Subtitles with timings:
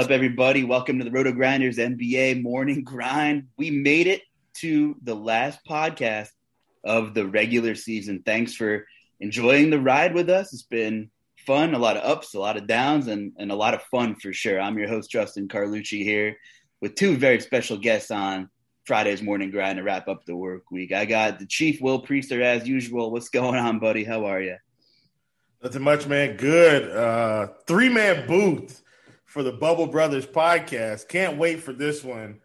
[0.00, 0.64] Up, everybody?
[0.64, 3.48] Welcome to the Roto Grinders NBA Morning Grind.
[3.58, 4.22] We made it
[4.54, 6.30] to the last podcast
[6.82, 8.22] of the regular season.
[8.24, 8.86] Thanks for
[9.20, 10.54] enjoying the ride with us.
[10.54, 11.10] It's been
[11.46, 14.14] fun, a lot of ups, a lot of downs, and, and a lot of fun
[14.14, 14.58] for sure.
[14.58, 16.38] I'm your host, Justin Carlucci, here
[16.80, 18.48] with two very special guests on
[18.86, 20.92] Friday's Morning Grind to wrap up the work week.
[20.92, 23.10] I got the Chief Will Priester as usual.
[23.10, 24.04] What's going on, buddy?
[24.04, 24.56] How are you?
[25.62, 26.38] Nothing much, man.
[26.38, 26.90] Good.
[26.90, 28.79] Uh, Three man booth
[29.30, 31.06] for the Bubble Brothers podcast.
[31.06, 32.40] Can't wait for this one.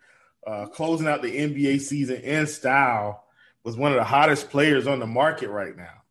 [0.46, 3.26] Uh, closing out the NBA season in style
[3.64, 6.04] was one of the hottest players on the market right now.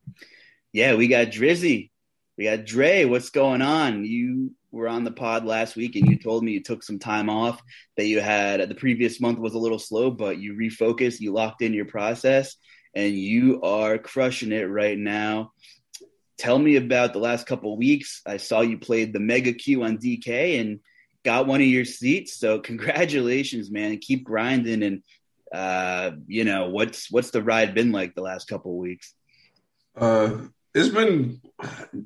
[0.72, 1.90] Yeah, we got Drizzy.
[2.36, 3.04] We got Dre.
[3.04, 4.04] What's going on?
[4.04, 7.30] You were on the pod last week and you told me you took some time
[7.30, 7.62] off,
[7.96, 11.62] that you had the previous month was a little slow, but you refocused, you locked
[11.62, 12.56] in your process,
[12.96, 15.52] and you are crushing it right now
[16.38, 18.22] tell me about the last couple weeks.
[18.26, 20.80] I saw you played the Mega Q on DK and
[21.24, 22.38] got one of your seats.
[22.38, 23.98] So congratulations, man.
[23.98, 24.82] Keep grinding.
[24.82, 25.02] And
[25.52, 29.14] uh, you know what's what's the ride been like the last couple weeks?
[29.96, 30.38] Uh,
[30.74, 31.40] it's been.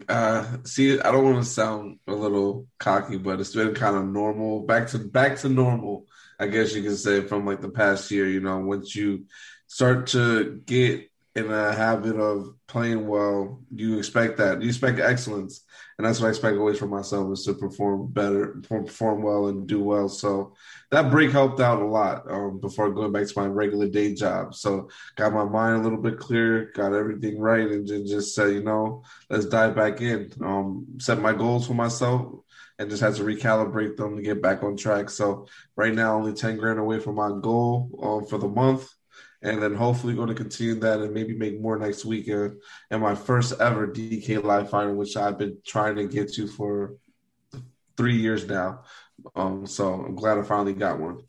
[0.09, 4.07] Uh, see, I don't want to sound a little cocky, but it's been kind of
[4.07, 4.61] normal.
[4.61, 6.07] Back to back to normal.
[6.39, 8.29] I guess you can say from like the past year.
[8.29, 9.25] You know, once you
[9.67, 11.08] start to get
[11.39, 14.61] in a habit of playing well, you expect that.
[14.61, 15.65] You expect excellence.
[15.97, 19.67] And that's what I expect always from myself is to perform better, perform well and
[19.67, 20.09] do well.
[20.09, 20.55] So
[20.91, 24.55] that break helped out a lot um, before going back to my regular day job.
[24.55, 28.63] So got my mind a little bit clear, got everything right, and just said, you
[28.63, 30.33] know, let's dive back in.
[30.43, 32.33] Um, set my goals for myself
[32.79, 35.11] and just had to recalibrate them to get back on track.
[35.11, 35.47] So
[35.77, 38.89] right now, only 10 grand away from my goal um, for the month
[39.43, 42.61] and then hopefully going to continue that and maybe make more next weekend.
[42.91, 46.95] And my first ever DK Live final, which I've been trying to get to for
[47.97, 48.83] three years now.
[49.35, 51.23] Um, so I'm glad I finally got one.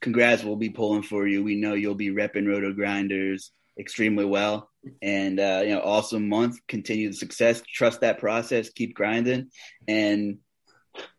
[0.00, 1.42] Congrats, we'll be pulling for you.
[1.42, 4.70] We know you'll be repping Roto Grinders extremely well.
[5.02, 6.58] And uh, you know, awesome month.
[6.66, 7.62] Continue the success.
[7.66, 8.70] Trust that process.
[8.70, 9.50] Keep grinding.
[9.86, 10.38] And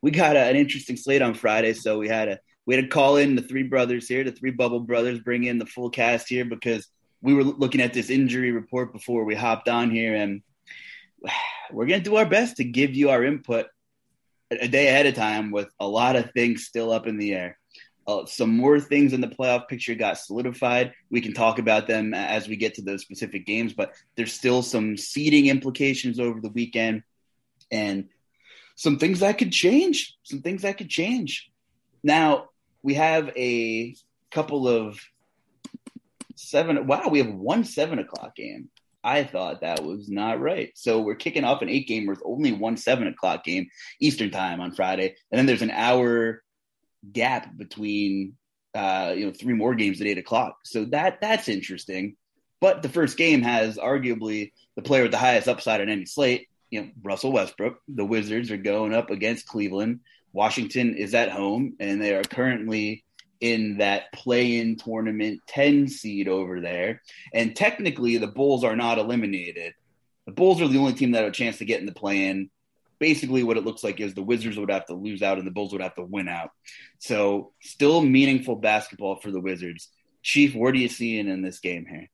[0.01, 2.89] we got a, an interesting slate on Friday, so we had a we had to
[2.89, 6.29] call in the three brothers here, the three bubble brothers, bring in the full cast
[6.29, 6.88] here because
[7.22, 10.41] we were looking at this injury report before we hopped on here, and
[11.71, 13.67] we're going to do our best to give you our input
[14.51, 17.57] a day ahead of time with a lot of things still up in the air.
[18.07, 20.91] Uh, some more things in the playoff picture got solidified.
[21.09, 24.63] We can talk about them as we get to those specific games, but there's still
[24.63, 27.03] some seeding implications over the weekend
[27.71, 28.09] and
[28.75, 30.17] some things that could change.
[30.23, 31.50] Some things that could change.
[32.03, 32.50] Now,
[32.84, 33.96] we have a
[34.31, 35.00] couple of
[36.36, 36.88] seven.
[36.88, 38.69] Wow, we have one seven o'clock game.
[39.03, 40.72] I thought that was not right.
[40.75, 43.69] So we're kicking off an eight game with only one seven o'clock game
[44.00, 46.44] Eastern time on Friday, and then there's an hour
[47.12, 48.38] gap between
[48.75, 50.58] uh, you know three more games at eight o'clock.
[50.63, 52.16] So that that's interesting.
[52.59, 56.48] But the first game has arguably the player with the highest upside on any slate.
[56.69, 57.80] You know, Russell Westbrook.
[57.88, 60.02] The Wizards are going up against Cleveland.
[60.34, 63.03] Washington is at home, and they are currently
[63.40, 67.02] in that play-in tournament 10 seed over there.
[67.34, 69.74] And technically, the Bulls are not eliminated.
[70.25, 72.50] The Bulls are the only team that have a chance to get in the play-in.
[73.00, 75.52] Basically, what it looks like is the Wizards would have to lose out, and the
[75.52, 76.52] Bulls would have to win out.
[77.00, 79.90] So, still meaningful basketball for the Wizards.
[80.22, 82.09] Chief, where do you see it in this game here?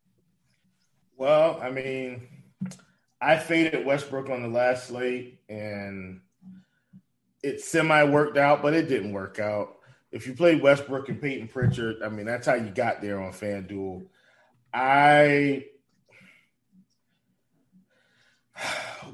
[1.17, 2.29] Well, I mean,
[3.19, 6.21] I faded Westbrook on the last slate, and
[7.47, 9.77] it semi worked out, but it didn't work out.
[10.11, 13.31] If you played Westbrook and Payton Pritchard, I mean, that's how you got there on
[13.31, 14.05] FanDuel.
[14.73, 15.65] I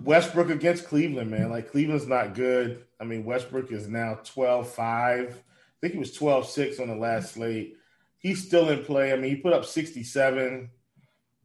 [0.04, 1.50] Westbrook against Cleveland, man.
[1.50, 2.86] Like Cleveland's not good.
[3.00, 4.80] I mean, Westbrook is now 12-5.
[4.80, 5.34] I
[5.82, 7.78] think he was 12-6 on the last slate.
[8.18, 9.12] He's still in play.
[9.12, 10.70] I mean, he put up 67.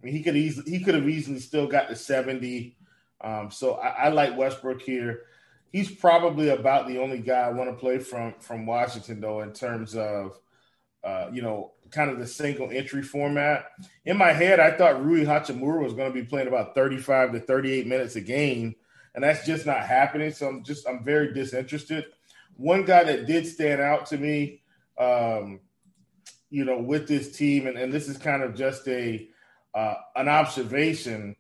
[0.01, 2.77] I mean, he could easily he could have easily still got to 70.
[3.21, 5.23] Um, so I, I like Westbrook here
[5.73, 9.53] he's probably about the only guy I want to play from from Washington though in
[9.53, 10.39] terms of
[11.05, 13.67] uh, you know kind of the single entry format.
[14.05, 17.41] In my head, I thought Rui Hachimura was going to be playing about 35 to
[17.41, 18.75] 38 minutes a game,
[19.15, 20.33] and that's just not happening.
[20.33, 22.07] So I'm just I'm very disinterested.
[22.57, 24.63] One guy that did stand out to me,
[24.99, 25.61] um,
[26.51, 29.29] you know, with this team, and, and this is kind of just a
[29.75, 31.37] uh, an observation.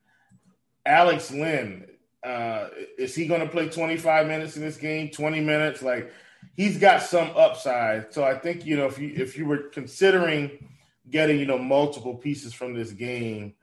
[0.86, 1.86] Alex Len
[2.28, 5.10] uh, is he going to play 25 minutes in this game?
[5.10, 5.82] 20 minutes?
[5.82, 6.12] Like
[6.56, 8.12] he's got some upside.
[8.12, 10.69] So I think you know if you if you were considering
[11.10, 13.54] getting you know multiple pieces from this game,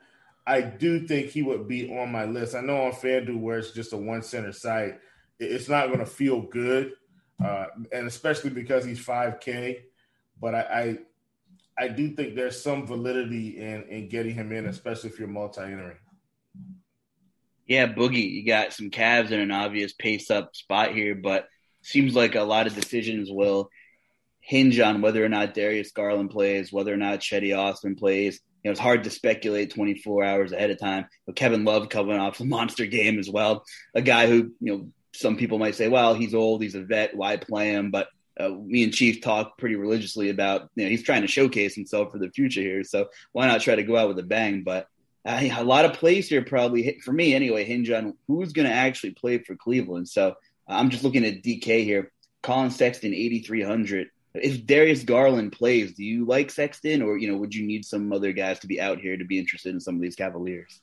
[0.47, 2.56] I do think he would be on my list.
[2.56, 5.00] I know on FanDuel where it's just a one center site,
[5.39, 6.94] it's not going to feel good.
[7.44, 9.81] uh, and especially because he's 5K.
[10.41, 10.97] But I,
[11.77, 15.27] I, I do think there's some validity in in getting him in, especially if you're
[15.27, 15.97] multi-entering.
[17.65, 21.47] Yeah, Boogie, you got some Cavs in an obvious pace up spot here, but
[21.81, 23.69] seems like a lot of decisions will
[24.39, 28.39] hinge on whether or not Darius Garland plays, whether or not Cedi Osman plays.
[28.63, 31.07] You know, it's hard to speculate 24 hours ahead of time.
[31.25, 33.63] But Kevin Love coming off a monster game as well,
[33.95, 37.15] a guy who you know some people might say, well, he's old, he's a vet,
[37.15, 37.89] why play him?
[37.89, 38.09] But
[38.39, 42.12] uh, me and Chief talk pretty religiously about you know he's trying to showcase himself
[42.12, 44.63] for the future here, so why not try to go out with a bang?
[44.63, 44.88] But
[45.25, 48.74] uh, a lot of plays here probably for me anyway hinge on who's going to
[48.74, 50.07] actually play for Cleveland.
[50.07, 50.33] So uh,
[50.68, 52.12] I'm just looking at DK here.
[52.44, 54.10] Collin Sexton 8300.
[54.36, 58.12] If Darius Garland plays, do you like Sexton, or you know, would you need some
[58.12, 60.81] other guys to be out here to be interested in some of these Cavaliers?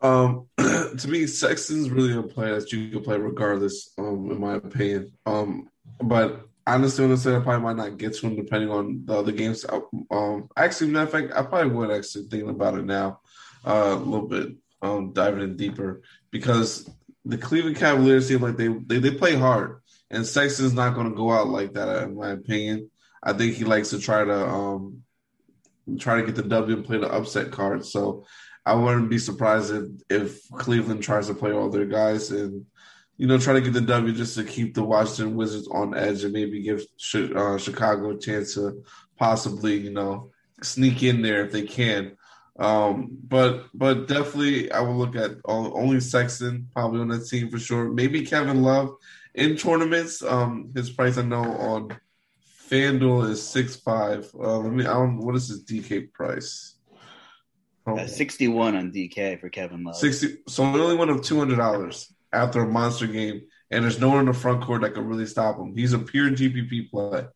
[0.00, 3.90] Um, to me, Sexton's really a player that you can play regardless.
[3.98, 5.12] Um, in my opinion.
[5.26, 5.68] Um,
[6.00, 9.64] but honestly, say I probably might not get to him depending on the other games.
[10.10, 13.20] Um, actually, matter of fact, I probably would actually thinking about it now,
[13.66, 14.48] uh, a little bit,
[14.82, 16.88] um, diving in deeper because
[17.24, 19.80] the Cleveland Cavaliers seem like they they, they play hard,
[20.10, 22.90] and Sexton's not going to go out like that, in my opinion.
[23.22, 25.02] I think he likes to try to um
[25.98, 27.84] try to get the W and play the upset card.
[27.84, 28.26] So
[28.64, 32.66] I wouldn't be surprised if, if Cleveland tries to play all their guys and
[33.16, 36.24] you know try to get the W just to keep the Washington Wizards on edge
[36.24, 36.84] and maybe give
[37.14, 38.84] uh, Chicago a chance to
[39.16, 40.30] possibly you know
[40.62, 42.16] sneak in there if they can.
[42.58, 47.58] Um, but but definitely I will look at only Sexton probably on that team for
[47.58, 47.90] sure.
[47.90, 48.96] Maybe Kevin Love
[49.34, 50.22] in tournaments.
[50.22, 51.96] Um, his price I know on
[52.70, 54.30] FanDuel is six five.
[54.34, 54.86] Uh, let me.
[54.86, 55.18] I don't.
[55.18, 56.76] What is his DK price?
[57.86, 57.96] Oh.
[57.96, 59.96] Uh, 61 on DK for Kevin Love.
[59.96, 60.38] 60.
[60.48, 64.32] So only went up $200 after a monster game, and there's no one in the
[64.32, 65.76] front court that could really stop him.
[65.76, 67.26] He's a pure GPP play.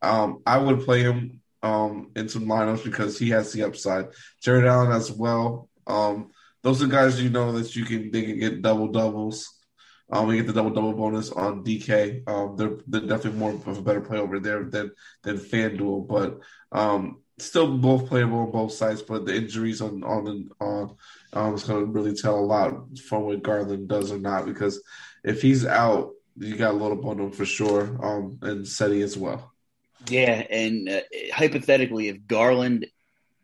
[0.00, 4.08] Um, I would play him um, in some lineups because he has the upside.
[4.42, 5.70] Jarrett Allen as well.
[5.86, 6.30] Um,
[6.62, 9.50] those are guys you know that you can they can get double doubles.
[10.12, 12.28] Um, we get the double double bonus on DK.
[12.28, 16.40] Um, they're they're definitely more of a better play over there than than FanDuel, but
[16.78, 20.96] um, still both playable on both sides, but the injuries on on on
[21.32, 24.44] um, is going to really tell a lot from what Garland does or not.
[24.44, 24.82] Because
[25.24, 29.53] if he's out, you got a little bundle for sure, um, and Cedi as well.
[30.08, 31.00] Yeah, and uh,
[31.32, 32.86] hypothetically, if Garland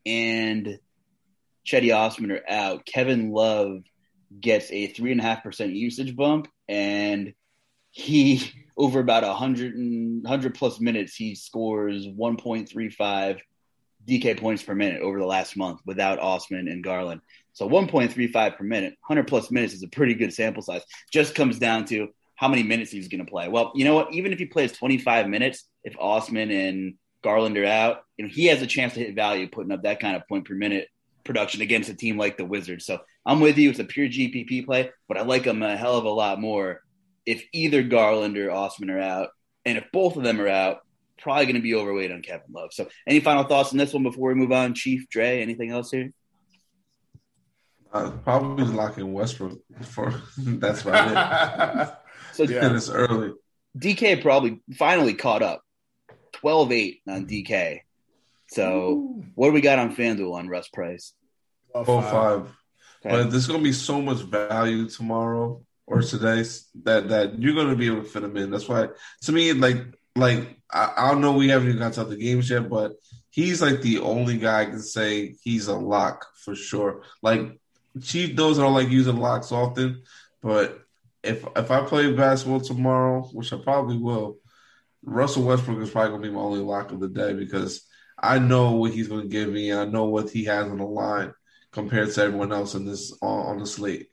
[0.05, 0.79] and
[1.67, 3.83] Cedi Osman are out, Kevin Love
[4.39, 7.35] gets a three and a half percent usage bump, and
[7.91, 8.43] he
[8.77, 13.41] over about a hundred and hundred plus minutes, he scores one point three five
[14.07, 17.21] DK points per minute over the last month without Osman and Garland.
[17.53, 20.83] So 1.35 per minute, 100 plus minutes is a pretty good sample size.
[21.13, 23.49] Just comes down to how many minutes he's going to play.
[23.49, 24.13] Well, you know what?
[24.15, 28.47] Even if he plays 25 minutes, if Osman and Garland are out, you know he
[28.47, 30.89] has a chance to hit value putting up that kind of point per minute
[31.25, 32.87] production against a team like the Wizards.
[32.87, 33.71] So I'm with you.
[33.71, 36.81] It's a pure GPP play, but I like him a hell of a lot more
[37.27, 39.29] if either Garland or Osman are out.
[39.65, 40.79] And if both of them are out,
[41.21, 42.73] probably going to be overweight on Kevin Love.
[42.73, 45.43] So, any final thoughts on this one before we move on, Chief Dre?
[45.43, 46.13] Anything else here?
[47.93, 51.95] Uh, probably locking Westbrook for that's about it.
[52.35, 53.33] so yeah, it's early.
[53.77, 55.63] DK probably finally caught up.
[56.43, 57.53] 12-8 on mm-hmm.
[57.53, 57.81] DK.
[58.49, 59.25] So Ooh.
[59.35, 61.13] what do we got on FanDuel on Russ Price?
[61.75, 62.53] Oh five.
[63.05, 63.11] Okay.
[63.11, 66.43] But there's gonna be so much value tomorrow or today
[66.83, 68.51] that that you're gonna be able to fit him in.
[68.51, 68.89] That's why
[69.23, 69.77] to me, like
[70.17, 71.33] like I, I don't know.
[71.33, 72.95] We haven't even got to the games yet, but
[73.31, 77.03] he's like the only guy I can say he's a lock for sure.
[77.23, 77.61] Like
[78.03, 80.03] Chief knows I don't like using locks often,
[80.43, 80.81] but
[81.23, 84.39] if if I play basketball tomorrow, which I probably will,
[85.03, 87.87] Russell Westbrook is probably gonna be my only lock of the day because
[88.19, 90.85] I know what he's gonna give me and I know what he has on the
[90.85, 91.33] line
[91.73, 94.09] compared to everyone else in this on, on the slate.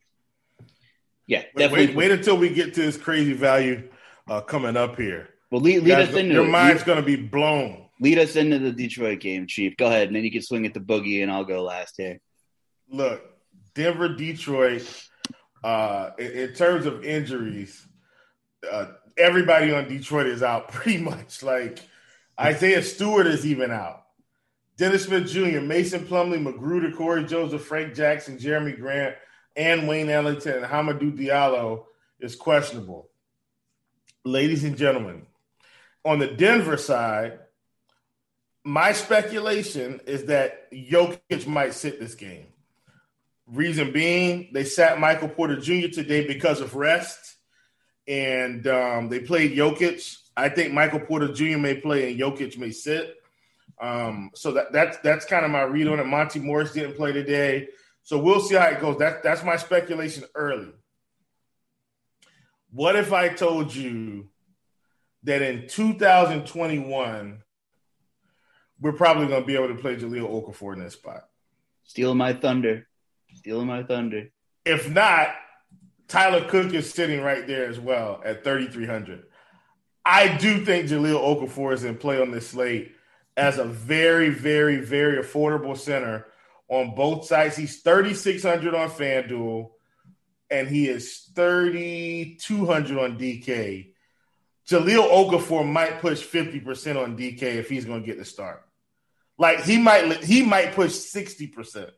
[1.28, 1.88] Yeah, definitely.
[1.88, 3.90] Wait, wait, until we get to this crazy value
[4.30, 5.30] uh, coming up here.
[5.52, 7.86] Well, lead, lead us into your mind's going to be blown.
[8.00, 9.76] Lead us into the Detroit game, Chief.
[9.78, 12.20] Go ahead, and then you can swing it to Boogie, and I'll go last here.
[12.90, 13.24] Look,
[13.76, 14.88] Denver, Detroit.
[15.64, 17.86] Uh, in, in terms of injuries,
[18.72, 21.44] uh, everybody on Detroit is out pretty much.
[21.44, 21.80] Like
[22.40, 24.04] Isaiah Stewart is even out.
[24.78, 29.16] Dennis Smith Jr., Mason Plumlee, McGruder, Cory Joseph, Frank Jackson, Jerami Grant,
[29.56, 31.86] and Wayne Ellington and Hamidou Diallo
[32.20, 33.10] is questionable.
[34.24, 35.26] Ladies and gentlemen,
[36.06, 37.40] on the Denver side,
[38.64, 42.48] my speculation is that Jokic might sit this game.
[43.48, 45.88] Reason being, they sat Michael Porter Jr.
[45.88, 47.37] today because of rest.
[48.08, 50.18] And um, they played Jokic.
[50.36, 51.58] I think Michael Porter Jr.
[51.58, 53.16] may play and Jokic may sit.
[53.80, 56.06] Um, so that that's that's kind of my read on it.
[56.06, 57.68] Monte Morris didn't play today,
[58.02, 58.98] so we'll see how it goes.
[58.98, 60.72] That that's my speculation early.
[62.72, 64.30] What if I told you
[65.24, 67.44] that in 2021
[68.80, 71.28] we're probably going to be able to play Jahlil Okafor in this spot?
[71.84, 72.88] Stealing my thunder.
[73.34, 74.30] Stealing my thunder.
[74.66, 75.30] If not,
[76.08, 79.24] Tyler Cook is sitting right there as well at 3,300.
[80.06, 82.94] I do think Jahlil Okafor is in play on this slate
[83.36, 86.28] as a very, very, very affordable center
[86.70, 87.58] on both sides.
[87.58, 89.72] He's 3,600 on FanDuel
[90.50, 93.92] and he is 3,200 on DK.
[94.68, 98.64] Jahlil Okafor might push 50% on DK if he's going to get the start.
[99.38, 101.92] Like he might he might push 60%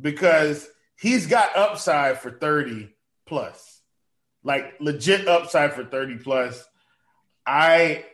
[0.00, 2.90] because he's got upside for 30
[3.26, 3.80] plus.
[4.42, 6.64] Like legit upside for 30 plus.
[7.46, 8.04] I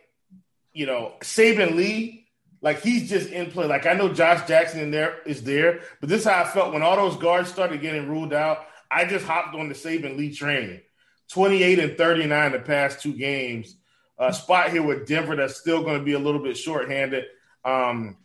[0.73, 2.27] you know, Saben Lee,
[2.61, 3.65] like he's just in play.
[3.65, 6.73] Like I know Josh Jackson in there is there, but this is how I felt
[6.73, 8.65] when all those guards started getting ruled out.
[8.89, 10.81] I just hopped on the Saben Lee train.
[11.29, 13.75] 28 and 39 the past two games.
[14.19, 17.25] A spot here with Denver that's still going to be a little bit shorthanded.
[17.65, 18.17] Um,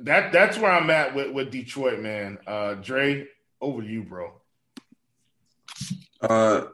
[0.00, 2.38] that that's where I'm at with, with Detroit, man.
[2.46, 3.26] Uh, Dre,
[3.60, 4.32] over to you, bro.
[6.28, 6.66] Uh,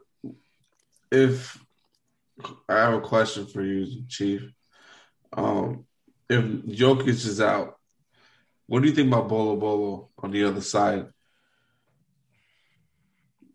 [1.11, 1.59] if
[2.68, 4.50] I have a question for you, Chief.
[5.32, 5.85] Um,
[6.28, 7.76] if Jokic is out,
[8.66, 11.06] what do you think about Bol Bol on the other side?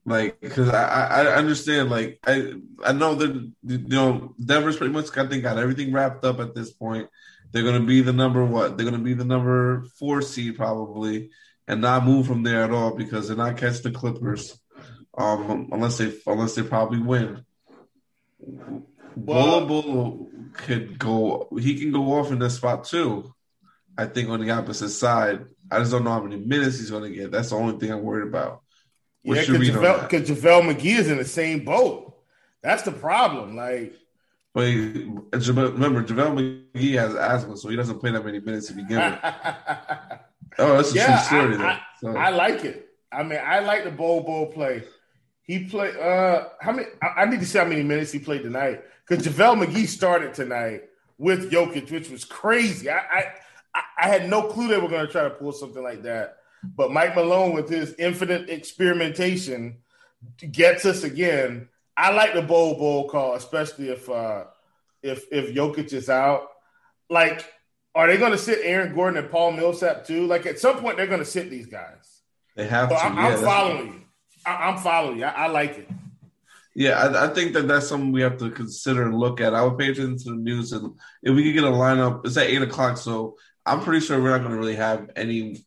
[0.05, 2.53] Like, because I, I understand, like I
[2.85, 6.55] I know that you know Denver's pretty much I think got everything wrapped up at
[6.55, 7.09] this point.
[7.51, 8.77] They're gonna be the number what?
[8.77, 11.31] They're gonna be the number four seed probably,
[11.67, 14.57] and not move from there at all because they're not catching the Clippers,
[15.17, 17.43] um, unless they unless they probably win.
[19.15, 21.49] Bol Bol could go.
[21.59, 23.33] He can go off in this spot too.
[23.97, 25.45] I think on the opposite side.
[25.69, 27.31] I just don't know how many minutes he's going to get.
[27.31, 28.61] That's the only thing I'm worried about.
[29.23, 32.15] Yeah, because JaVale, JaVale McGee is in the same boat.
[32.61, 33.57] That's the problem.
[33.57, 33.93] Like,
[34.53, 38.97] but remember, JaVale McGee has asthma, so he doesn't play that many minutes to begin
[38.97, 39.19] with.
[40.59, 41.55] oh, that's a yeah, true story.
[41.57, 42.15] I, I, so.
[42.15, 42.87] I, like it.
[43.11, 44.83] I mean, I like the Bol Bol play.
[45.47, 45.95] He played.
[45.95, 46.87] Uh, how many?
[47.01, 50.33] I, I need to see how many minutes he played tonight because JaVale McGee started
[50.33, 50.83] tonight
[51.17, 52.89] with Jokic, which was crazy.
[52.89, 53.31] I
[53.73, 56.37] I, I had no clue they were going to try to pull something like that.
[56.63, 59.77] But Mike Malone, with his infinite experimentation,
[60.51, 61.69] gets us again.
[61.95, 64.45] I like the Bol Bol call, especially if uh,
[65.01, 66.47] if if Jokic is out.
[67.09, 67.45] Like,
[67.95, 70.27] are they going to sit Aaron Gordon and Paul Millsap too?
[70.27, 72.21] Like, at some point, they're going to sit these guys.
[72.55, 73.01] They have so to.
[73.01, 74.01] I'm, yeah, I'm following you.
[74.47, 75.25] I, am following you.
[75.25, 75.89] I, I, like it.
[76.73, 79.53] Yeah, I, I, think that that's something we have to consider and look at.
[79.53, 82.37] I would pay attention to the news, and if we could get a lineup, it's
[82.37, 83.35] at eight o'clock, so
[83.65, 85.65] I'm pretty sure we're not going to really have any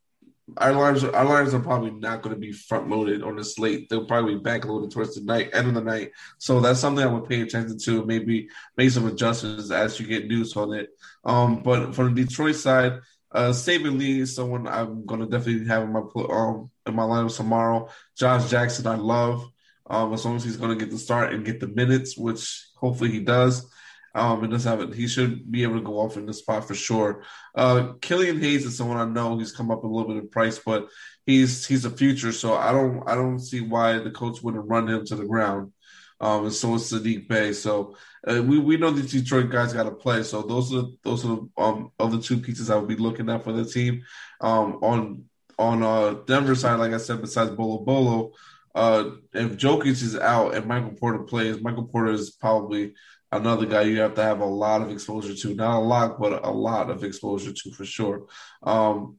[0.56, 3.88] our lines our lines are probably not going to be front loaded on the slate.
[3.88, 6.12] They'll probably be back loaded towards the night end of the night.
[6.38, 8.04] So that's something I would pay attention to.
[8.04, 10.90] Maybe make some adjustments as you get news on it.
[11.24, 13.00] Um, but from the Detroit side,
[13.32, 17.04] uh, Saben Lee is someone I'm going to definitely have in my um in my
[17.04, 17.88] lineup tomorrow.
[18.16, 19.48] Josh Jackson, I love.
[19.86, 22.68] Um, as long as he's going to get the start and get the minutes, which
[22.76, 23.68] hopefully he does.
[24.14, 24.92] Um, and does have it.
[24.92, 27.22] He should be able to go off in the spot for sure.
[27.54, 29.38] Uh, Killian Hayes is someone I know.
[29.38, 30.88] He's come up a little bit in price, but
[31.26, 32.32] he's he's a future.
[32.32, 35.72] So I don't I don't see why the coach wouldn't run him to the ground.
[36.20, 37.52] Um, and so is Saddiq Bey.
[37.52, 40.22] So uh, we we know the Detroit guys got to play.
[40.22, 43.44] So those are those are the um, other two pieces I would be looking at
[43.44, 44.02] for the team.
[44.40, 45.24] Um, on
[45.60, 48.34] on uh, Denver side, like I said, besides Bol Bol,
[48.74, 52.94] uh, if Jokic is out and Michael Porter plays, Michael Porter is probably
[53.30, 55.54] another guy you have to have a lot of exposure to.
[55.54, 58.26] Not a lot, but a lot of exposure to for sure.
[58.62, 59.18] Um,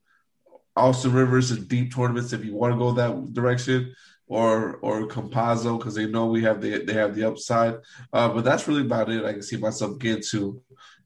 [0.76, 3.94] Austin Rivers in deep tournaments if you want to go that direction,
[4.28, 7.76] or or Campazzo because they know we have the they have the upside.
[8.14, 9.26] Uh, but that's really about it.
[9.26, 10.62] I can see myself getting to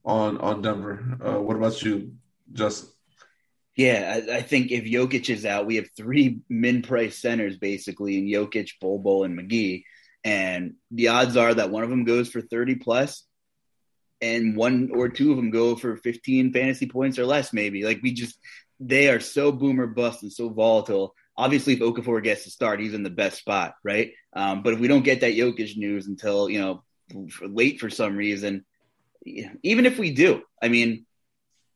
[0.05, 1.17] on on Denver.
[1.19, 2.13] Uh, what about you,
[2.53, 2.94] Justin?
[3.75, 8.17] Yeah, I, I, think if Jokic is out, we have three min price centers basically
[8.17, 9.83] in Jokic, Bobo, and McGee
[10.25, 13.23] and the odds are that one of them goes for 30 plus
[14.21, 17.83] and one or two of them go for 15 fantasy points or less maybe.
[17.83, 18.37] Like we just
[18.79, 21.13] they are so boomer bust and so volatile.
[21.37, 24.13] Obviously if okafor gets to start he's in the best spot right?
[24.33, 26.83] Um, but if we don't get that Jokic news until you know
[27.41, 28.65] late for some reason
[29.61, 31.05] even if we do i mean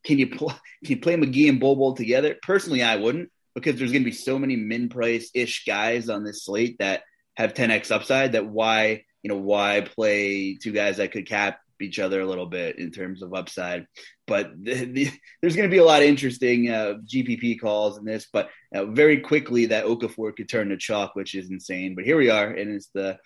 [0.04, 3.92] can you pl- can you play mcgee and bobo together personally i wouldn't because there's
[3.92, 7.02] going to be so many min price ish guys on this slate that
[7.36, 11.98] have 10x upside that why you know, why play two guys that could cap each
[11.98, 13.86] other a little bit in terms of upside.
[14.26, 18.04] But the, the, there's going to be a lot of interesting uh, GPP calls in
[18.04, 18.26] this.
[18.32, 21.94] But uh, very quickly, that Okafor could turn to chalk, which is insane.
[21.94, 23.18] But here we are, and it's the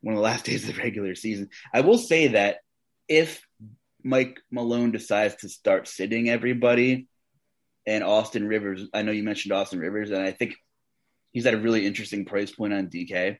[0.00, 1.48] one of the last days of the regular season.
[1.72, 2.58] I will say that
[3.08, 3.42] if
[4.04, 7.08] Mike Malone decides to start sitting everybody,
[7.86, 10.56] and Austin Rivers, I know you mentioned Austin Rivers, and I think
[11.32, 13.38] he's at a really interesting price point on DK.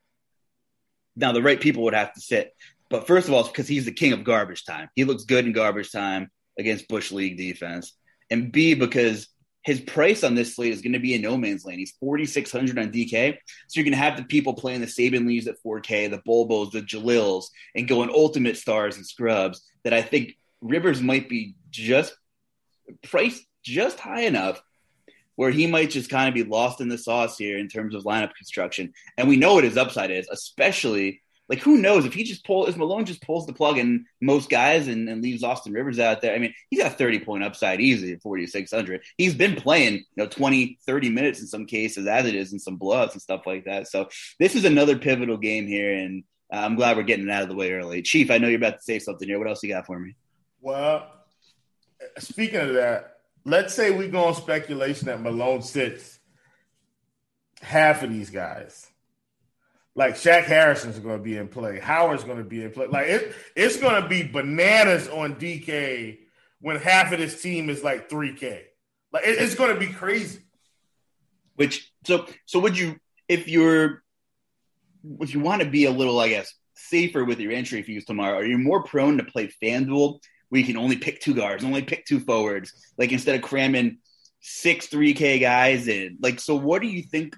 [1.17, 2.53] Now, the right people would have to sit.
[2.91, 4.89] But first of all, because he's the king of garbage time.
[4.95, 7.93] He looks good in garbage time against Bush League defense.
[8.31, 9.29] And B, because
[9.63, 11.79] his price on this slate is going to be in no man's land.
[11.79, 13.37] He's 4,600 on DK.
[13.69, 16.73] So you're going to have the people playing the Saben leaves at 4K, the Bolbos,
[16.73, 22.17] the Jalils, and going ultimate stars and scrubs that I think Rivers might be just
[23.03, 24.63] priced just high enough
[25.37, 28.05] where he might just kind of be lost in the sauce here in terms of
[28.05, 28.93] lineup construction.
[29.19, 32.67] And we know what his upside is, especially like who knows if he just pull
[32.67, 36.23] if Malone just pulls the plug in most guys and, and leaves Austin Rivers out
[36.23, 36.35] there.
[36.35, 39.03] I mean, he's got 30 point upside easy at 4,600.
[39.19, 42.59] He's been playing, you know, 20, 30 minutes in some cases as it is in
[42.59, 43.89] some blowups and stuff like that.
[43.89, 45.93] So this is another pivotal game here.
[45.93, 48.01] And I'm glad we're getting it out of the way early.
[48.01, 49.39] Chief, I know you're about to say something here.
[49.39, 50.15] What else you got for me?
[50.65, 51.07] Well,
[52.19, 56.19] speaking of that, let's say we go on speculation that Malone sits
[57.61, 58.91] half of these guys
[59.95, 61.79] like Shaq Harrison's going to be in play.
[61.79, 62.87] Howard's going to be in play.
[62.87, 66.21] Like it, it's going to be bananas on DK
[66.63, 68.63] when half of this team is like 3K.
[69.13, 70.41] Like it, it's going to be crazy.
[71.57, 72.99] Which so so would you
[73.29, 74.03] if you're
[75.21, 78.39] if you want to be a little I guess safer with your entry fees tomorrow,
[78.39, 81.83] are you more prone to play FanDuel where you can only pick two guards, only
[81.83, 83.99] pick two forwards, like instead of cramming
[84.41, 86.19] six 3K guys in?
[86.21, 87.37] Like so, what do you think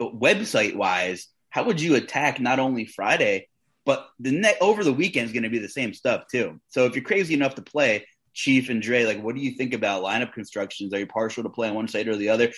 [0.00, 1.28] website wise?
[1.56, 3.48] how would you attack not only Friday,
[3.86, 6.60] but the net over the weekend is going to be the same stuff too.
[6.68, 9.72] So if you're crazy enough to play Chief and Dre, like what do you think
[9.72, 10.92] about lineup constructions?
[10.92, 12.52] Are you partial to play on one side or the other?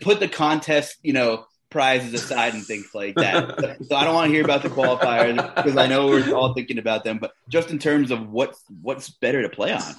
[0.00, 3.78] Put the contest, you know, prizes aside and things like that.
[3.88, 6.78] so I don't want to hear about the qualifiers because I know we're all thinking
[6.78, 9.94] about them, but just in terms of what's what's better to play on.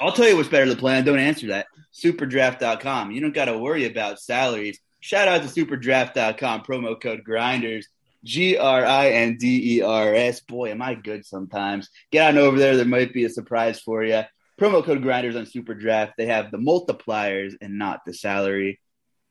[0.00, 1.04] I'll tell you what's better to play on.
[1.04, 1.66] Don't answer that.
[1.92, 3.10] Superdraft.com.
[3.10, 7.88] You don't got to worry about salaries Shout out to superdraft.com, promo code grinders,
[8.24, 10.40] G R I N D E R S.
[10.40, 11.88] Boy, am I good sometimes.
[12.10, 12.76] Get on over there.
[12.76, 14.22] There might be a surprise for you.
[14.60, 16.14] Promo code grinders on Superdraft.
[16.18, 18.80] They have the multipliers and not the salary.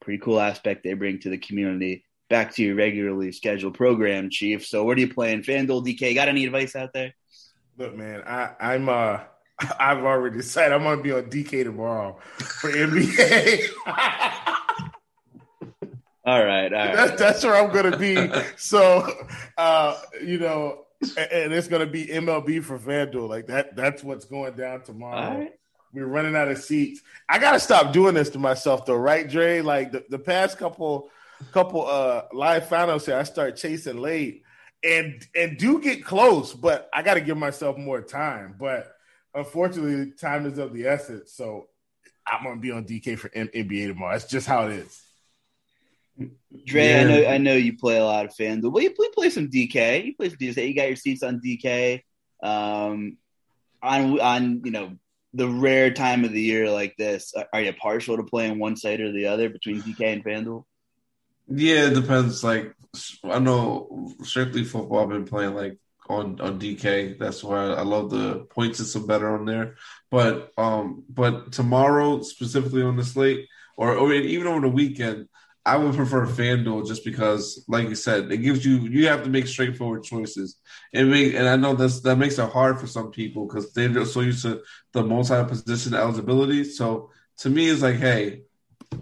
[0.08, 2.06] Pretty cool aspect they bring to the community.
[2.30, 4.66] Back to your regularly scheduled program, Chief.
[4.66, 5.42] So, what are you playing?
[5.42, 6.16] FanDuel, DK.
[6.16, 7.14] Got any advice out there?
[7.78, 9.20] Look, man, I, I'm uh
[9.78, 13.68] I've already decided I'm gonna be on DK tomorrow for NBA.
[16.26, 16.96] All right, all right.
[16.96, 18.30] That's, that's where I'm going to be.
[18.58, 19.10] so,
[19.58, 23.30] uh, you know, and, and it's going to be MLB for FanDuel.
[23.30, 23.78] Like that.
[23.78, 25.40] That's what's going down tomorrow.
[25.40, 25.57] Right.
[25.94, 27.02] We're running out of seats.
[27.30, 29.62] I got to stop doing this to myself, though, right, Dre?
[29.62, 31.10] Like the, the past couple
[31.52, 34.42] couple uh live finals here, I start chasing late
[34.84, 38.56] and and do get close, but I got to give myself more time.
[38.60, 38.92] But
[39.34, 41.34] unfortunately, time is of the essence.
[41.34, 41.68] So
[42.26, 44.14] I'm going to be on DK for NBA tomorrow.
[44.14, 45.04] That's just how it is.
[46.66, 47.00] Dre, yeah.
[47.00, 48.72] I know I know you play a lot of FanDuel.
[48.72, 50.06] Well, you play, play some DK.
[50.06, 50.68] You play some DK.
[50.68, 52.04] You got your seats on DK.
[52.42, 53.18] Um,
[53.82, 54.98] on on you know
[55.34, 59.02] the rare time of the year like this, are you partial to playing one side
[59.02, 60.64] or the other between DK and FanDuel?
[61.48, 62.44] Yeah, it depends.
[62.44, 62.74] Like
[63.24, 65.00] I know strictly football.
[65.00, 65.78] I've been playing like
[66.10, 67.18] on on DK.
[67.20, 69.76] That's why I love the points system better on there.
[70.12, 75.28] But um, but tomorrow specifically on the slate, or or even over the weekend,
[75.68, 79.30] I would prefer FanDuel just because, like you said, it gives you you have to
[79.30, 80.56] make straightforward choices.
[80.94, 84.22] Make, and I know that's that makes it hard for some people because they're so
[84.22, 84.62] used to
[84.94, 86.64] the multi-position eligibility.
[86.64, 88.44] So to me, it's like, hey,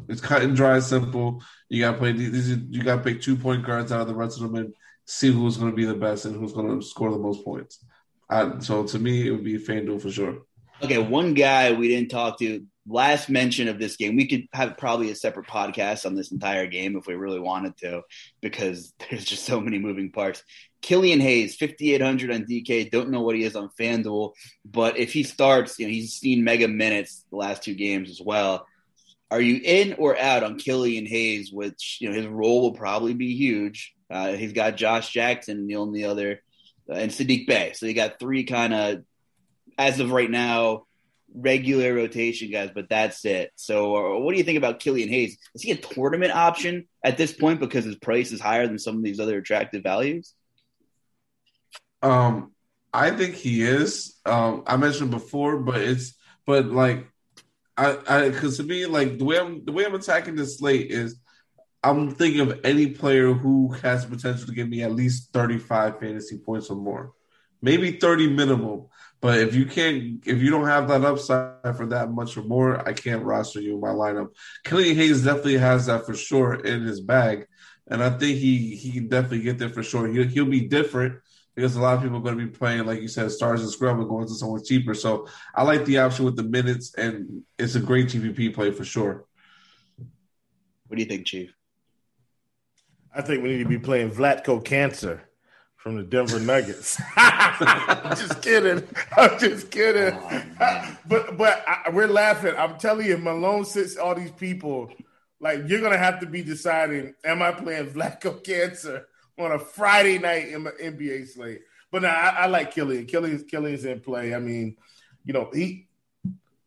[0.10, 1.44] it's cut and dry, simple.
[1.70, 2.50] You got to play these.
[2.50, 4.74] You got to pick two point guards out of the rest of them and
[5.06, 7.86] see who's going to be the best and who's going to score the most points.
[8.28, 10.40] I, so to me, it would be FanDuel for sure.
[10.82, 14.78] Okay, one guy we didn't talk to last mention of this game, we could have
[14.78, 18.04] probably a separate podcast on this entire game if we really wanted to,
[18.42, 20.44] because there's just so many moving parts.
[20.82, 22.92] Killian Hayes, 5,800 on DK.
[22.92, 26.44] Don't know what he is on FanDuel, but if he starts, you know, he's seen
[26.44, 28.68] mega minutes the last two games as well.
[29.32, 33.16] Are you in or out on Killian Hayes, which, you know, his role will probably
[33.16, 33.96] be huge?
[34.12, 36.44] Uh, he's got Josh Jackson, the only other,
[36.88, 37.74] uh, and Saddiq Bey.
[37.74, 39.04] So you got three kind of,
[39.80, 40.86] as of right now,
[41.36, 43.52] regular rotation guys, but that's it.
[43.56, 45.38] So, uh, what do you think about Killian Hayes?
[45.54, 48.98] Is he a tournament option at this point because his price is higher than some
[48.98, 50.34] of these other attractive values?
[52.02, 52.54] Um,
[52.94, 54.20] I think he is.
[54.26, 56.14] Um, I mentioned before, but it's
[56.46, 57.08] but like
[57.76, 60.92] I I because to me like the way I'm the way I'm attacking this slate
[60.92, 61.20] is
[61.84, 66.40] I'm thinking of any player who has potential to give me at least 35 fantasy
[66.40, 67.14] points or more,
[67.66, 68.86] maybe 30 minimum.
[69.22, 72.88] But if you can't, if you don't have that upside for that much or more,
[72.88, 74.30] I can't roster you in my lineup.
[74.64, 77.48] Killian Hayes definitely has that for sure in his bag,
[77.88, 80.08] and I think he he can definitely get there for sure.
[80.08, 81.20] He'll, he'll be different
[81.56, 83.72] because a lot of people are going to be playing, like you said, stars and
[83.72, 84.94] scrub and going to someone cheaper.
[84.94, 88.86] So I like the option with the minutes, and it's a great GPP play for
[88.86, 89.26] sure.
[90.88, 91.52] What do you think, Chief?
[93.16, 95.30] I think we need to be playing Vlatko Cancer
[95.86, 97.00] from the Denver Nuggets.
[97.16, 98.88] I'm just kidding.
[99.16, 100.18] I'm just kidding.
[100.60, 102.56] Oh, but but I, we're laughing.
[102.58, 104.92] I'm telling you, Malone sits all these people.
[105.40, 109.06] Like you're gonna have to be deciding: Am I playing Vlatko Cancer
[109.38, 111.62] on a Friday night in my NBA slate.
[111.92, 113.06] But now I, I like Killian.
[113.06, 114.34] Killian's Killian's in play.
[114.34, 114.78] I mean,
[115.24, 115.88] you know, he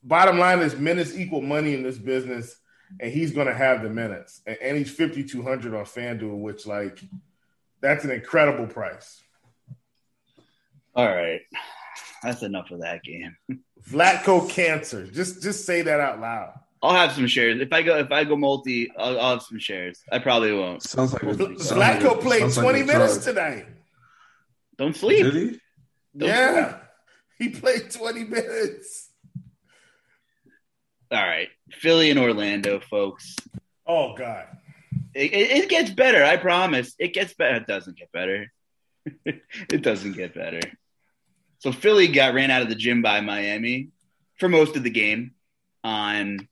[0.04, 2.54] bottom line is minutes equal money in this business,
[3.00, 4.42] and he's gonna have the minutes.
[4.46, 7.00] And, and he's 5200 on FanDuel, which like
[7.80, 9.22] that's an incredible price.
[10.94, 11.40] All right.
[12.22, 13.36] That's enough of that game.
[13.90, 15.06] Vlatko cancer.
[15.06, 16.52] Just just say that out loud.
[16.82, 17.60] I'll have some shares.
[17.60, 20.02] If I go if I go multi, I'll, I'll have some shares.
[20.12, 20.82] I probably won't.
[20.82, 23.66] Sounds like Vlatko like played twenty like minutes tonight.
[24.76, 25.24] Don't sleep.
[25.24, 25.60] Did he?
[26.16, 27.52] Don't yeah, sleep.
[27.52, 29.10] he played twenty minutes.
[31.10, 33.34] All right, Philly and Orlando, folks.
[33.86, 34.46] Oh God,
[35.18, 36.24] it, it gets better.
[36.24, 36.94] I promise.
[36.98, 37.56] It gets better.
[37.56, 38.52] It doesn't get better.
[39.24, 40.60] it doesn't get better.
[41.60, 43.88] So Philly got ran out of the gym by Miami
[44.38, 45.32] for most of the game
[45.82, 46.48] on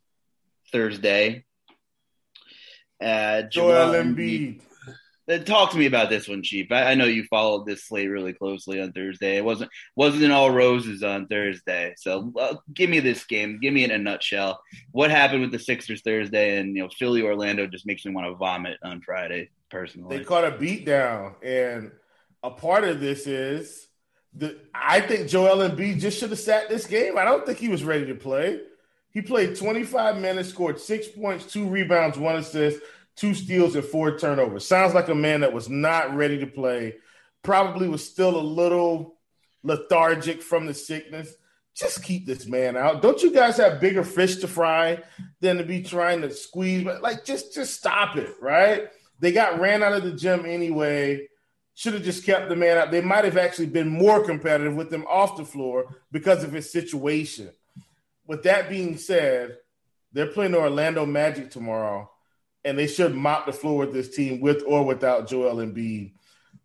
[0.73, 1.45] Thursday.
[3.01, 4.61] Uh, Joel, Embiid.
[5.45, 6.71] Talk to me about this one, Chief.
[6.71, 9.37] I, I, know you followed this slate really closely on Thursday.
[9.37, 11.95] It wasn't wasn't all roses on Thursday.
[11.99, 13.59] So uh, give me this game.
[13.61, 14.61] Give me in a nutshell.
[14.93, 18.29] What happened with the Sixers Thursday and you know Philly Orlando just makes me want
[18.29, 19.51] to vomit on Friday.
[19.69, 21.91] Personally, they caught a beat down, and
[22.45, 23.89] a part of this is
[24.33, 27.19] the I think Joel Embiid just should have sat this game.
[27.19, 28.61] I don't think he was ready to play.
[29.11, 32.81] He played 25 minutes, scored six points, two rebounds, one assist,
[33.17, 34.67] two steals, and four turnovers.
[34.67, 36.95] Sounds like a man that was not ready to play.
[37.43, 39.17] Probably was still a little
[39.63, 41.35] lethargic from the sickness.
[41.75, 43.03] Just keep this man out.
[43.03, 45.03] Don't you guys have bigger fish to fry
[45.41, 46.85] than to be trying to squeeze?
[46.85, 48.89] But Like, just just stop it, right?
[49.21, 51.29] They got ran out of the gym anyway.
[51.75, 52.91] Should have just kept the man out.
[52.91, 56.73] They might have actually been more competitive with him off the floor because of his
[56.73, 57.51] situation
[58.27, 59.59] with that being said,
[60.13, 62.11] they're playing the Orlando Magic tomorrow,
[62.67, 66.13] and they should mop the floor with this team with or without Joel Embiid.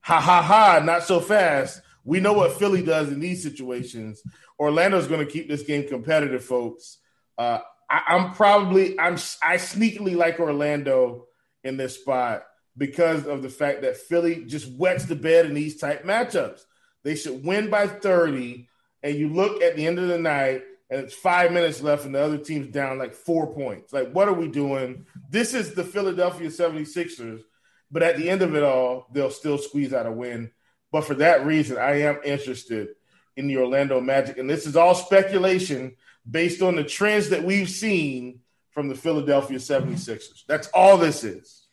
[0.02, 0.82] Ha ha ha!
[0.84, 1.82] Not so fast.
[2.04, 4.24] We know what Philly does in these situations.
[4.60, 6.98] Orlando's going to keep this game competitive, folks.
[7.38, 11.28] Uh, I, I'm probably I'm I sneakily like Orlando
[11.64, 15.78] in this spot because of the fact that Philly just wets the bed in these
[15.78, 16.62] type matchups.
[17.04, 18.68] They should win by 30.
[19.04, 22.14] And you look at the end of the night, and it's five minutes left and
[22.14, 23.94] the other team's down like four points.
[23.94, 25.06] Like, what are we doing?
[25.30, 27.42] This is the Philadelphia 76ers,
[27.90, 30.52] but at the end of it all, they'll still squeeze out a win.
[30.92, 32.90] But for that reason, I am interested
[33.38, 34.38] in the Orlando Magic.
[34.38, 35.96] And this is all speculation
[36.30, 40.44] based on the trends that we've seen from the Philadelphia 76ers.
[40.46, 41.68] That's all this is.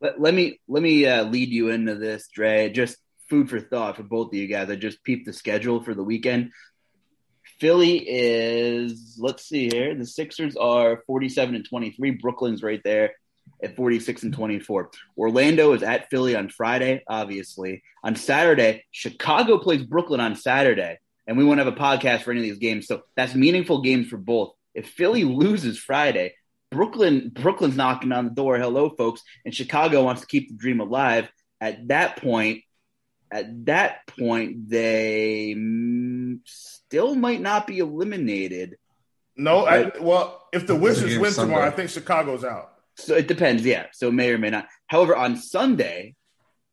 [0.00, 2.70] Let, let me let me uh, lead you into this, Dre.
[2.70, 2.96] Just
[3.28, 4.70] food for thought for both of you guys.
[4.70, 6.52] I just peeped the schedule for the weekend.
[7.62, 9.94] Philly is, let's see here.
[9.94, 12.10] The Sixers are 47 and 23.
[12.10, 13.12] Brooklyn's right there
[13.62, 14.90] at 46 and 24.
[15.16, 17.84] Orlando is at Philly on Friday, obviously.
[18.02, 20.98] On Saturday, Chicago plays Brooklyn on Saturday,
[21.28, 22.88] and we won't have a podcast for any of these games.
[22.88, 24.54] So that's meaningful games for both.
[24.74, 26.34] If Philly loses Friday,
[26.72, 28.58] Brooklyn Brooklyn's knocking on the door.
[28.58, 29.22] Hello, folks.
[29.44, 31.28] And Chicago wants to keep the dream alive.
[31.60, 32.64] At that point,
[33.30, 35.54] at that point, they
[36.92, 38.76] still might not be eliminated.
[39.34, 41.54] No, I, well, if the Wizards win Sunday.
[41.54, 42.74] tomorrow, I think Chicago's out.
[42.98, 43.86] So it depends, yeah.
[43.94, 44.68] So may or may not.
[44.88, 46.16] However, on Sunday,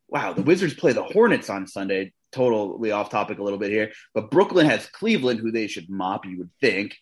[0.09, 2.11] wow, the Wizards play the Hornets on Sunday.
[2.33, 6.25] Totally off topic a little bit here, but Brooklyn has Cleveland, who they should mop,
[6.25, 6.97] you would think,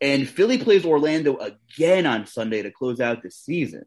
[0.00, 3.84] and Philly plays Orlando again on Sunday to close out the season.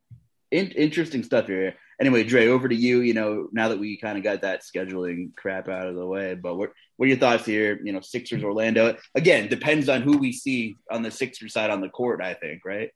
[0.50, 3.00] In- interesting stuff here anyway, Dre, over to you.
[3.02, 6.34] You know, now that we kind of got that scheduling crap out of the way,
[6.34, 7.80] but what what are your thoughts here?
[7.84, 8.98] You know, Sixers, Orlando.
[9.16, 12.22] Again, depends on who we see on the Sixers side on the court.
[12.22, 12.90] I think, right?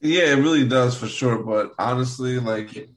[0.00, 1.42] Yeah, it really does for sure.
[1.42, 2.88] But honestly, like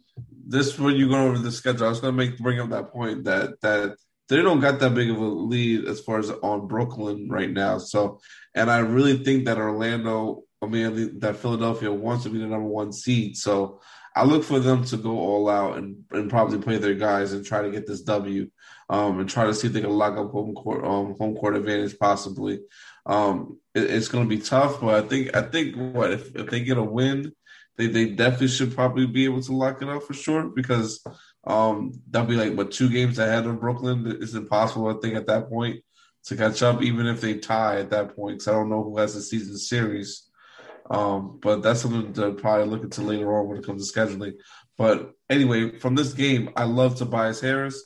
[0.48, 2.92] this, when you go over the schedule, I was going to make bring up that
[2.92, 3.98] point that that
[4.30, 7.78] they don't got that big of a lead as far as on Brooklyn right now.
[7.78, 8.22] So,
[8.56, 12.68] and I really think that Orlando, I mean, that Philadelphia wants to be the number
[12.68, 13.36] one seed.
[13.38, 13.82] So,
[14.16, 17.46] I look for them to go all out and, and probably play their guys and
[17.46, 18.50] try to get this W,
[18.90, 21.56] um, and try to see if they can lock up home court um, home court
[21.56, 22.60] advantage possibly.
[23.06, 26.50] Um, it, it's going to be tough, but I think I think what if, if
[26.50, 27.34] they get a win,
[27.78, 31.04] they they definitely should probably be able to lock it up for sure because
[31.46, 34.18] um, that'll be like what two games ahead of Brooklyn.
[34.22, 35.84] It's impossible, I think, at that point
[36.26, 38.36] to catch up, even if they tie at that point.
[38.36, 40.30] Because I don't know who has the season series.
[40.90, 44.34] Um, but that's something to probably look into later on when it comes to scheduling.
[44.78, 47.84] But anyway, from this game, I love Tobias Harris.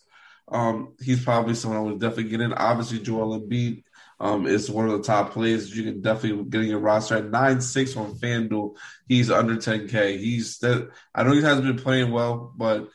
[0.50, 2.54] Um, he's probably someone I would definitely get in.
[2.54, 3.84] Obviously, Joel Embiid
[4.20, 7.30] um, is one of the top players you can definitely get in your roster at
[7.30, 8.76] nine six on FanDuel.
[9.08, 10.18] He's under 10K.
[10.18, 12.90] He's that I know he hasn't been playing well, but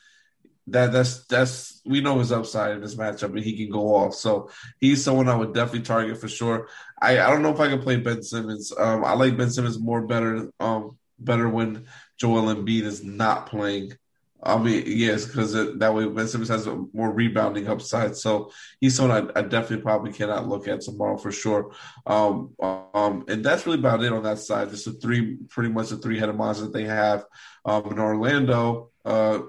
[0.72, 4.14] that that's that's we know his upside in this matchup and he can go off.
[4.14, 6.68] So he's someone I would definitely target for sure.
[7.00, 8.72] I, I don't know if I can play Ben Simmons.
[8.76, 11.86] Um, I like Ben Simmons more better um better when
[12.18, 13.96] Joel Embiid is not playing.
[14.44, 18.16] I mean, yes, because that way Ben Simmons has a more rebounding upside.
[18.16, 21.72] So he's someone I, I, definitely probably cannot look at tomorrow for sure.
[22.06, 24.70] Um, um, and that's really about it on that side.
[24.70, 27.24] Just a three, pretty much a three headed monster that they have.
[27.64, 29.42] Um, in Orlando, uh,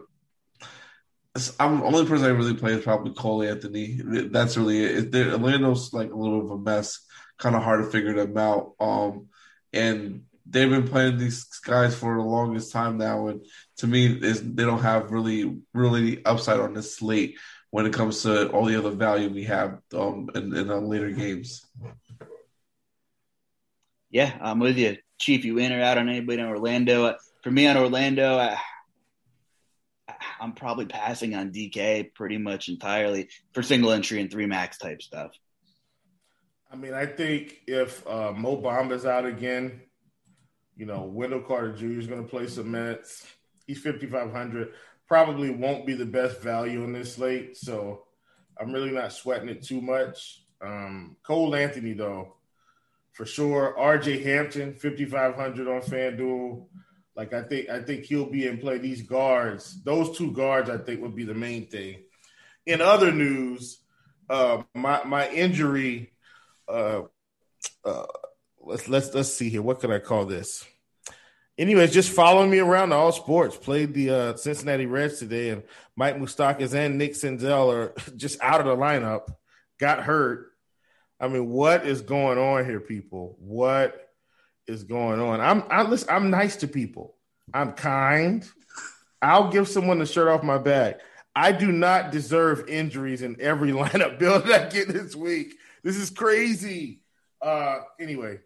[1.59, 3.99] I'm the only person I really play is probably Cole Anthony.
[4.03, 5.15] That's really it.
[5.15, 6.99] Orlando's like a little bit of a mess.
[7.39, 8.73] Kind of hard to figure them out.
[8.79, 9.29] Um,
[9.73, 13.45] and they've been playing these guys for the longest time now, and
[13.77, 17.37] to me, is they don't have really really upside on this slate
[17.71, 21.09] when it comes to all the other value we have um, in, in the later
[21.09, 21.65] games.
[24.11, 25.43] Yeah, I'm with you, Chief.
[25.43, 27.15] You in or out on anybody in Orlando?
[27.41, 28.59] For me, on Orlando, I,
[30.43, 35.01] I'm probably passing on DK pretty much entirely for single entry and three max type
[35.01, 35.31] stuff.
[36.69, 39.79] I mean, I think if uh, Mo Bamba's out again,
[40.75, 41.97] you know, Wendell Carter Jr.
[41.97, 43.25] is going to play some minutes.
[43.67, 44.73] He's 5,500.
[45.07, 47.55] Probably won't be the best value on this slate.
[47.55, 48.03] So
[48.59, 50.43] I'm really not sweating it too much.
[50.61, 52.35] Um, Cole Anthony, though,
[53.13, 53.75] for sure.
[53.79, 56.65] RJ Hampton, 5,500 on FanDuel.
[57.15, 58.79] Like I think I think he'll be in play.
[58.79, 62.03] These guards, those two guards, I think would be the main thing.
[62.65, 63.79] In other news,
[64.29, 66.11] uh, my my injury.
[66.67, 67.03] Uh,
[67.85, 68.05] uh,
[68.61, 69.61] let's let's let's see here.
[69.61, 70.65] What could I call this?
[71.55, 73.55] Anyways, just following me around all sports.
[73.55, 75.63] Played the uh, Cincinnati Reds today, and
[75.95, 79.31] Mike Moustakas and Nick Senzel are just out of the lineup.
[79.79, 80.51] Got hurt.
[81.19, 83.35] I mean, what is going on here, people?
[83.39, 84.02] What
[84.67, 85.41] is going on.
[85.41, 87.15] I'm I listen, I'm nice to people.
[87.53, 88.47] I'm kind.
[89.21, 91.01] I'll give someone the shirt off my back.
[91.35, 95.55] I do not deserve injuries in every lineup build I get this week.
[95.83, 97.01] This is crazy.
[97.41, 98.39] Uh anyway,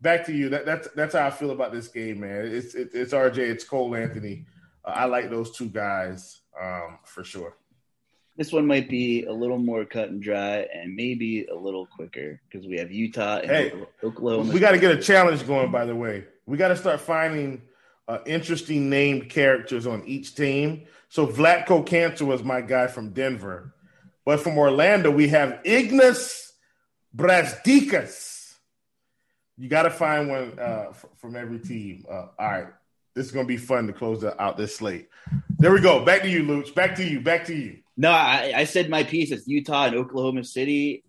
[0.00, 0.48] back to you.
[0.48, 2.46] That, that's that's how I feel about this game, man.
[2.46, 4.46] It's it, it's RJ, it's Cole Anthony.
[4.84, 7.56] Uh, I like those two guys um, for sure.
[8.38, 12.40] This one might be a little more cut and dry and maybe a little quicker
[12.48, 13.72] because we have Utah and hey,
[14.04, 14.52] Oklahoma.
[14.52, 16.24] We got to get a challenge going, by the way.
[16.46, 17.62] We got to start finding
[18.06, 20.84] uh, interesting named characters on each team.
[21.08, 23.74] So Vlatko Cancer was my guy from Denver.
[24.24, 26.52] But from Orlando, we have Ignas
[27.16, 28.54] Brazdeikis.
[29.56, 32.04] You got to find one uh, from every team.
[32.08, 32.66] Uh, all right.
[33.16, 35.08] This is going to be fun to close out this slate.
[35.58, 36.04] There we go.
[36.04, 36.72] Back to you, Luuch.
[36.72, 37.20] Back to you.
[37.20, 37.78] Back to you.
[38.00, 39.32] No, I, I said my piece.
[39.32, 41.02] It's Utah and Oklahoma City.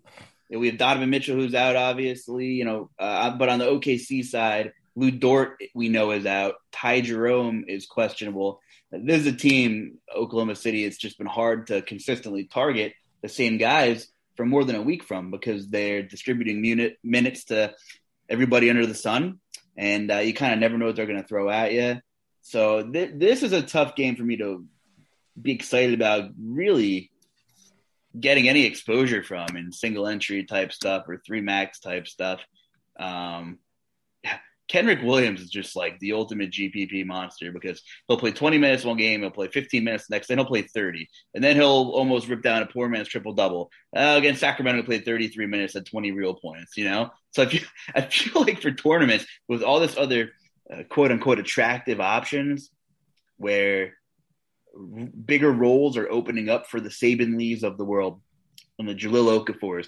[0.49, 2.47] We have Donovan Mitchell, who's out, obviously.
[2.47, 6.55] You know, uh, but on the OKC side, Lu Dort we know is out.
[6.71, 8.59] Ty Jerome is questionable.
[8.91, 10.83] This is a team, Oklahoma City.
[10.83, 15.03] It's just been hard to consistently target the same guys for more than a week
[15.03, 17.75] from because they're distributing minute, minutes to
[18.27, 19.39] everybody under the sun,
[19.77, 22.01] and uh, you kind of never know what they're going to throw at you.
[22.41, 24.65] So th- this is a tough game for me to
[25.41, 27.11] be excited about really
[28.19, 32.41] getting any exposure from in single entry type stuff or three max type stuff.
[32.99, 33.59] Um,
[34.69, 38.97] Kenrich Williams is just like the ultimate GPP monster because he'll play 20 minutes one
[38.97, 42.43] game, he'll play 15 minutes next, then he'll play 30, and then he'll almost rip
[42.43, 43.71] down a poor man's triple double.
[43.95, 46.77] Uh, against Sacramento, played 33 minutes at 20 real points.
[46.77, 50.31] You know, so I feel, I feel like for tournaments with all this other
[50.71, 52.69] uh, quote unquote attractive options,
[53.37, 53.95] where
[55.25, 58.21] bigger roles are opening up for the Saben Lees of the world
[58.77, 59.87] and the Jahlil Okafors.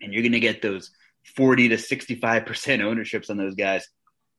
[0.00, 0.90] And you're going to get those
[1.34, 3.86] 40 to 65% ownerships on those guys.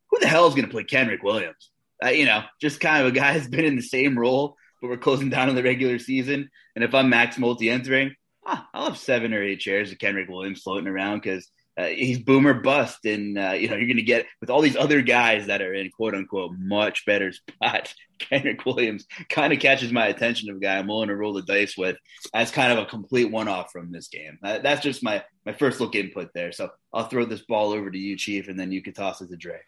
[0.09, 1.71] Who the hell is going to play Kenrich Williams?
[2.03, 4.89] Uh, you know, just kind of a guy who's been in the same role, but
[4.89, 6.49] we're closing down on the regular season.
[6.75, 8.15] And if I'm max multi entering,
[8.45, 12.19] ah, I'll have seven or eight shares of Kenrich Williams floating around because uh, he's
[12.19, 15.45] boomer bust, and uh, you know you're going to get with all these other guys
[15.47, 17.93] that are in quote unquote much better spots.
[18.19, 21.43] Kenrich Williams kind of catches my attention of a guy I'm willing to roll the
[21.43, 21.97] dice with
[22.33, 24.39] as kind of a complete one off from this game.
[24.41, 26.51] Uh, that's just my my first look input there.
[26.51, 29.29] So I'll throw this ball over to you, Chief, and then you can toss it
[29.29, 29.59] to Dre.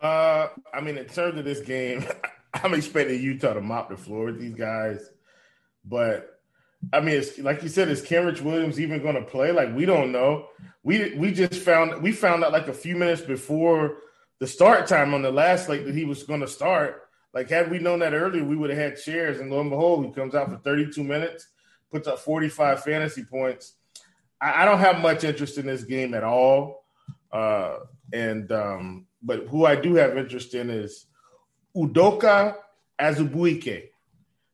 [0.00, 2.04] Uh, I mean, in terms of this game,
[2.54, 5.08] I'm expecting Utah to mop the floor with these guys,
[5.86, 6.41] but
[6.92, 9.52] I mean, it's like you said, is Kenrich Williams even going to play?
[9.52, 10.46] Like we don't know.
[10.82, 13.98] We we just found we found out like a few minutes before
[14.38, 17.02] the start time on the last slate that he was going to start.
[17.32, 19.40] Like had we known that earlier, we would have had shares.
[19.40, 21.48] And lo and behold, he comes out for 32 minutes,
[21.90, 23.74] puts up 45 fantasy points.
[24.40, 26.84] I, I don't have much interest in this game at all.
[27.30, 27.78] Uh,
[28.12, 31.06] and um, but who I do have interest in is
[31.76, 32.56] Udoka
[33.00, 33.88] Azubuike.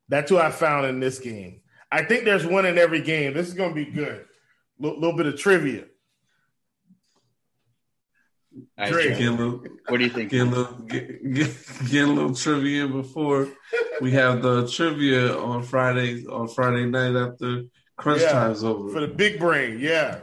[0.09, 1.63] That's who I found in this game.
[1.91, 3.33] I think there's one in every game.
[3.35, 4.25] This is going to be good.
[4.83, 5.85] A L- little bit of trivia.
[8.55, 9.05] All right, Dre.
[9.09, 10.31] Dre, Get a little, what do you think?
[10.31, 11.57] get a little, get, get,
[11.91, 13.49] get a little trivia before
[14.01, 17.65] we have the trivia on Friday on Friday night after
[17.97, 20.21] crunch Yeah, time's over For the big brain, yeah.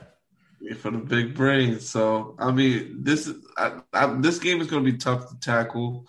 [0.80, 1.80] for the big brain.
[1.80, 5.40] So I mean, this is I, I, this game is going to be tough to
[5.40, 6.06] tackle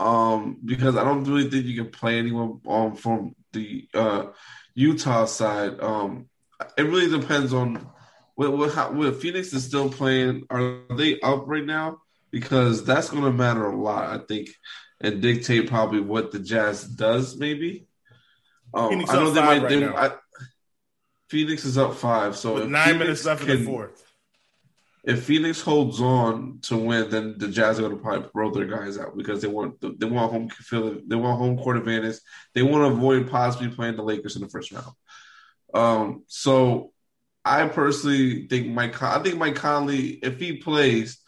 [0.00, 4.26] um, because I don't really think you can play anyone um, from the uh,
[4.78, 5.80] Utah side.
[5.80, 6.28] Um,
[6.76, 7.84] it really depends on
[8.36, 10.44] what, what, how, what Phoenix is still playing.
[10.50, 11.98] Are they up right now?
[12.30, 14.50] Because that's going to matter a lot, I think,
[15.00, 17.36] and dictate probably what the Jazz does.
[17.36, 17.88] Maybe.
[18.72, 19.62] Um, I know they might.
[19.62, 19.84] right they.
[19.84, 20.12] I,
[21.28, 24.07] Phoenix is up five, so nine Phoenix minutes left in the fourth.
[25.08, 28.66] If Phoenix holds on to win, then the Jazz are going to probably roll their
[28.66, 30.50] guys out because they want they want home
[31.08, 32.16] they want home court advantage.
[32.54, 34.92] They want to avoid possibly playing the Lakers in the first round.
[35.72, 36.92] Um, so
[37.42, 39.02] I personally think Mike.
[39.02, 41.18] I think Mike Conley, if he plays,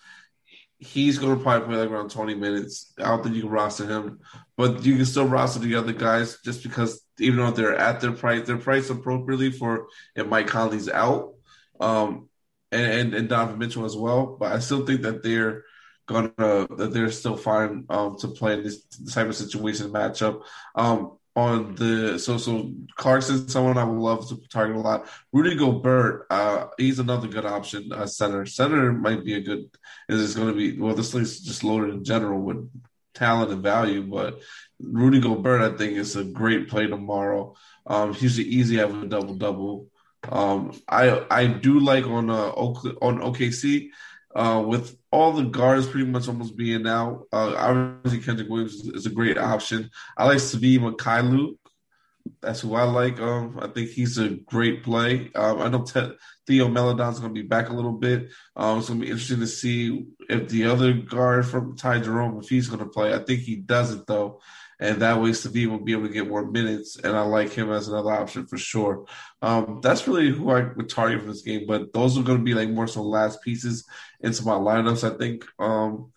[0.78, 2.92] he's going to probably play like around twenty minutes.
[2.98, 4.20] I don't think you can roster him,
[4.58, 8.12] but you can still roster the other guys just because even though they're at their
[8.12, 11.32] price, they're priced appropriately for if Mike Conley's out.
[11.80, 12.28] Um,
[12.72, 14.36] and, and, and Donovan Mitchell as well.
[14.38, 15.64] But I still think that they're
[16.06, 20.42] gonna that they're still fine um, to play in this type of situation matchup.
[20.74, 25.06] Um, on the so so Clarkson, someone I would love to target a lot.
[25.32, 27.92] Rudy Gobert, uh, he's another good option.
[27.92, 29.70] Uh, center, center might be a good.
[30.08, 30.94] Is going to be well.
[30.94, 32.68] This league's just loaded in general with
[33.14, 34.40] talent and value, but
[34.80, 37.54] Rudy Gobert, I think, is a great play tomorrow.
[37.86, 39.86] Um, he's easy have a double double.
[40.28, 43.90] Um, I I do like on uh on OKC
[44.34, 47.26] uh, with all the guards pretty much almost being out.
[47.32, 49.90] Uh, obviously Kenrich Williams is, a great option.
[50.16, 51.56] I like Svi Mykhailiuk.
[52.40, 53.20] That's who I like.
[53.20, 55.30] Um, I think he's a great play.
[55.34, 56.14] Um, I know Te-
[56.46, 58.28] Theo Maledon's going to be back a little bit.
[58.54, 62.38] Um, it's going to be interesting to see if the other guard from Ty Jerome,
[62.38, 63.14] if he's going to play.
[63.14, 64.40] I think he doesn't though,
[64.80, 66.96] and that way Svi will be able to get more minutes.
[66.96, 69.04] And I like him as another option for sure.
[69.42, 71.66] Um, that's really who I would target for this game.
[71.66, 73.86] But those are going to be like more so last pieces
[74.20, 75.08] into my lineups.
[75.08, 75.44] I think.
[75.58, 76.12] Um,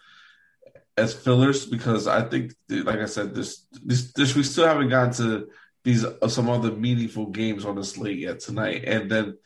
[0.96, 5.12] as fillers because I think, like I said, this, this, this we still haven't gotten
[5.14, 5.50] to
[5.84, 9.38] these uh, some other meaningful games on the slate yet tonight, and then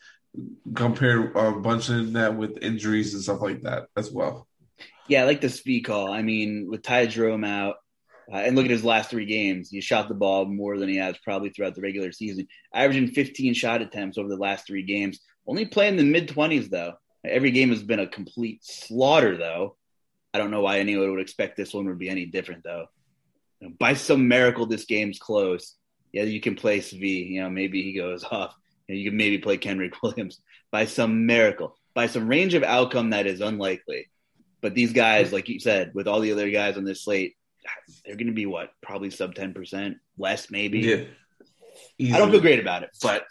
[0.74, 4.46] compare uh, bunching that with injuries and stuff like that as well.
[5.08, 6.12] Yeah, I like the speed call.
[6.12, 7.76] I mean, with Ty Jerome out,
[8.30, 10.96] uh, and look at his last three games, he shot the ball more than he
[10.96, 15.20] has probably throughout the regular season, averaging 15 shot attempts over the last three games.
[15.46, 16.94] Only playing the mid 20s though.
[17.24, 19.76] Every game has been a complete slaughter though.
[20.34, 22.86] I don't know why anyone would expect this one would be any different though.
[23.60, 25.74] You know, by some miracle, this game's close.
[26.12, 27.30] Yeah, you can play Svi.
[27.30, 28.54] You know, maybe he goes off.
[28.86, 32.62] You, know, you can maybe play Kenrich Williams by some miracle, by some range of
[32.62, 34.10] outcome that is unlikely.
[34.60, 37.36] But these guys, like you said, with all the other guys on this slate,
[38.04, 38.70] they're going to be what?
[38.82, 40.80] Probably sub 10%, less maybe.
[41.98, 43.24] Yeah, I don't feel great about it, but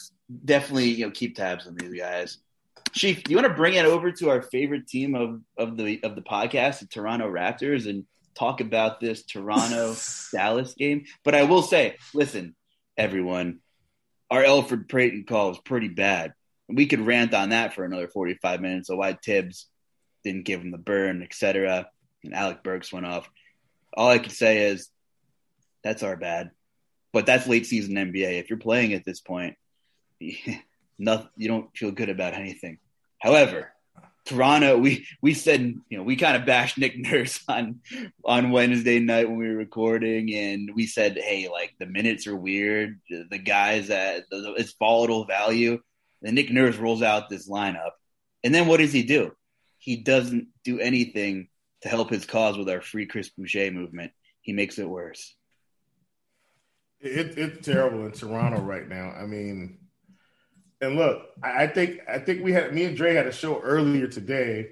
[0.46, 2.38] definitely, you know, keep tabs on these guys.
[2.94, 6.02] Chief, do you want to bring it over to our favorite team of, of the
[6.04, 9.96] of the podcast, the Toronto Raptors, and talk about this Toronto
[10.34, 11.06] Dallas game?
[11.24, 12.56] But I will say, listen,
[12.98, 13.60] everyone,
[14.30, 16.34] our Elfrid Payton call was pretty bad.
[16.70, 19.68] We could rant on that for another 45 minutes of why Thibs
[20.24, 21.88] didn't give him the burn, etc.
[22.24, 23.30] And Alec Burks went off.
[23.98, 24.90] All I can say is
[25.84, 26.52] that's our bad.
[27.12, 28.40] But that's late season NBA.
[28.40, 29.56] If you're playing at this point,
[31.00, 32.78] nothing, you don't feel good about anything.
[33.20, 33.74] However,
[34.26, 37.80] Toronto, we we said you know we kind of bashed Nick Nurse on
[38.24, 42.36] on Wednesday night when we were recording, and we said, hey, like the minutes are
[42.36, 45.80] weird, the guys that it's volatile value.
[46.22, 47.92] Then Nick Nurse rolls out this lineup,
[48.44, 49.32] and then what does he do?
[49.80, 51.48] He doesn't do anything
[51.82, 54.12] to help his cause with our free Chris Boucher movement.
[54.42, 55.36] He makes it worse.
[57.00, 59.12] It, it's terrible in Toronto right now.
[59.12, 59.78] I mean,
[60.82, 64.08] and look, I think I think we had me and Dre had a show earlier
[64.08, 64.70] today,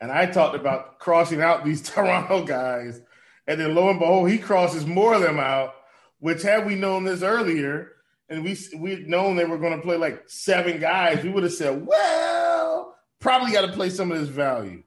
[0.00, 3.00] and I talked about crossing out these Toronto guys,
[3.46, 5.74] and then lo and behold, he crosses more of them out.
[6.18, 7.92] Which had we known this earlier,
[8.28, 11.52] and we we'd known they were going to play like seven guys, we would have
[11.52, 14.82] said, well, probably got to play some of this value.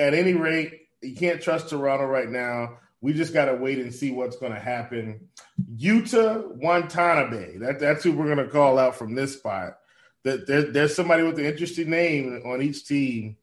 [0.00, 2.78] At any rate, you can't trust Toronto right now.
[3.02, 5.28] We just got to wait and see what's going to happen.
[5.76, 7.58] Yuta Watanabe.
[7.58, 9.78] That, that's who we're going to call out from this spot.
[10.22, 13.36] That there, there's somebody with an interesting name on each team.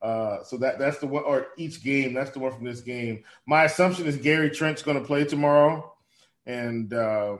[0.00, 2.14] Uh, so that that's the one, or each game.
[2.14, 3.24] That's the one from this game.
[3.46, 5.92] My assumption is Gary Trent's going to play tomorrow,
[6.46, 7.36] and uh,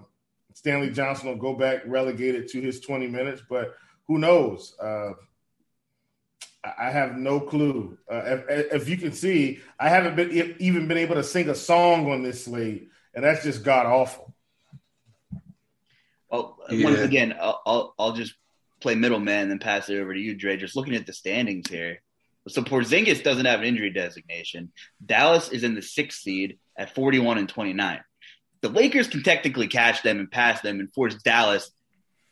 [0.52, 3.40] Stanley Johnson will go back relegated to his 20 minutes.
[3.48, 3.76] But
[4.08, 4.74] who knows?
[4.78, 5.12] Uh,
[6.78, 7.98] I have no clue.
[8.10, 11.54] Uh, if, if, you can see, I haven't been even been able to sing a
[11.54, 14.34] song on this slate, and that's just god awful.
[16.30, 16.84] Well, yeah.
[16.84, 18.34] once again, I'll, I'll, I'll just
[18.80, 20.56] play middleman and then pass it over to you, Dre.
[20.56, 22.02] Just looking at the standings here.
[22.48, 24.72] So Porzingis doesn't have an injury designation.
[25.04, 28.00] Dallas is in the sixth seed at 41 and 29.
[28.60, 31.70] The Lakers can technically catch them and pass them and force Dallas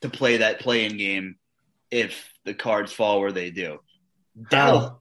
[0.01, 1.37] to play that play-in game
[1.91, 3.79] if the cards fall where they do.
[4.51, 4.93] Dallas,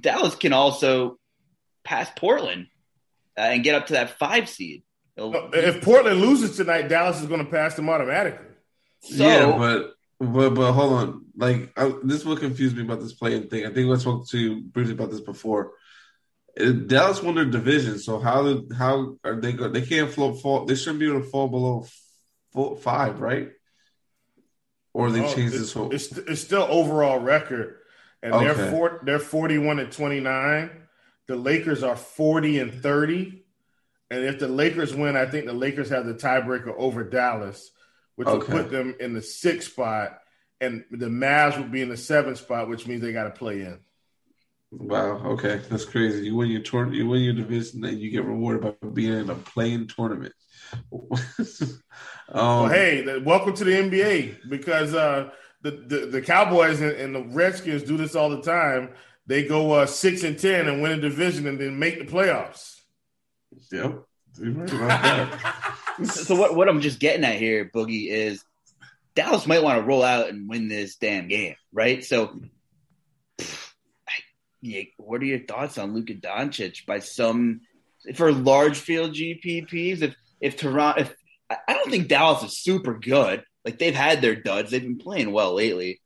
[0.00, 1.18] Dallas can also
[1.84, 2.66] pass Portland
[3.36, 4.82] uh, and get up to that five seed.
[5.16, 8.46] if Portland loses tonight, Dallas is going to pass them automatically.
[9.00, 11.24] So, yeah, but but but hold on.
[11.36, 13.66] Like I, this will confuse me about this play-in thing.
[13.66, 15.72] I think I spoke to you briefly about this before.
[16.86, 19.68] Dallas won their division, so how did how are they go?
[19.68, 20.66] They can't float fall.
[20.66, 21.86] They shouldn't be able to fall below
[22.52, 23.48] four, five, right?
[24.92, 25.92] Or they no, changed this whole.
[25.92, 27.78] It's, it's still overall record
[28.22, 28.44] and okay.
[28.44, 30.70] they're four, they're 41 and 29.
[31.28, 33.44] The Lakers are 40 and 30.
[34.10, 37.70] And if the Lakers win, I think the Lakers have the tiebreaker over Dallas,
[38.16, 38.38] which okay.
[38.38, 40.18] will put them in the sixth spot.
[40.60, 43.62] And the Mavs will be in the seventh spot, which means they got to play
[43.62, 43.80] in.
[44.70, 45.18] Wow.
[45.32, 46.26] Okay, that's crazy.
[46.26, 49.30] You win your tour, you win your division, and you get rewarded by being in
[49.30, 50.32] a play-in tournament.
[50.92, 51.80] um,
[52.32, 55.30] well, hey, welcome to the NBA because uh,
[55.62, 58.90] the, the, the Cowboys and, and, the Redskins do this all the time.
[59.26, 62.80] They go uh, six and ten and win a division and then make the playoffs.
[63.70, 64.02] Yep.
[66.04, 68.44] so what what I'm just getting at here, Boogie, is
[69.14, 72.02] Dallas might want to roll out and win this damn game, right?
[72.02, 72.40] So,
[74.62, 77.60] yeah, what are your thoughts on Luka Doncic by some
[78.14, 80.02] for large field GPPs?
[80.02, 81.14] If if Toronto, if
[81.50, 84.70] I don't think Dallas is super good, like they've had their duds.
[84.70, 86.00] They've been playing well lately.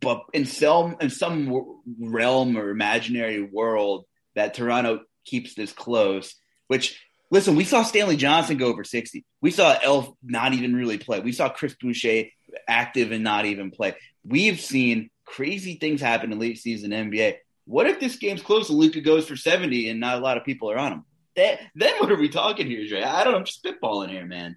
[0.00, 4.04] But in some in some realm or imaginary world
[4.34, 6.34] that Toronto keeps this close,
[6.68, 9.24] which listen, we saw Stanley Johnson go over 60.
[9.40, 11.20] We saw Elf not even really play.
[11.20, 12.24] We saw Chris Boucher
[12.68, 13.94] active and not even play.
[14.24, 17.36] We've seen crazy things happen in late season NBA.
[17.66, 20.44] What if this game's close and Luka goes for 70 and not a lot of
[20.44, 21.04] people are on him?
[21.36, 23.02] That, then what are we talking here, Dre?
[23.02, 23.34] I don't.
[23.34, 24.56] I'm just spitballing here, man.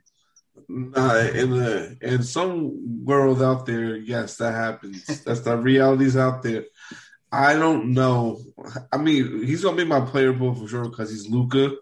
[0.68, 5.06] Nah, in the in some world out there, yes, that happens.
[5.24, 6.66] That's the realities out there.
[7.32, 8.42] I don't know.
[8.92, 11.76] I mean, he's gonna be my player pool for sure because he's Luka.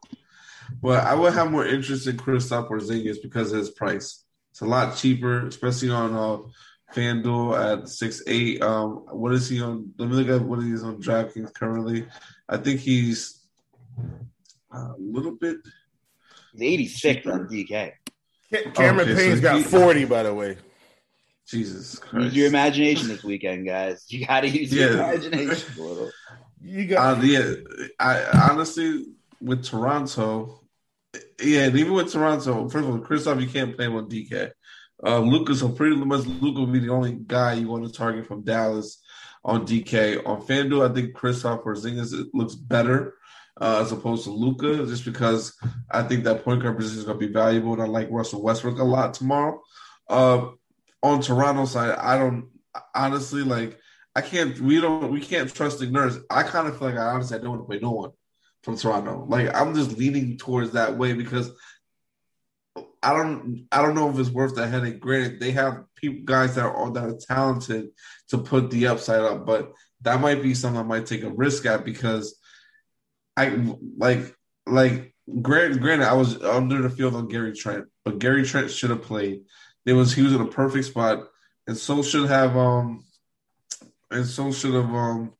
[0.81, 4.23] But I would have more interest in Kristaps Porzingis because of his price.
[4.51, 6.37] It's a lot cheaper, especially on uh,
[6.93, 8.61] FanDuel at six eight.
[8.61, 9.93] Um, what is he on?
[9.97, 12.07] Let me look at what he's on DraftKings currently.
[12.47, 13.41] I think he's
[14.71, 15.57] a little bit.
[16.53, 17.93] He's eighty six on DK.
[18.73, 20.57] Cameron okay, Payne's so got 40, by the way.
[21.47, 22.25] Jesus Christ.
[22.25, 24.05] Use your imagination this weekend, guys.
[24.09, 24.85] You got to use yeah.
[24.85, 26.11] your imagination a little.
[26.61, 27.53] You got uh, yeah.
[27.99, 29.05] I honestly
[29.39, 30.63] with Toronto,
[31.41, 34.51] yeah, and even with Toronto, first of all, Kristaps, you can't play him on DK.
[35.05, 38.25] Uh, Lucas, so pretty much Luka will be the only guy you want to target
[38.25, 39.03] from Dallas
[39.43, 40.25] on DK.
[40.25, 43.13] On FanDuel, I think Kristaps Porzingis looks better
[43.59, 45.55] uh, as opposed to Luka, just because
[45.89, 48.41] I think that point guard position is going to be valuable, and I like Russell
[48.41, 49.61] Westbrook a lot tomorrow.
[50.09, 50.49] Uh,
[51.01, 52.49] on Toronto side, I don't
[52.93, 53.79] honestly like.
[54.17, 54.59] I can't.
[54.59, 55.11] We don't.
[55.11, 56.17] We can't trust the nurse.
[56.29, 58.11] I kind of feel like I honestly I don't want to play no one
[58.63, 59.25] from Toronto.
[59.27, 61.51] Like I'm just leaning towards that way because
[63.03, 63.67] I don't.
[63.71, 64.99] I don't know if it's worth the headache.
[64.99, 67.89] Granted, they have people guys that are that are talented
[68.29, 71.65] to put the upside up, but that might be something I might take a risk
[71.65, 72.39] at because
[73.37, 78.43] I like like granted, granted I was under the field on Gary Trent, but Gary
[78.43, 79.41] Trent should have played.
[79.85, 81.27] It was he was in a perfect spot,
[81.67, 83.05] and so should have um
[84.11, 85.33] and so should have um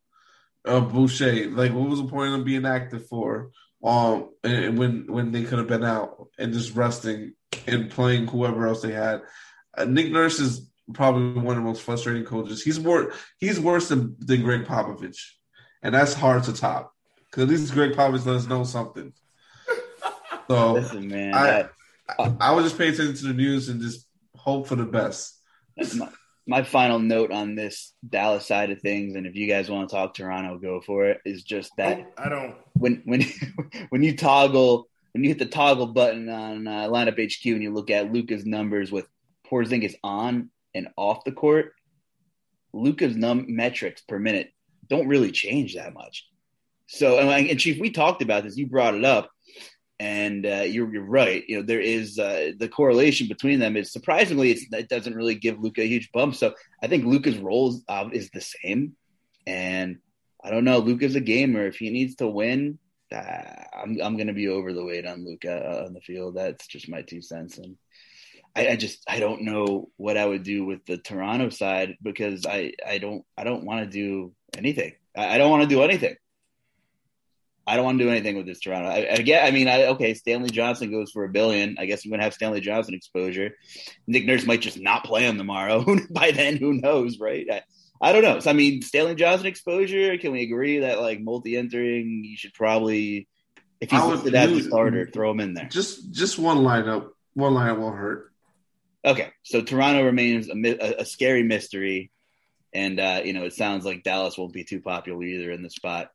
[0.66, 1.50] uh, Boucher.
[1.52, 3.52] Like, what was the point of being active for?
[3.84, 7.34] Um, and when when they could have been out and just resting
[7.68, 9.22] and playing whoever else they had.
[9.78, 12.64] Uh, Nick Nurse is probably one of the most frustrating coaches.
[12.64, 15.22] He's more he's worse than, than Gregg Popovich,
[15.84, 16.95] and that's hard to top
[17.36, 19.12] because at least Gregg Popovich let us know something.
[20.48, 21.66] So Listen, man, I,
[22.18, 25.38] I, I would just pay attention to the news and just hope for the best.
[25.96, 26.10] my,
[26.48, 29.96] my final note on this Dallas side of things, and if you guys want to
[29.96, 31.20] talk Toronto, go for it.
[31.26, 32.56] Is just that I don't.
[32.74, 33.26] when when
[33.90, 37.74] when you toggle when you hit the toggle button on uh, lineup HQ and you
[37.74, 39.10] look at Luka's numbers with
[39.52, 41.74] Porzingis on and off the court,
[42.72, 44.54] Luka's num metrics per minute
[44.88, 46.28] don't really change that much.
[46.88, 48.58] So and, and Chief, we talked about this.
[48.58, 49.30] You brought it up,
[50.00, 51.44] and uh, you're you're right.
[51.48, 55.36] You know there is uh, the correlation between them is surprisingly it's, it doesn't really
[55.36, 56.36] give Luka a huge bump.
[56.36, 58.96] So I think Luka's role is, uh, is the same,
[59.48, 59.98] and
[60.44, 60.80] I don't know.
[60.80, 61.66] Luka's a gamer.
[61.66, 62.78] If he needs to win,
[63.12, 63.42] uh,
[63.74, 66.36] I'm I'm going to be over the weight on Luka on the field.
[66.36, 67.78] That's just my two cents, and
[68.56, 72.46] I, I just I don't know what I would do with the Toronto side because
[72.46, 74.94] I I don't I don't want to do anything.
[75.16, 76.16] I, I don't want to do anything.
[77.68, 78.90] I don't want to do anything with this Toronto.
[78.90, 79.44] I, I get.
[79.44, 81.78] I mean, I, okay, Stanley Johnson goes for a billion.
[81.80, 83.58] I guess I'm going to have Stanley Johnson exposure.
[84.06, 85.84] Nick Nurse might just not play him tomorrow.
[86.12, 87.46] By then, who knows, right?
[87.52, 87.64] I,
[88.00, 88.40] I don't know.
[88.40, 90.18] So, I mean, Stanley Johnson exposure.
[90.18, 93.28] Can we agree that like multi-entering, you should probably,
[93.82, 95.68] if he's listed as a starter, throw him in there.
[95.68, 98.32] Just just one lineup, one lineup won't hurt.
[99.04, 102.12] Okay, so Toronto remains a, a, a scary mystery,
[102.74, 105.70] and uh, you know it sounds like Dallas won't be too popular either in the
[105.70, 106.12] spot.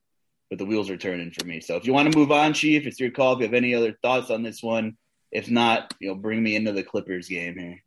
[0.51, 1.61] But the wheels are turning for me.
[1.61, 3.35] So if you want to move on, Chief, it's your call.
[3.35, 4.97] If you have any other thoughts on this one,
[5.31, 7.83] if not, you know, bring me into the Clippers game here.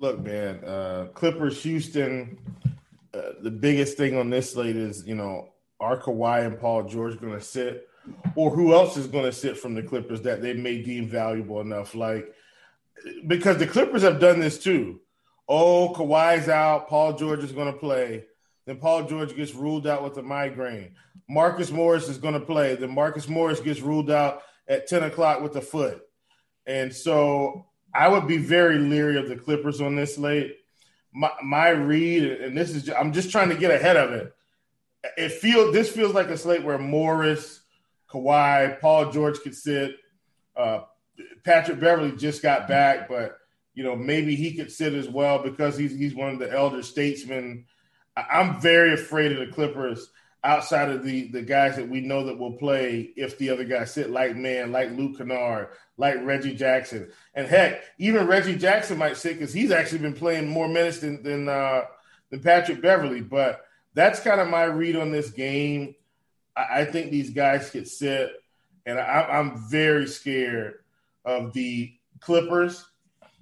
[0.00, 2.38] Look, man, uh, Clippers, Houston.
[3.12, 7.20] Uh, the biggest thing on this slate is, you know, are Kawhi and Paul George
[7.20, 7.88] going to sit,
[8.34, 11.60] or who else is going to sit from the Clippers that they may deem valuable
[11.60, 11.94] enough?
[11.94, 12.32] Like,
[13.26, 15.00] because the Clippers have done this too.
[15.48, 16.88] Oh, Kawhi's out.
[16.88, 18.24] Paul George is going to play.
[18.66, 20.94] Then Paul George gets ruled out with a migraine.
[21.28, 22.74] Marcus Morris is going to play.
[22.76, 26.02] Then Marcus Morris gets ruled out at 10 o'clock with a foot.
[26.66, 30.56] And so I would be very leery of the Clippers on this slate.
[31.12, 34.32] My, my read, and this is, I'm just trying to get ahead of it.
[35.16, 37.60] It feels, this feels like a slate where Morris,
[38.10, 39.96] Kawhi, Paul George could sit.
[40.56, 40.80] Uh,
[41.44, 43.38] Patrick Beverly just got back, but
[43.74, 46.82] you know maybe he could sit as well because he's he's one of the elder
[46.82, 47.66] statesmen.
[48.16, 50.08] I'm very afraid of the Clippers
[50.46, 53.92] outside of the the guys that we know that will play if the other guys
[53.92, 59.16] sit like man, like Luke Kennard, like Reggie Jackson, and heck, even Reggie Jackson might
[59.16, 61.82] sit because he's actually been playing more minutes than than uh,
[62.30, 63.20] than Patrick Beverly.
[63.20, 65.96] But that's kind of my read on this game.
[66.56, 68.30] I, I think these guys could sit,
[68.86, 70.74] and I, I'm very scared
[71.24, 72.86] of the Clippers,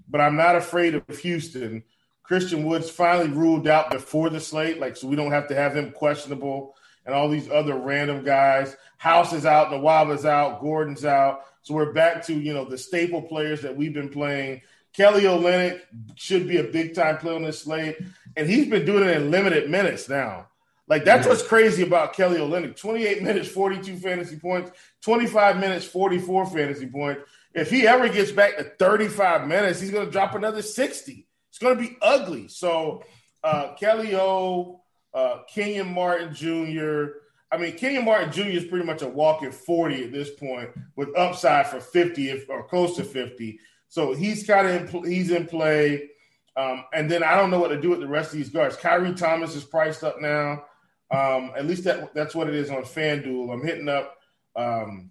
[0.09, 1.85] but I'm not afraid of Houston.
[2.23, 5.77] Christian Wood's finally ruled out before the slate, like so we don't have to have
[5.77, 6.75] him questionable
[7.07, 8.77] and all these other random guys.
[8.97, 11.43] House is out, Nwaba is out, Gordon's out.
[11.63, 14.63] So we're back to you know the staple players that we've been playing.
[14.93, 15.81] Kelly Olynyk
[16.15, 17.97] should be a big time player on this slate,
[18.37, 20.49] and he's been doing it in limited minutes now.
[20.87, 24.71] Like that's what's crazy about Kelly Olynyk: 28 minutes, 42 fantasy points;
[25.03, 27.23] 25 minutes, 44 fantasy points.
[27.55, 31.27] If he ever gets back to 35 minutes, he's going to drop another 60.
[31.49, 32.49] It's going to be ugly.
[32.49, 33.05] So
[33.43, 34.83] uh, Kelly O,
[35.15, 37.05] uh, Kenyon Martin Jr.
[37.53, 38.49] I mean, Kenyon Martin Jr.
[38.49, 42.65] is pretty much a walking 40 at this point, with upside for 50 if, or
[42.65, 43.61] close to 50.
[43.89, 46.11] So he's kind of in, he's in play.
[46.57, 48.77] Um, and then I don't know what to do with the rest of these guards.
[48.77, 50.65] Khyri Thomas is priced up now.
[51.11, 53.53] Um, at least that that's what it is on FanDuel.
[53.53, 54.17] I'm hitting up
[54.57, 55.11] um,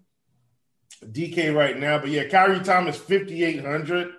[1.02, 4.14] DK right now, but yeah, Khyri Thomas 5800,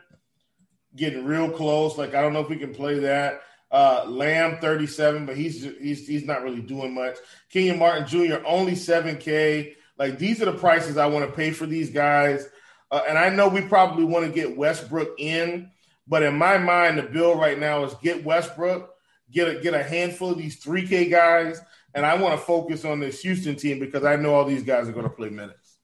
[0.97, 1.99] getting real close.
[1.99, 3.43] Like I don't know if we can play that.
[3.71, 7.17] Uh, Lamb 37, but he's he's he's not really doing much.
[7.51, 8.37] Kenyon Martin Jr.
[8.47, 9.75] only 7K.
[9.99, 12.49] Like these are the prices I want to pay for these guys.
[12.91, 15.71] Uh, and I know we probably want to get Westbrook in,
[16.07, 18.95] but in my mind, the bill right now is get Westbrook,
[19.33, 21.61] get a get a handful of these 3K guys,
[21.95, 24.89] and I want to focus on this Houston team because I know all these guys
[24.89, 25.79] are going to play minutes.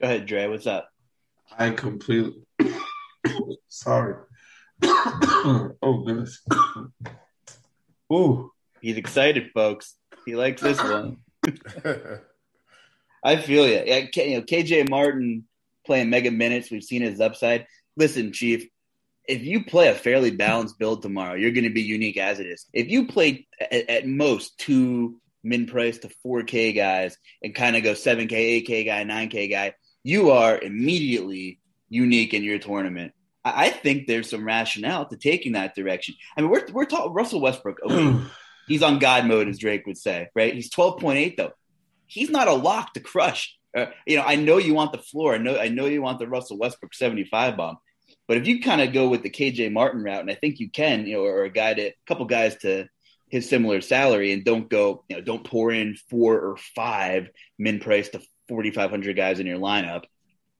[0.00, 0.48] Go ahead, Dre.
[0.48, 0.90] What's up?
[1.58, 2.42] I completely
[3.68, 4.16] sorry.
[4.84, 6.42] Oh goodness.
[8.12, 8.50] Ooh.
[8.80, 9.94] He's excited, folks.
[10.26, 11.18] He likes this one.
[13.24, 13.82] I feel you.
[13.86, 15.46] Yeah, you know, KJ Martin
[15.86, 16.70] playing mega minutes.
[16.70, 17.66] We've seen his upside.
[17.96, 18.66] Listen, Chief,
[19.28, 22.46] if you play a fairly balanced build tomorrow, you're going to be unique as it
[22.46, 22.66] is.
[22.72, 27.82] If you play at, at most two min price to 4K guys and kind of
[27.82, 33.12] go 7K, 8K guy, 9K guy, you are immediately unique in your tournament.
[33.44, 36.14] I, I think there's some rationale to taking that direction.
[36.36, 37.78] I mean, we're, we're talking Russell Westbrook.
[37.82, 38.18] Okay,
[38.68, 40.54] he's on God mode, as Drake would say, right?
[40.54, 41.52] He's 12.8, though.
[42.06, 43.56] He's not a lock to crush.
[43.76, 45.34] Uh, you know, I know you want the floor.
[45.34, 47.78] I know, I know you want the Russell Westbrook 75 bomb.
[48.28, 50.70] But if you kind of go with the KJ Martin route, and I think you
[50.70, 52.88] can, you know, or a guy to a couple guys to
[53.28, 57.28] his similar salary, and don't go, you know, don't pour in four or five
[57.58, 60.04] min price to 4,500 guys in your lineup.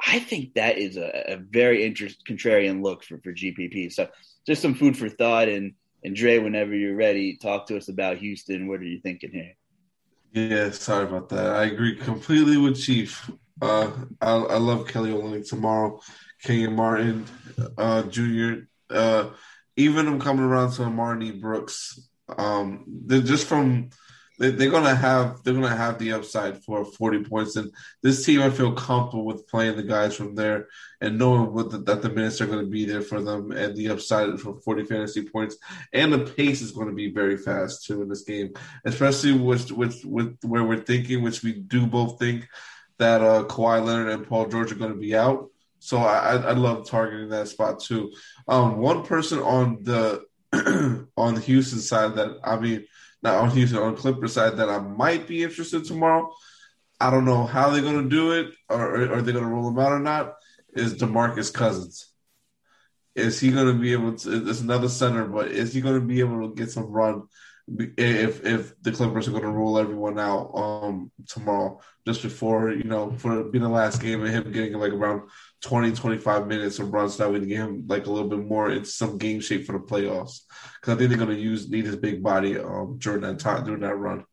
[0.06, 3.92] I think that is a, a very interesting contrarian look for, for GPP.
[3.92, 4.08] So
[4.46, 5.48] just some food for thought.
[5.48, 8.66] And, and Dre, whenever you're ready, talk to us about Houston.
[8.66, 9.54] What are you thinking here?
[10.32, 11.54] Yeah, sorry about that.
[11.54, 13.30] I agree completely with Chief.
[13.60, 13.90] Uh,
[14.20, 16.00] I, I love Kelly Olynyk tomorrow.
[16.42, 17.26] Kenyon Martin
[17.78, 18.64] uh, Jr.
[18.90, 19.30] Uh,
[19.76, 22.08] even I'm coming around to Armoni Brooks.
[22.36, 23.90] Um, just from
[24.38, 27.70] they, are gonna have they're gonna have the upside for 40 points, and
[28.02, 30.68] this team I feel comfortable with playing the guys from there
[31.00, 33.76] and knowing what the, that the minutes are going to be there for them, and
[33.76, 35.56] the upside for 40 fantasy points,
[35.92, 38.54] and the pace is going to be very fast too in this game,
[38.84, 42.48] especially with with with where we're thinking, which we do both think
[42.98, 45.50] that uh, Kawhi Leonard and Paul George are going to be out.
[45.80, 48.12] So I, I love targeting that spot too.
[48.46, 50.22] Um, one person on the
[51.16, 52.84] on the Houston side that I mean,
[53.22, 56.32] not on Houston on Clippers side that I might be interested tomorrow.
[57.00, 59.50] I don't know how they're going to do it, or, or are they going to
[59.50, 60.34] roll him out or not?
[60.74, 62.12] Is Demarcus Cousins?
[63.14, 64.48] Is he going to be able to?
[64.48, 67.24] It's another center, but is he going to be able to get some run
[67.68, 72.84] if if the Clippers are going to roll everyone out um tomorrow just before you
[72.84, 75.22] know for being the last game and him getting like around
[75.62, 78.90] 20 25 minutes of runs that would get him like a little bit more into
[78.90, 80.40] some game shape for the playoffs
[80.80, 83.64] because I think they're going to use need his big body um during that time
[83.64, 84.24] during that run.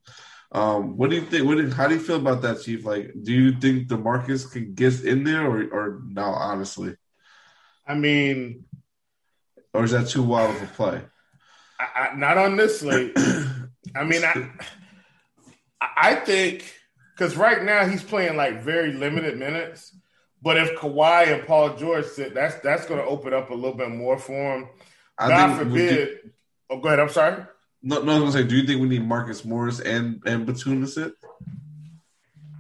[0.52, 1.46] Um, what do you think?
[1.46, 2.84] What do, how do you feel about that, Chief?
[2.84, 6.24] Like, do you think the Demarcus can get in there, or or no?
[6.24, 6.96] Honestly,
[7.86, 8.66] I mean,
[9.74, 11.02] or is that too wild of a play?
[11.80, 13.14] I, I, not on this slate.
[13.96, 14.50] I mean, I
[15.80, 16.74] I think
[17.16, 19.96] because right now he's playing like very limited minutes.
[20.42, 23.74] But if Kawhi and Paul George sit, that's that's going to open up a little
[23.74, 24.70] bit more for him.
[25.18, 26.32] I God forbid.
[26.70, 27.00] oh, go ahead.
[27.00, 27.44] I'm sorry.
[27.82, 30.22] No, no, I was going to say, do you think we need Marcus Morris and
[30.26, 31.14] and Batum to sit?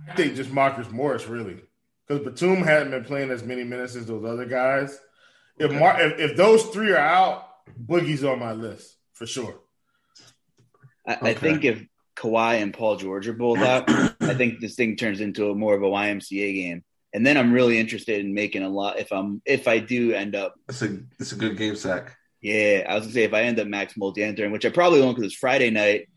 [0.09, 1.61] I think just Marcus Morris really,
[2.07, 4.99] because Batum hadn't been playing as many minutes as those other guys.
[5.57, 5.79] If okay.
[5.79, 7.47] Mar- if, if those three are out,
[7.85, 9.59] Boogie's on my list for sure.
[11.05, 11.29] I, okay.
[11.29, 13.89] I think if Kawhi and Paul George are both out,
[14.21, 16.83] I think this thing turns into a more of a YMCA game.
[17.13, 20.35] And then I'm really interested in making a lot if I'm if I do end
[20.35, 20.55] up.
[20.67, 22.15] It's a it's a good game sack.
[22.41, 25.01] Yeah, I was gonna say if I end up max multi entering, which I probably
[25.01, 26.07] won't because it's Friday night,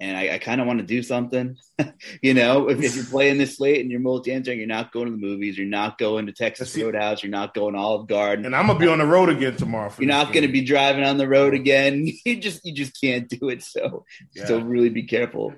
[0.00, 1.56] and I, I kind of want to do something.
[2.22, 5.06] you know, if, if, you're playing this late and you're multi entering, you're not going
[5.06, 8.46] to the movies, you're not going to Texas Roadhouse, you're not going to Olive Garden,
[8.46, 9.92] and I'm gonna be on the road again tomorrow.
[9.98, 12.06] you're not going to be driving on the road again.
[12.24, 13.62] you just you just can't do it.
[13.62, 14.04] So
[14.34, 14.46] yeah.
[14.46, 15.54] so really be careful.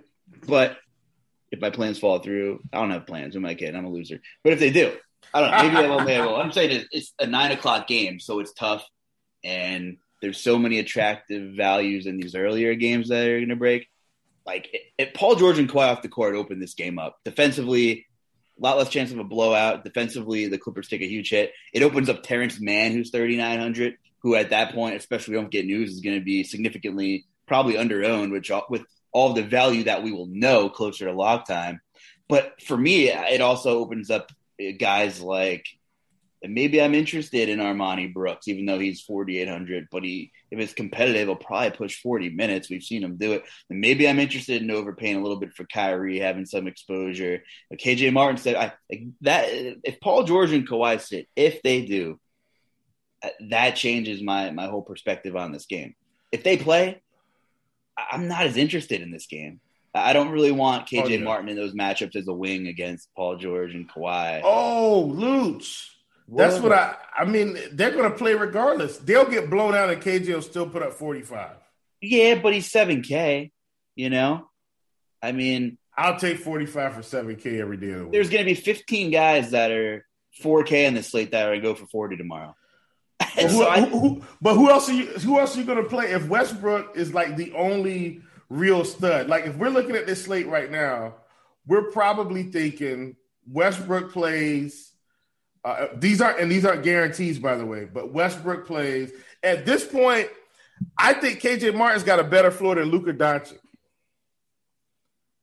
[0.47, 0.79] But
[1.51, 3.35] if my plans fall through, I don't have plans.
[3.35, 3.77] Who am I kidding?
[3.77, 4.21] I'm a loser.
[4.45, 4.93] But if they do,
[5.35, 5.63] I don't know.
[5.63, 6.05] Maybe I will.
[6.05, 6.37] Maybe I will.
[6.37, 8.85] I'm saying it's a nine o'clock game, so it's tough,
[9.45, 13.89] and there's so many attractive values in these earlier games that are going to break
[14.47, 18.07] like if Paul George and Kawhi off the court open this game up defensively,
[18.59, 19.85] a lot less chance of a blowout.
[19.85, 21.53] Defensively, the Clippers take a huge hit.
[21.73, 25.67] It opens up Terance Mann, who's 3,900, who at that point, especially we don't get
[25.67, 28.83] news, is going to be significantly probably under owned, which with
[29.13, 31.81] all the value that we will know closer to lock time.
[32.29, 34.31] But for me, it also opens up
[34.79, 35.67] guys like
[36.43, 39.89] maybe I'm interested in Armoni Brooks, even though he's 4,800.
[39.91, 42.71] But he, if it's competitive, he'll probably push 40 minutes.
[42.71, 43.45] We've seen him do it.
[43.69, 47.43] And maybe I'm interested in overpaying a little bit for Khyri, having some exposure.
[47.71, 49.49] Like KJ Martin said, I like that.
[49.85, 52.19] If Paul George and Kawhi sit, if they do,
[53.51, 55.95] that changes my my whole perspective on this game.
[56.33, 57.03] If they play,
[58.11, 59.61] I'm not as interested in this game.
[59.95, 61.19] I don't really want KJ oh, yeah.
[61.19, 64.41] Martin in those matchups as a wing against Paul George and Kawhi.
[64.45, 65.91] Oh, Lutz.
[66.29, 66.95] That's what I.
[67.17, 68.99] I mean, they're going to play regardless.
[68.99, 71.57] They'll get blown out, and KJ will still put up forty five.
[72.01, 73.51] Yeah, but he's seven K.
[73.97, 74.49] You know,
[75.21, 77.91] I mean, I'll take forty five for seven K every day.
[77.91, 80.07] The there's going to be fifteen guys that are
[80.41, 82.55] four K in the slate that are going to go for forty tomorrow.
[83.21, 85.07] But who, so I, who, who, but who else are you?
[85.07, 89.29] Who else are you going to play if Westbrook is like the only real stud.
[89.29, 91.15] Like if we're looking at this slate right now,
[91.67, 93.17] we're probably thinking
[93.51, 94.93] Westbrook plays.
[95.65, 97.85] Uh, these aren't and these aren't guarantees, by the way.
[97.85, 99.13] But Westbrook plays
[99.43, 100.29] at this point.
[100.99, 103.59] I think KJ Martin's got a better floor than Luka Doncic.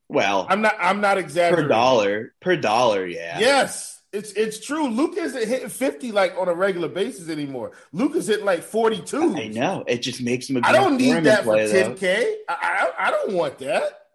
[0.09, 0.75] Well, I'm not.
[0.79, 1.65] I'm not exaggerating.
[1.65, 3.39] Per dollar, per dollar, yeah.
[3.39, 4.87] Yes, it's it's true.
[4.87, 7.73] Luke isn't hitting 50 like on a regular basis anymore.
[7.91, 9.35] Luke is hitting like 42.
[9.35, 9.83] I know.
[9.87, 10.59] It just makes him.
[10.63, 12.33] I don't need that for play, 10k.
[12.49, 12.53] I,
[12.99, 14.07] I, I don't want that.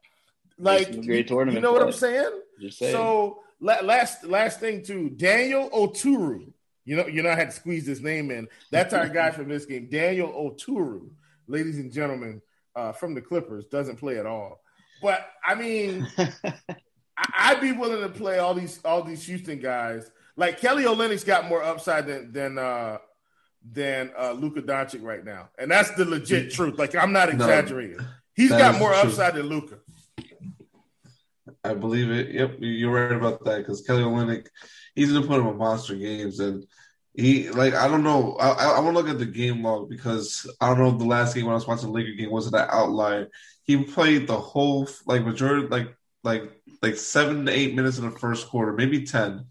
[0.58, 1.54] Like great tournament.
[1.54, 1.78] You know play.
[1.78, 2.40] what I'm saying?
[2.70, 2.92] saying.
[2.92, 6.52] So last last thing too, Daniel Oturu.
[6.84, 8.48] You know, you know, I had to squeeze this name in.
[8.70, 11.10] That's our guy from this game, Daniel Oturu,
[11.46, 12.42] ladies and gentlemen,
[12.74, 13.66] uh, from the Clippers.
[13.66, 14.60] Doesn't play at all.
[15.00, 16.08] But I mean,
[17.36, 20.10] I'd be willing to play all these all these Houston guys.
[20.36, 22.98] Like Kelly Olynyk's got more upside than than uh,
[23.70, 26.78] than uh, Luka Doncic right now, and that's the legit truth.
[26.78, 27.98] Like I'm not exaggerating.
[27.98, 28.04] No,
[28.34, 29.78] He's got more upside than Luka.
[31.64, 32.30] I believe it.
[32.30, 34.48] Yep, you're right about that because Kelly Olynyk,
[34.94, 36.64] he's gonna put him in monster games, and
[37.14, 38.36] he like I don't know.
[38.36, 41.04] I, I, I want to look at the game log because I don't know the
[41.04, 43.28] last game when I was watching the Laker game was it that outlier.
[43.64, 45.94] He played the whole like majority like
[46.24, 46.50] like
[46.82, 49.46] like seven to eight minutes in the first quarter, maybe ten,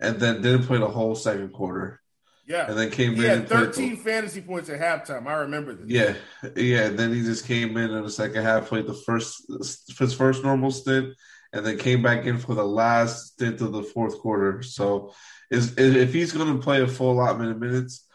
[0.00, 2.00] and then didn't play the whole second quarter.
[2.46, 3.40] Yeah, and then came he in.
[3.40, 5.26] Had thirteen fantasy points at halftime.
[5.26, 5.86] I remember this.
[5.88, 6.14] Yeah,
[6.56, 6.86] yeah.
[6.86, 9.44] And then he just came in in the second half, played the first
[9.98, 11.14] his first normal stint,
[11.52, 14.62] and then came back in for the last stint of the fourth quarter.
[14.62, 15.12] So,
[15.50, 18.06] is if he's going to play a full allotment of minutes,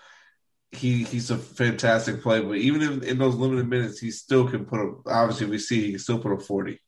[0.72, 2.42] he he's a fantastic play.
[2.42, 4.94] But even in, in those limited minutes, he still can put a.
[5.06, 6.80] Obviously, we see he can still put a forty.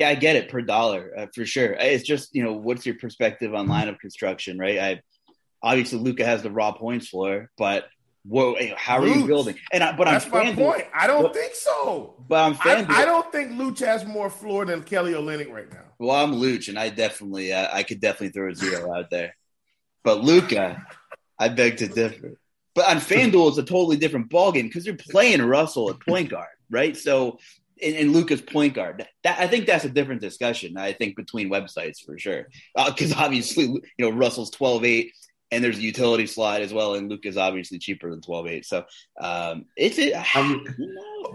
[0.00, 1.72] Yeah, I get it per dollar uh, for sure.
[1.72, 4.78] It's just you know, what's your perspective on line of construction, right?
[4.78, 5.02] I
[5.62, 7.84] obviously Luka has the raw points floor, but
[8.24, 9.56] whoa, how are you building?
[9.72, 10.84] And I, but that's I'm my point.
[10.94, 12.14] I don't but, think so.
[12.26, 12.86] But I'm fan.
[12.88, 15.84] I, I, don't think Luch has more floor than Kelly Olynyk right now.
[15.98, 19.36] Well, I'm Luuch, and I definitely, uh, I could definitely throw a zero out there.
[20.02, 20.82] But Luka,
[21.38, 22.38] I beg to differ.
[22.74, 26.48] But on FanDuel, it's a totally different ballgame because you're playing Russell at point guard,
[26.70, 26.96] right?
[26.96, 27.38] So
[27.82, 29.06] and, and Luka's point guard.
[29.24, 30.76] That, I think that's a different discussion.
[30.76, 32.48] I think between websites for sure,
[32.86, 35.10] because uh, obviously you know Russell's 12-8
[35.52, 38.64] and there's a utility slide as well, and Luka's obviously cheaper than 12-8.
[38.64, 38.84] So
[39.20, 40.14] um, it's it.
[40.36, 40.64] Um,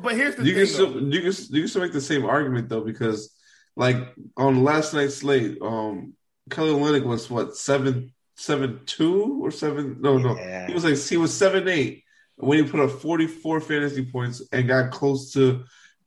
[0.01, 2.25] but here's the you thing: can still, you can you can still make the same
[2.25, 3.35] argument though because
[3.75, 3.97] like
[4.37, 6.13] on last night's slate, um,
[6.49, 10.67] Kelly Olynyk was what seven seven two or seven no no yeah.
[10.67, 12.03] he was like he was seven eight
[12.35, 15.63] when he put up 44 fantasy points and got close to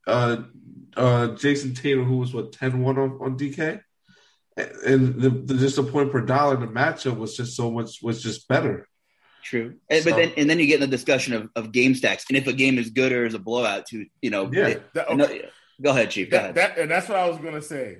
[0.08, 0.42] uh,
[0.96, 3.80] uh, Jayson Tatum, who was what 10-1 on, on DK,
[4.56, 8.22] and the, the, just the point per dollar, the matchup was just so much was
[8.22, 8.88] just better.
[9.44, 11.94] True, and, so, but then and then you get in the discussion of, of game
[11.94, 14.66] stacks, and if a game is good or is a blowout, to you know, yeah.
[14.66, 15.48] It, that, okay.
[15.80, 16.28] go ahead, Chief.
[16.28, 16.54] Go that, ahead.
[16.56, 17.98] That, and that's what I was going to say.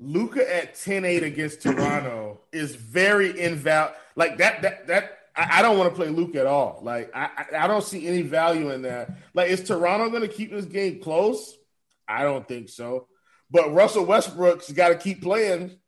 [0.00, 3.92] Luka at 10-8 against Toronto is very invalid.
[4.16, 5.18] Like that, that, that.
[5.40, 6.80] I, I don't want to play Luke at all.
[6.82, 9.10] Like I, I, don't see any value in that.
[9.32, 11.56] Like, is Toronto going to keep this game close?
[12.06, 13.06] I don't think so.
[13.50, 15.78] But Russell Westbrook's got to keep playing.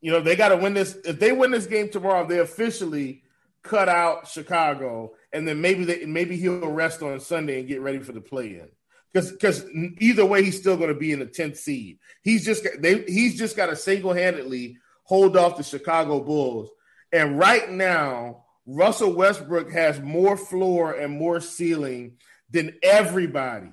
[0.00, 0.96] You know, they got to win this.
[1.04, 3.24] If they win this game tomorrow, they officially
[3.62, 7.98] cut out Chicago, and then maybe they, maybe he'll rest on Sunday and get ready
[7.98, 8.68] for the play-in.
[9.12, 9.68] Because because
[9.98, 11.98] either way, he's still going to be in the tenth seed.
[12.22, 16.70] He's just they he's just got to single handedly hold off the Chicago Bulls.
[17.12, 22.18] And right now, Russell Westbrook has more floor and more ceiling
[22.50, 23.70] than everybody.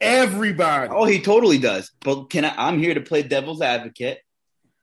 [0.00, 0.90] Everybody.
[0.92, 1.90] Oh, he totally does.
[2.00, 2.54] But can I?
[2.56, 4.18] I'm here to play devil's advocate.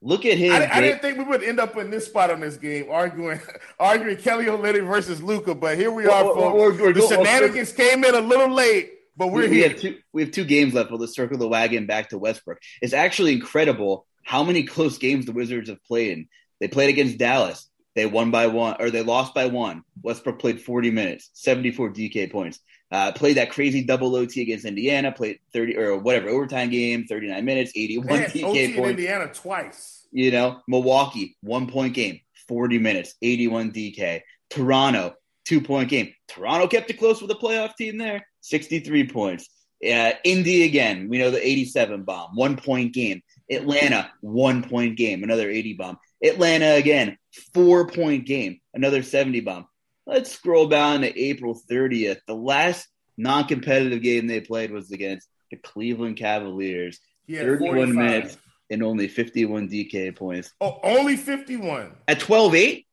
[0.02, 0.54] Look at him.
[0.54, 3.40] I, I, didn't think we would end up in this spot on this game, arguing,
[3.80, 5.54] arguing Kelly Olynyk versus Luka.
[5.54, 6.40] But here we are, folks.
[6.40, 9.68] Or, or, the shenanigans came in a little late, but we're we, here.
[9.68, 10.90] We have, two, we have two games left.
[10.90, 12.58] We'll circle the wagon back to Westbrook.
[12.82, 16.18] It's actually incredible how many close games the Wizards have played.
[16.18, 16.28] In.
[16.60, 17.68] They played against Dallas.
[17.96, 19.84] They won by one, or they lost by one.
[20.02, 22.60] Westbrook played 40 minutes, 74 DK points.
[22.92, 25.14] Uh, played that crazy double OT against Indiana.
[25.14, 28.90] Played thirty or whatever overtime game, thirty nine minutes, eighty one PK OT points.
[28.90, 30.08] Indiana twice.
[30.12, 32.20] You know, Milwaukee one point game,
[32.50, 34.22] forty minutes, eighty one DK.
[34.50, 35.16] Toronto
[35.46, 36.14] two point game.
[36.28, 39.48] Toronto kept it close with a playoff team there, sixty three points.
[39.82, 43.22] Uh, Indy again, we know the eighty seven bomb, one point game.
[43.50, 45.98] Atlanta one point game, another eighty bomb.
[46.24, 47.18] Atlanta again,
[47.54, 49.68] four point game, another seventy bomb.
[50.06, 52.20] Let's scroll down to April 30th.
[52.28, 57.00] The last non competitive game they played was against the Cleveland Cavaliers.
[57.30, 57.96] 31 45.
[57.96, 58.38] minutes
[58.70, 60.52] and only 51 DK points.
[60.60, 61.96] Oh, only 51.
[62.08, 62.88] At 12 8?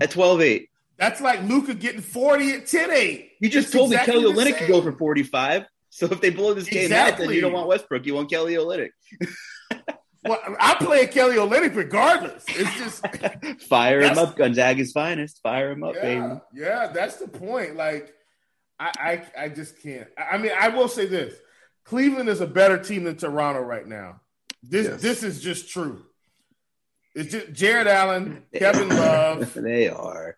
[0.00, 0.70] At 12 8.
[0.96, 3.30] That's like Luka getting 40 at 10 8.
[3.40, 5.64] You just told exactly me Kelly Olynyk could go for 45.
[5.90, 7.24] So if they blow this game exactly.
[7.24, 8.04] out, then you don't want Westbrook.
[8.06, 8.90] You want Kelly Olynyk.
[10.24, 12.44] well, I play Kelly Olynyk regardless.
[12.48, 15.40] It's just fire him up, Gonzaga's finest.
[15.42, 16.40] Fire him up, yeah, baby.
[16.54, 17.76] Yeah, that's the point.
[17.76, 18.12] Like,
[18.78, 20.08] I, I, I just can't.
[20.18, 21.34] I mean, I will say this:
[21.84, 24.20] Cleveland is a better team than Toronto right now.
[24.62, 25.00] This, yes.
[25.00, 26.04] this is just true.
[27.14, 29.54] It's just Jarrett Allen, Kevin Love.
[29.54, 30.36] they are.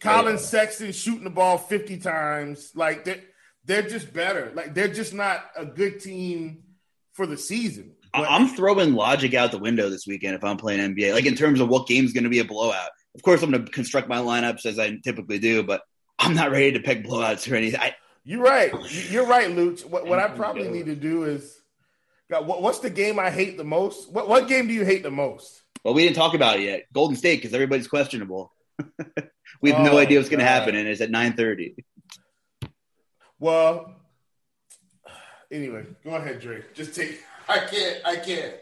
[0.00, 2.72] Collin they Sexton shooting the ball 50 times.
[2.74, 3.22] Like they're,
[3.64, 4.52] they're just better.
[4.54, 6.62] Like they're just not a good team
[7.12, 7.94] for the season.
[8.12, 11.12] But, I'm throwing logic out the window this weekend if I'm playing NBA.
[11.12, 12.90] Like in terms of what game's going to be a blowout.
[13.14, 15.82] Of course, I'm going to construct my lineups as I typically do, but
[16.18, 17.80] I'm not ready to pick blowouts or anything.
[17.80, 17.94] I,
[18.24, 18.72] You're right.
[19.10, 19.80] You're right, Luke.
[19.80, 21.60] What, what I probably need to do is,
[22.30, 24.12] God, what, what's the game I hate the most?
[24.12, 25.62] What, what game do you hate the most?
[25.84, 26.84] Well, we didn't talk about it yet.
[26.92, 28.52] Golden State because everybody's questionable.
[29.60, 31.76] we have oh, no idea what's going to happen, and it's at nine thirty.
[33.38, 33.94] Well,
[35.50, 36.74] anyway, go ahead, Drake.
[36.74, 37.22] Just take.
[37.48, 38.00] I can't.
[38.04, 38.54] I can't.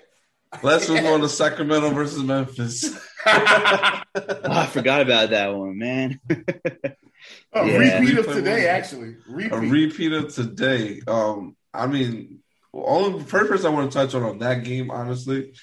[0.62, 2.84] Let's move on to Sacramento versus Memphis.
[3.26, 6.20] oh, I forgot about that one, man.
[6.30, 7.98] a yeah.
[7.98, 9.16] repeat of today, actually.
[9.28, 9.52] Repeat.
[9.52, 11.00] A repeat of today.
[11.06, 12.40] Um, I mean,
[12.72, 15.54] only first person I want to touch on on that game, honestly,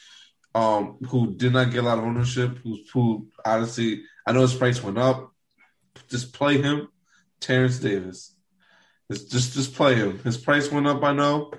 [0.53, 4.53] um, who did not get a lot of ownership, who, who honestly, I know his
[4.53, 5.31] price went up.
[6.09, 6.89] Just play him,
[7.39, 8.35] Terence Davis.
[9.11, 10.19] Just, just, just play him.
[10.19, 11.03] His price went up.
[11.03, 11.51] I know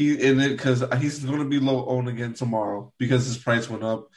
[0.00, 3.68] he in it because he's going to be low owned again tomorrow because his price
[3.68, 4.08] went up.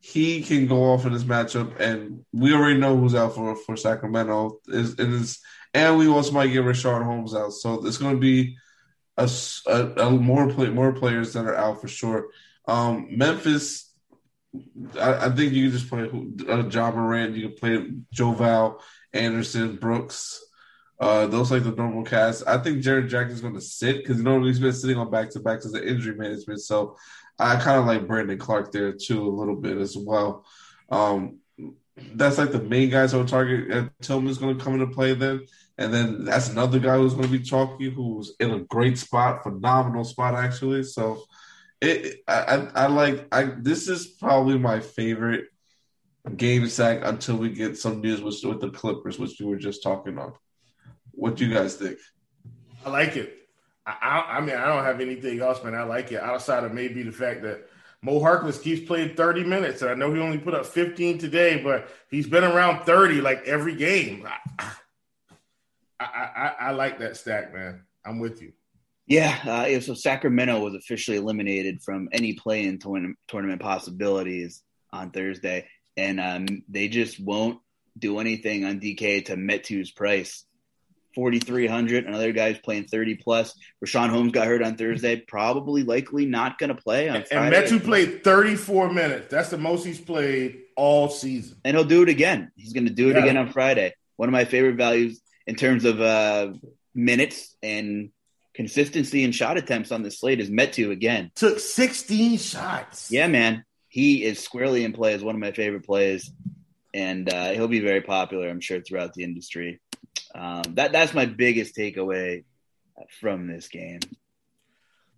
[0.00, 3.76] He can go off in this matchup, and we already know who's out for for
[3.76, 4.60] Sacramento.
[4.68, 5.36] Is and
[5.74, 8.56] and we also might get Richaun Holmes out, so it's going to be
[9.18, 9.30] a,
[9.66, 12.28] a, a more play, more players that are out for sure.
[12.66, 13.92] Um, Memphis,
[14.98, 16.08] I, I, think you can just play
[16.48, 17.36] uh, Ja Morant.
[17.36, 18.82] You can play Joe Val,
[19.12, 20.42] Anderson, Brooks.
[20.98, 22.42] Uh, those like the normal cast.
[22.46, 25.40] I think Jaren Jackson's going to sit because know he's been sitting on back to
[25.40, 26.60] backs as an injury management.
[26.62, 26.96] So
[27.38, 30.46] I kind of like Brandon Clarke there too a little bit as well.
[30.90, 31.40] Um,
[32.14, 33.70] that's like the main guys on target.
[33.70, 35.46] And Tillman's going to come into play then.
[35.78, 39.42] And then that's another guy who's going to be chalky, who's in a great spot,
[39.42, 40.82] phenomenal spot actually.
[40.84, 41.24] So
[41.82, 45.48] it, I, I, I like, I this is probably my favorite
[46.34, 49.82] game sack until we get some news with, with the Clippers, which we were just
[49.82, 50.32] talking on.
[51.16, 51.98] What do you guys think?
[52.84, 53.36] I like it.
[53.84, 55.74] I, I, I mean, I don't have anything else, man.
[55.74, 57.68] I like it outside of maybe the fact that
[58.02, 59.82] Mo Harkless keeps playing 30 minutes.
[59.82, 63.42] And I know he only put up 15 today, but he's been around 30 like
[63.46, 64.28] every game.
[64.58, 64.70] I,
[65.98, 67.84] I, I like that stack, man.
[68.04, 68.52] I'm with you.
[69.06, 74.62] Yeah, uh, so Sacramento was officially eliminated from any play-in tournament possibilities
[74.92, 77.60] on Thursday, and um, they just won't
[77.96, 80.44] do anything on DK to Metu's price.
[81.16, 82.04] 4,300.
[82.04, 83.58] Another guy's playing 30 plus.
[83.84, 85.16] Richaun Holmes got hurt on Thursday.
[85.16, 87.56] Probably, likely not going to play on Friday.
[87.56, 89.28] And Metu played 34 minutes.
[89.30, 91.56] That's the most he's played all season.
[91.64, 92.52] And he'll do it again.
[92.54, 93.22] He's going to do it yeah.
[93.22, 93.94] again on Friday.
[94.16, 96.52] One of my favorite values in terms of uh,
[96.94, 98.10] minutes and
[98.54, 101.30] consistency and shot attempts on the slate is Metu again.
[101.34, 103.10] Took 16 shots.
[103.10, 103.64] Yeah, man.
[103.88, 106.30] He is squarely in play as one of my favorite plays.
[106.94, 109.80] And uh, he'll be very popular, I'm sure, throughout the industry.
[110.34, 112.44] Um, that that's my biggest takeaway
[113.20, 114.00] from this game.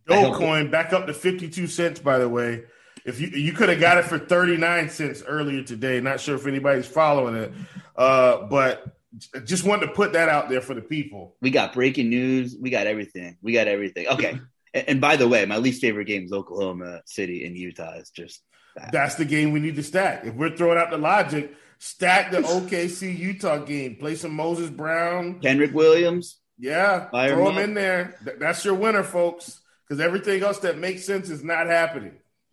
[0.08, 2.64] Dogecoin back up to 52 cents, by the way.
[3.04, 6.00] If you you could have got it for 39 cents earlier today.
[6.00, 7.52] Not sure if anybody's following it.
[7.96, 8.96] Uh, but
[9.44, 11.36] just wanted to put that out there for the people.
[11.40, 12.56] We got breaking news.
[12.58, 13.36] We got everything.
[13.42, 14.08] We got everything.
[14.08, 14.38] Okay.
[14.74, 17.94] and, and, by the way, my least favorite game is Oklahoma City and Utah.
[17.96, 18.42] It's just
[18.78, 18.92] that.
[18.92, 20.24] that's the game we need to stack.
[20.24, 23.96] If we're throwing out the logic, Stack the OKC Utah game.
[23.96, 26.40] Play some Moses Brown, Kenrich Williams.
[26.58, 28.16] Yeah, Fire throw him in there.
[28.38, 29.60] That's your winner, folks.
[29.86, 32.16] Because everything else that makes sense is not happening.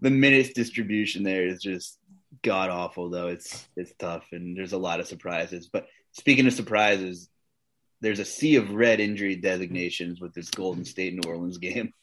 [0.00, 1.98] the minutes distribution there is just
[2.42, 3.28] god awful, though.
[3.28, 5.68] It's it's tough, and there's a lot of surprises.
[5.72, 7.30] But speaking of surprises,
[8.00, 11.94] there's a sea of red injury designations with this Golden State New Orleans game.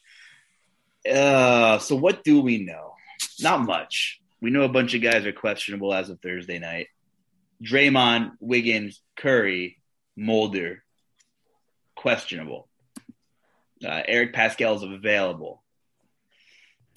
[1.10, 2.94] Uh, so what do we know?
[3.40, 6.88] Not much we know a bunch of guys are questionable as of Thursday night.
[7.62, 9.78] Draymond, Wiggins, Curry,
[10.16, 10.84] Mulder,
[11.94, 12.68] questionable.
[13.84, 15.62] Uh, Eric Paschall is available.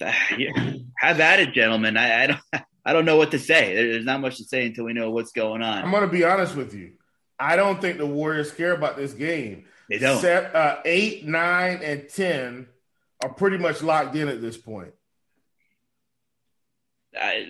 [0.00, 1.96] Have at it, gentlemen.
[1.96, 2.40] I, I, don't.
[2.84, 3.74] I don't know what to say.
[3.74, 5.84] There's not much to say until we know what's going on.
[5.84, 6.92] I'm going to be honest with you.
[7.38, 9.64] I don't think the Warriors care about this game.
[9.88, 10.20] They don't.
[10.20, 12.68] Set, uh, eight, nine, and ten
[13.22, 14.92] are pretty much locked in at this point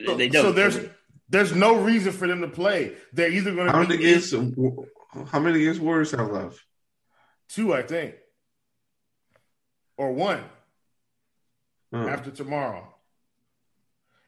[0.06, 0.42] so, they don't.
[0.42, 0.78] So there's
[1.28, 2.94] there's no reason for them to play.
[3.12, 4.32] They're either going to how many games?
[5.30, 6.58] How many games Warriors have left?
[7.48, 8.14] Two, I think,
[9.96, 10.42] or one
[11.92, 12.06] Huh.
[12.06, 12.86] after tomorrow.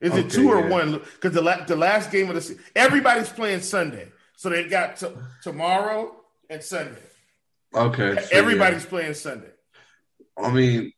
[0.01, 0.69] Is it two or yeah.
[0.69, 0.93] one?
[0.99, 4.97] Because the la- the last game of the se- everybody's playing Sunday, so they've got
[4.97, 5.07] t-
[5.43, 6.17] tomorrow
[6.51, 6.99] and Sunday.
[7.73, 8.21] Okay.
[8.21, 9.53] so, Everybody's playing Sunday.
[10.37, 10.93] I mean,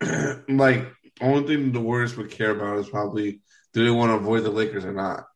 [0.48, 3.40] like, only thing the Warriors would care about is probably
[3.72, 5.26] do they want to avoid the Lakers or not.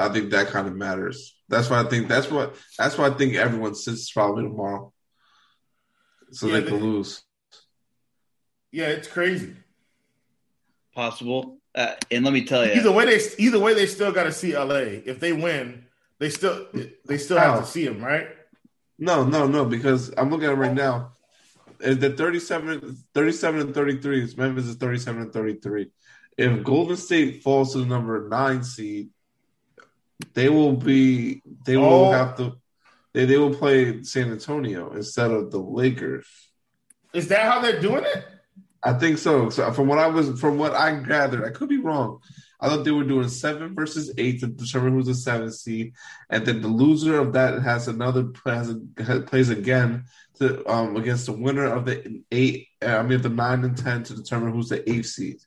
[0.00, 1.36] I think that kind of matters.
[1.48, 4.92] That's why I think that's what that's why I think everyone sits probably tomorrow,
[6.30, 7.22] so Yeah, they can lose.
[8.70, 9.56] Yeah, it's crazy.
[10.94, 11.58] Possible.
[11.74, 14.32] Uh, and let me tell you, Either way, they either way they still got to
[14.32, 15.00] see LA.
[15.04, 15.86] If they win,
[16.18, 16.66] they still
[17.06, 18.28] they still have to see them, right?
[18.98, 21.12] No, no, no, because I'm looking at it right now.
[21.80, 25.90] Is the 37, 37 and 33 is Memphis is 37 and 33.
[26.36, 29.10] If Golden State falls to the number nine seed,
[30.34, 32.12] they will be they will Oh.
[32.12, 32.56] have to
[33.14, 36.26] they, they will play San Antonio instead of the Lakers.
[37.12, 38.24] Is that how they're doing it?
[38.82, 39.48] I think so.
[39.50, 42.20] So from what I was from what I gathered, I could be wrong.
[42.60, 45.94] I thought they were doing seven versus eight to determine who's the seventh seed,
[46.28, 50.04] and then the loser of that has another has a, plays again
[50.38, 52.68] to um against the winner of the eight.
[52.82, 55.38] uh, I mean the nine and ten to determine who's the eighth seed.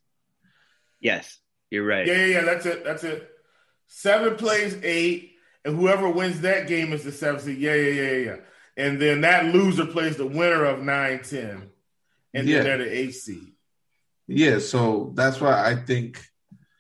[0.99, 1.37] yes,
[1.69, 2.05] you're right.
[2.07, 2.41] Yeah, yeah, yeah.
[2.41, 2.83] That's it.
[2.83, 3.27] That's it.
[3.87, 5.33] Seven plays eight,
[5.65, 7.57] and whoever wins that game is the seventh seed.
[7.57, 8.35] Yeah, yeah, yeah, yeah.
[8.77, 11.69] And then that loser plays the winner of nine ten,
[12.33, 12.57] and Yeah.
[12.57, 13.53] then they're the eighth seed.
[14.27, 16.25] Yeah, so that's why I think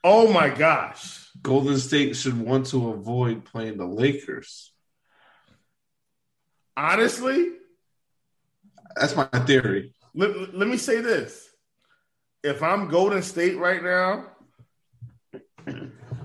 [0.03, 1.29] Oh my gosh!
[1.43, 4.71] Golden State should want to avoid playing the Lakers.
[6.75, 7.49] Honestly,
[8.95, 9.93] That's my theory.
[10.13, 11.49] let, let me say this:
[12.43, 14.25] if I'm Golden State right now,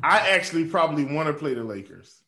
[0.03, 2.23] I actually probably want to play the Lakers.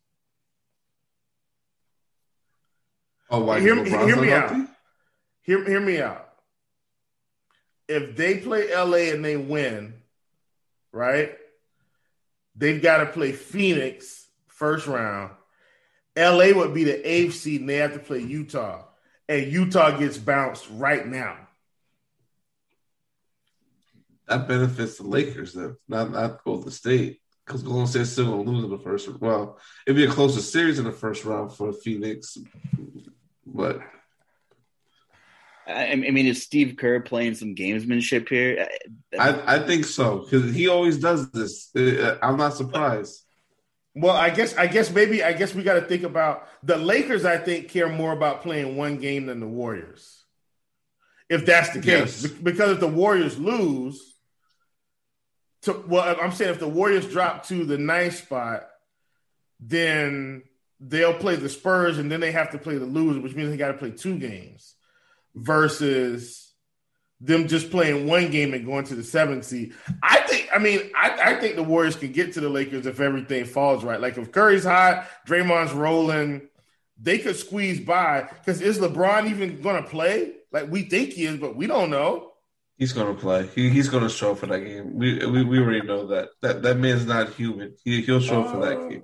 [3.30, 3.60] Oh, why?
[3.60, 4.54] Hear- hear me out.
[5.42, 6.28] Hear, hear me out.
[7.88, 9.94] If they play LA and they win,
[10.92, 11.36] right?
[12.54, 15.30] They've got to play Phoenix first round.
[16.16, 18.87] LA would be the eighth seed, and they have to play Utah.
[19.28, 21.36] And Utah gets bounced right now.
[24.26, 28.64] That benefits the Lakers, though, not not Golden State, because Golden State's still gonna lose
[28.64, 29.08] in the first.
[29.20, 32.36] Well, it'd be a closer series in the first round for Phoenix,
[33.46, 33.80] but
[35.68, 38.68] I, I mean, is Steve Kerr playing some gamesmanship here?
[39.18, 41.74] I I think so because he always does this.
[41.76, 43.24] Uh, I'm not surprised.
[44.00, 47.24] Well, I guess I guess maybe I guess we got to think about the Lakers.
[47.24, 50.24] I think care more about playing one game than the Warriors.
[51.28, 52.32] If that's the case, Yes.
[52.32, 54.14] Because if the Warriors lose,
[55.62, 58.68] to well, I'm saying if the Warriors drop to the ninth spot,
[59.60, 60.42] then
[60.80, 63.56] they'll play the Spurs, and then they have to play the loser, which means they
[63.56, 64.74] got to play two games
[65.34, 66.47] versus
[67.20, 69.74] them just playing one game and going to the seventh seed.
[70.02, 70.48] I think.
[70.54, 73.82] I mean, I, I think the Warriors can get to the Lakers if everything falls
[73.84, 74.00] right.
[74.00, 76.48] Like if Curry's hot, Draymond's rolling,
[77.00, 78.22] they could squeeze by.
[78.22, 80.32] Because is LeBron even going to play?
[80.52, 82.32] Like we think he is, but we don't know.
[82.78, 83.48] He's gonna play.
[83.56, 84.94] He, he's gonna show up for that game.
[84.94, 86.28] We, we we already know that.
[86.42, 87.74] That that man's not human.
[87.82, 88.88] He he'll show up for that Oh.
[88.88, 89.02] game.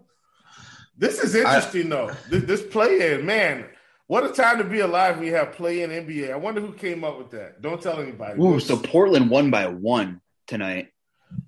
[0.96, 2.12] This is interesting, though.
[2.30, 3.64] This, this play-in, man.
[4.06, 6.30] What a time to be alive We have play-in NBA.
[6.32, 7.62] I wonder who came up with that.
[7.62, 8.40] Don't tell anybody.
[8.40, 10.88] Ooh, so Portland won by one tonight.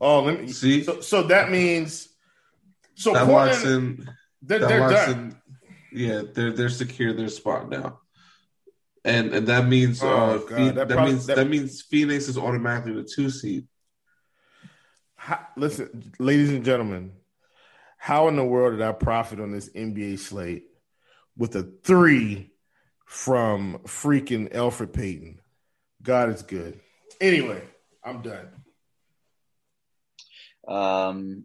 [0.01, 0.83] oh, let me See?
[0.83, 2.09] So, so that means
[2.95, 4.09] so That Portland, locks in.
[4.43, 5.41] they're, That they're locks done.
[5.93, 8.01] Yeah, they're they're secure their spot now,
[9.05, 11.83] and and that means Oh, uh, God, Phe- that that, probably- means that- that, means
[11.83, 13.67] Phoenix is automatically the two seed.
[15.15, 17.13] How, listen, ladies and gentlemen,
[17.99, 20.65] how in the world did I profit on this NBA slate
[21.37, 22.51] with a three
[23.05, 25.41] from freaking Elfrid Payton?
[26.03, 26.81] God is good.
[27.21, 27.63] Anyway,
[28.05, 28.49] I'm done.
[30.69, 31.45] Um,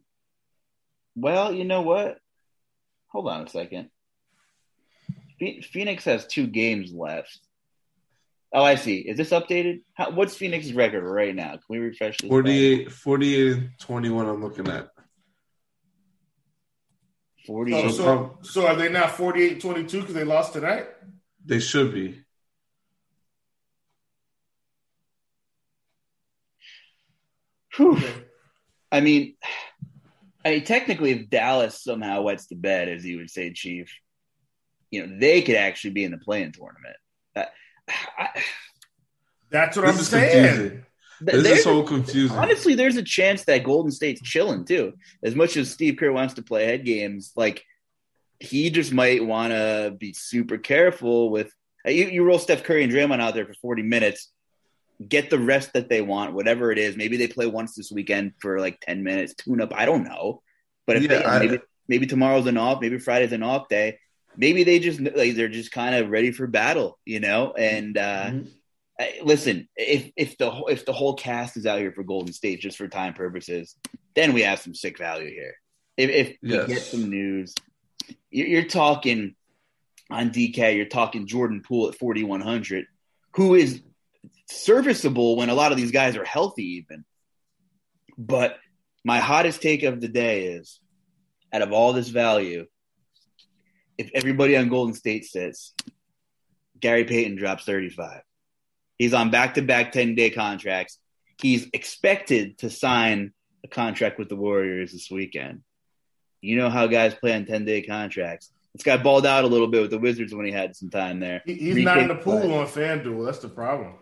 [1.15, 2.17] well, you know what?
[3.09, 3.89] Hold on a second.
[5.39, 7.39] Phoenix has two games left.
[8.53, 8.97] Oh, I see.
[8.97, 9.81] Is this updated?
[9.93, 11.51] How, what's Phoenix's record right now?
[11.51, 12.29] Can we refresh this?
[12.29, 14.89] 48, 48 and 21 I'm looking at.
[17.45, 17.73] 40.
[17.73, 20.87] Oh, So so, so are they now 48 22 because they lost tonight?
[21.45, 22.23] They should be.
[27.77, 27.99] Whew.
[28.91, 29.35] I mean,
[30.43, 33.89] I mean, technically, if Dallas somehow wets the bed, as you would say, Chief,
[34.89, 36.97] you know, they could actually be in the play-in tournament.
[37.35, 37.45] Uh,
[38.17, 38.27] I,
[39.49, 40.45] That's what This I'm saying.
[40.55, 40.85] confusing.
[41.21, 42.35] This there's is so confusing.
[42.37, 44.93] honestly, there's a chance that Golden State's chilling too.
[45.23, 47.63] As much as Steve Kerr wants to play head games, like
[48.39, 51.53] he just might want to be super careful with
[51.85, 54.29] You, you roll Steph Curry and Draymond out there for 40 minutes,
[55.07, 56.95] get the rest that they want, whatever it is.
[56.97, 59.73] Maybe they play once this weekend for like 10 minutes, tune up.
[59.75, 60.41] I don't know.
[60.87, 63.99] But if Yeah, they, I- maybe, maybe tomorrow's an off, maybe Friday's an off day.
[64.37, 67.51] Maybe they just like they're just kind of ready for battle, you know.
[67.51, 68.49] And uh, Mhm.
[69.23, 72.61] Listen, if if the whole- if the whole cast is out here for Golden State
[72.61, 73.75] just for time purposes,
[74.15, 75.55] then we have some sick value here.
[75.97, 76.67] If, if Yes.
[76.67, 77.55] we get some news,
[78.29, 79.35] you're, you're talking
[80.11, 80.75] on DK.
[80.75, 82.85] You're talking Jordan Poole at 4100,
[83.35, 83.81] who is
[84.49, 87.03] serviceable when a lot of these guys are healthy, even.
[88.17, 88.57] But
[89.03, 90.79] my hottest take of the day is,
[91.51, 92.67] out of all this value,
[93.97, 95.73] if everybody on Golden State sits,
[96.79, 98.21] Gary Payton drops 35.
[99.01, 100.99] He's on back to back 10 day contracts.
[101.41, 103.33] He's expected to sign
[103.63, 105.61] a contract with the Warriors this weekend.
[106.39, 108.51] You know how guys play on 10 day contracts.
[108.75, 111.19] This guy balled out a little bit with the Wizards when he had some time
[111.19, 111.41] there.
[111.47, 112.55] He- he's Three not in the pool play.
[112.55, 113.25] on FanDuel.
[113.25, 113.95] That's the problem.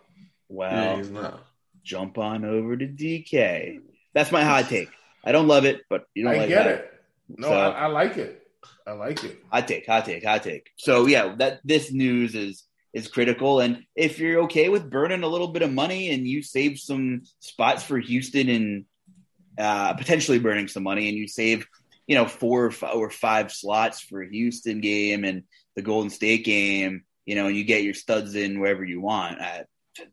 [0.50, 0.70] Wow.
[0.70, 1.46] yeah, he's not.
[1.82, 3.80] jump on over to DK.
[4.12, 4.90] That's my hot take.
[5.24, 6.74] I don't love it, but you don't I like get that.
[6.74, 6.92] it.
[7.38, 8.36] No, So- I, I like it.
[8.86, 9.38] I like it.
[9.50, 10.68] Hot take, hot take, hot take.
[10.76, 13.60] So yeah, that this news is is critical.
[13.60, 17.22] And if you're okay with burning a little bit of money and you save some
[17.38, 18.84] spots for Houston and
[19.58, 21.66] uh, potentially burning some money, and you save
[22.06, 25.44] you know four or five, or five slots for Houston game and
[25.76, 29.40] the Golden State game, you know, and you get your studs in wherever you want.
[29.40, 29.62] Uh,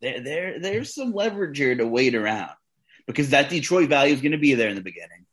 [0.02, 2.52] there, there, there's some leverage here to wait around
[3.06, 5.26] because that Detroit value is going to be there in the beginning.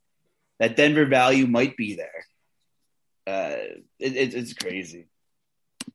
[0.61, 2.25] That Denver value might be there.
[3.27, 3.57] Uh,
[3.99, 5.07] it, it, it's crazy.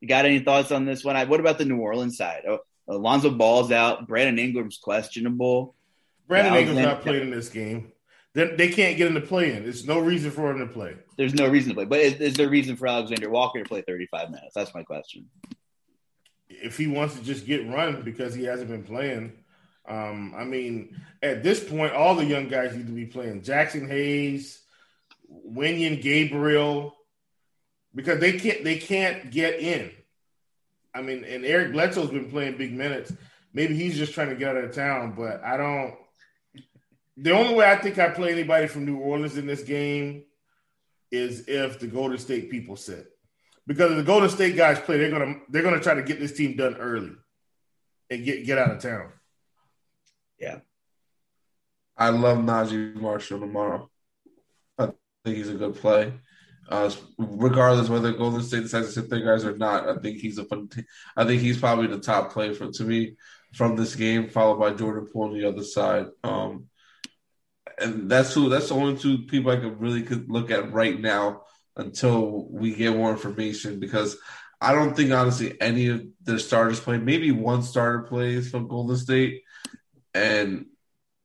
[0.01, 1.15] You got any thoughts on this one?
[1.15, 2.43] I, what about the New Orleans side?
[2.47, 4.07] Oh, Alonzo Ball's out.
[4.07, 5.75] Brandon Ingram's questionable.
[6.27, 7.91] Brandon Yeah, Ingram's not playing in this game.
[8.33, 9.63] They, they can't get him to play in.
[9.63, 10.95] There's no reason for him to play.
[11.17, 13.81] There's no reason to play, but is, is there reason for Alexander Walker to play
[13.81, 14.53] 35 minutes?
[14.53, 15.27] That's my question.
[16.47, 19.33] If he wants to just get run because he hasn't been playing,
[19.87, 23.41] um, I mean, at this point, all the young guys need to be playing.
[23.41, 24.61] Jaxson Hayes,
[25.47, 26.95] Wenyen Gabriel,
[27.95, 29.91] because they can't they can't get in.
[30.93, 33.13] I mean, and Eric Bledsoe's been playing big minutes.
[33.53, 35.95] Maybe he's just trying to get out of town, but I don't.
[37.17, 40.23] The only way I think I play anybody from New Orleans in this game
[41.11, 43.07] is if the Golden State people sit,
[43.67, 46.33] because if the Golden State guys play, they're gonna they're gonna try to get this
[46.33, 47.11] team done early
[48.09, 49.11] and get get out of town.
[50.39, 50.59] Yeah,
[51.97, 53.89] I love Naji Marshall tomorrow.
[54.77, 54.85] I
[55.25, 56.13] think he's a good play.
[56.69, 60.37] Uh, regardless whether Golden State decides to sit their guys or not, I think he's
[60.37, 60.67] a fun.
[60.67, 60.83] T-
[61.17, 63.15] I think he's probably the top play for to me
[63.53, 66.05] from this game, followed by Jordan Poole on the other side.
[66.23, 66.65] Um,
[67.79, 68.49] and that's who.
[68.49, 71.41] That's the only two people I could really could look at right now
[71.75, 74.17] until we get more information because
[74.61, 76.97] I don't think honestly any of their starters play.
[76.99, 79.41] Maybe one starter plays from Golden State,
[80.13, 80.67] and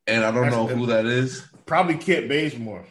[0.06, 1.46] and I don't That's know the- who that is.
[1.66, 2.86] Probably Kent Bazemore.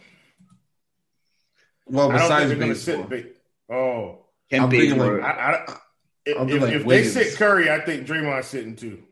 [1.94, 3.38] Well, I don't think besides they're gonna Bazemore, sit.
[3.70, 5.30] Oh, Kent I'm thinking like- I,
[5.68, 5.78] I,
[6.26, 9.03] if, I'm if, like if they sit Curry, I think Draymond's sitting too.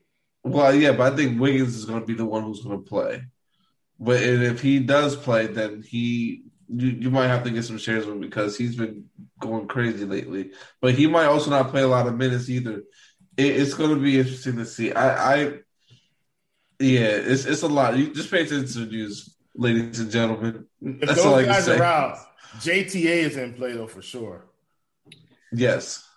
[0.44, 2.90] well, yeah, but I think Wiggins is going to be the one who's going to
[2.90, 3.22] play.
[4.00, 7.78] But and if he does play, then he you, you might have to get some
[7.78, 9.06] shares with him because he's been
[9.40, 10.52] going crazy lately.
[10.82, 12.84] But he might also not play a lot of minutes either.
[13.38, 14.92] It, it's going to be interesting to see.
[14.92, 15.44] I, I
[16.80, 17.96] yeah, it's it's a lot.
[17.98, 20.66] You just pay attention to the news, ladies and gentlemen.
[20.82, 21.78] If That's all I those can guys say.
[21.78, 22.18] are out,
[22.58, 24.46] JTA is in play though for sure.
[25.52, 26.08] Yes.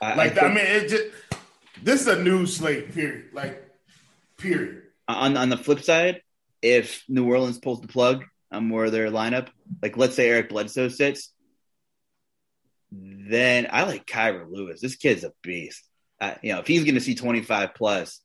[0.00, 1.04] I, Like I I, mean, it just
[1.82, 2.92] this is a new slate.
[2.92, 3.26] Period.
[3.32, 3.62] Like
[4.38, 4.82] period.
[5.08, 6.22] on on the flip side,
[6.62, 9.48] if New Orleans pulls the plug on more of their lineup,
[9.82, 11.32] like let's say Eric Bledsoe sits,
[12.90, 14.80] then I like Kira Lewis.
[14.80, 15.82] This kid's a beast.
[16.20, 18.20] Uh, you know, if he's going to see 25 plus,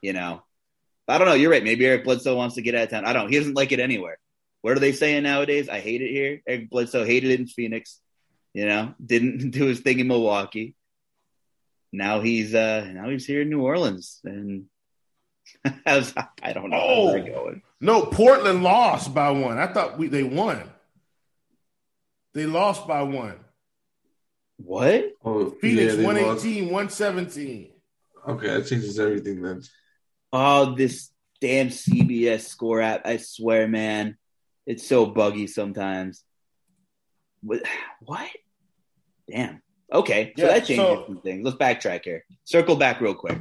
[0.00, 0.42] you know,
[1.06, 1.34] I don't know.
[1.34, 1.62] You're right.
[1.64, 3.04] Maybe Eric Bledsoe wants to get out of town.
[3.04, 3.28] I don't.
[3.30, 4.18] He doesn't like it anywhere.
[4.62, 5.68] What are they saying nowadays?
[5.68, 6.42] I hate it here.
[6.46, 7.98] Eric Bledsoe hated it in Phoenix.
[8.52, 10.74] You know, didn't do his thing in Milwaukee.
[11.92, 14.66] Now he's uh now he's here in New Orleans, and
[15.86, 17.06] how's I don't know Oh.
[17.06, 17.62] how's that going.
[17.80, 19.58] No, Portland lost by one.
[19.58, 20.62] I thought we they won.
[22.34, 23.36] They lost by one.
[24.58, 25.12] What?
[25.24, 27.70] Oh, Phoenix yeah, they 118, 117.
[28.28, 29.62] Okay, that changes everything then.
[30.32, 31.10] Oh, this
[31.40, 33.06] damn CBS score app!
[33.06, 34.16] I swear, man,
[34.70, 36.24] it's so buggy sometimes.
[37.42, 37.62] What?
[38.04, 38.28] What?
[39.30, 39.62] Damn.
[39.92, 41.44] Okay, so Yeah, that changes so- some things.
[41.44, 42.24] Let's backtrack here.
[42.44, 43.38] Circle back real quick.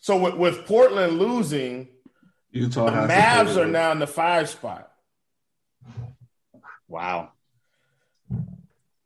[0.00, 1.88] So with, with Portland losing,
[2.50, 4.90] Utah the Mavs are now in the five spot.
[6.88, 7.30] Wow.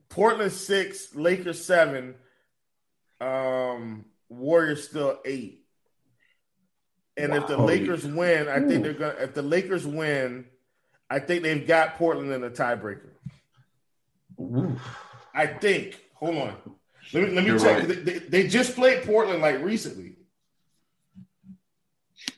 [0.08, 2.14] Portland six, Lakers seven,
[3.20, 5.64] Um, Warriors still eight.
[7.18, 7.38] And wow.
[7.38, 8.68] if the Lakers win, I Ooh.
[8.68, 9.14] think they're gonna.
[9.18, 10.46] If the Lakers win,
[11.10, 13.10] I think they've got Portland in a tiebreaker.
[15.34, 16.00] I think.
[16.14, 16.56] Hold on.
[17.12, 17.88] Let me let me You're check.
[17.88, 18.04] Right.
[18.04, 20.16] They, they, just played Portland like recently.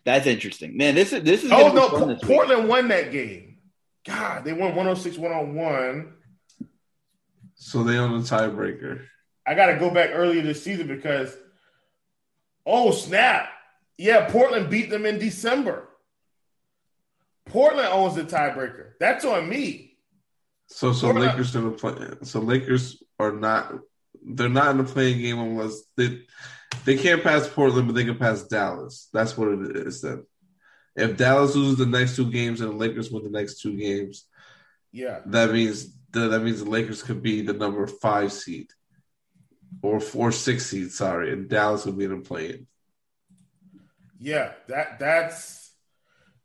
[0.05, 0.94] That's interesting, man.
[0.94, 1.52] This is this is.
[1.52, 3.59] Oh no, Portland won that game.
[4.07, 6.15] God, they won 106 101.
[7.55, 9.05] So they own the tiebreaker.
[9.47, 11.36] I got to go back earlier this season because,
[12.65, 13.51] oh snap!
[14.01, 15.86] Yeah, Portland beat them in December.
[17.44, 18.93] Portland owns the tiebreaker.
[18.98, 19.98] That's on me.
[20.68, 21.32] So, so Portland.
[21.32, 21.94] Lakers gonna play.
[22.22, 23.74] So Lakers are not.
[24.24, 26.22] They're not in the play-in game unless they
[26.86, 29.10] they can't pass Portland, but they can pass Dallas.
[29.12, 30.01] That's what it is.
[30.01, 30.24] Then,
[30.97, 34.24] if Dallas loses the next two games and the Lakers win the next two games,
[34.93, 38.70] yeah, that means the, that means the Lakers could be the number five seed
[39.82, 40.90] or four six seed.
[40.90, 42.64] Sorry, and Dallas would be in the play
[44.20, 45.72] Yeah, that that's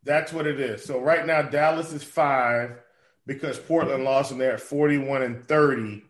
[0.04, 0.84] that's what it is.
[0.86, 2.80] So right now Dallas is five
[3.28, 6.04] because Portland lost and they're at forty one and thirty.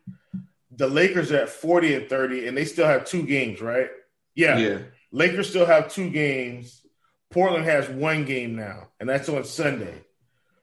[0.71, 3.89] The Lakers are at forty and thirty, and they still have two games, right?
[4.35, 4.57] Yeah.
[4.57, 4.79] Yeah.
[5.11, 6.81] Lakers still have two games.
[7.31, 10.03] Portland has one game now, and that's on Sunday.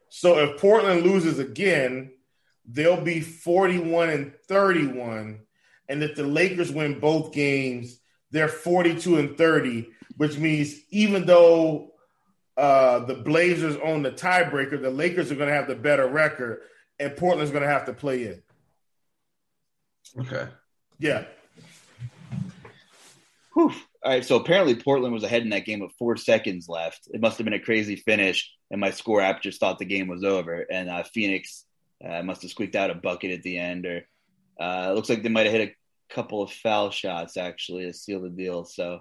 [0.08, 2.12] So if Portland loses again,
[2.66, 5.40] they'll be 41 and 31.
[5.88, 7.98] And if the Lakers win both games,
[8.30, 9.88] they're 42 and 30,
[10.22, 11.90] which means even though
[12.56, 16.60] uh, the Blazers own the tiebreaker, the Lakers are going to have the better record,
[17.00, 18.44] and Portland's going to have to play it.
[20.16, 20.46] Okay.
[21.00, 21.24] Yeah.
[23.54, 23.72] Whew.
[24.04, 27.08] All right, so apparently Portland was ahead in that game with four seconds left.
[27.12, 30.06] It must have been a crazy finish, and my score app just thought the game
[30.06, 30.64] was over.
[30.70, 31.64] And uh, Phoenix
[32.08, 34.06] uh, must have squeaked out a bucket at the end, or
[34.60, 37.92] uh, it looks like they might have hit a couple of foul shots actually to
[37.92, 38.64] seal the deal.
[38.64, 39.00] So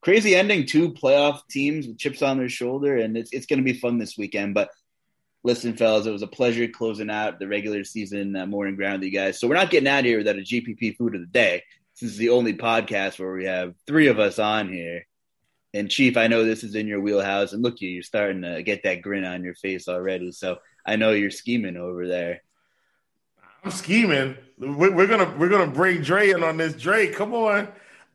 [0.00, 0.66] crazy ending.
[0.66, 3.98] Two playoff teams with chips on their shoulder, and it's it's going to be fun
[3.98, 4.54] this weekend.
[4.54, 4.70] But
[5.44, 9.04] listen, fellas, it was a pleasure closing out the regular season uh, morning grind with
[9.04, 9.38] you guys.
[9.38, 11.62] So we're not getting out of here without a GPP food of the day.
[12.00, 15.06] This is the only podcast where we have three of us on here.
[15.74, 18.62] And Chief, I know this is in your wheelhouse, and look, you, you're starting to
[18.62, 20.32] get that grin on your face already.
[20.32, 22.42] So I know you're scheming over there.
[23.64, 24.36] I'm scheming.
[24.58, 26.74] We're gonna we're gonna bring Dre in on this.
[26.74, 27.68] Dre, come on.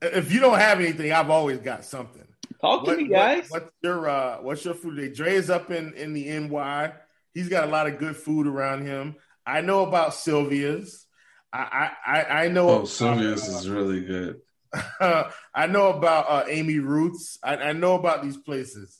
[0.03, 2.27] If you don't have anything, I've always got something.
[2.61, 3.49] Talk to me, guys.
[3.49, 5.13] What, what's your uh, what's your food today?
[5.13, 6.93] Dre is up in in the NY.
[7.33, 9.15] He's got a lot of good food around him.
[9.45, 11.05] I know about Sylvia's.
[11.51, 12.69] I I I know.
[12.69, 14.41] Oh, Sylvia's uh, is really good.
[14.99, 17.37] I know about uh, Amy Ruth's.
[17.43, 18.99] I, I, know about these places.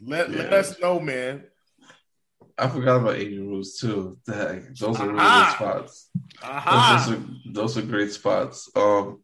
[0.00, 0.38] Let yeah.
[0.38, 1.44] let us know, man.
[2.58, 4.18] I forgot about Amy Ruth's too.
[4.26, 6.08] Dang, those are really good spots.
[6.42, 8.70] Those, are, those are great spots.
[8.74, 9.20] Um,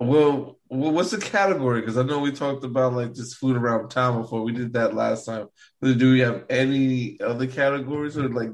[0.00, 1.80] well, well, what's the category?
[1.80, 4.42] Because I know we talked about like just food around town before.
[4.42, 5.46] We did that last time.
[5.82, 8.50] Do we have any other categories or like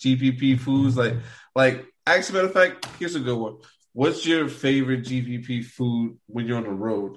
[0.00, 0.96] GPP foods?
[0.96, 1.14] Like,
[1.54, 3.56] like, actually, matter of fact, here's a good one.
[3.92, 7.16] What's your favorite GPP food when you're on the road?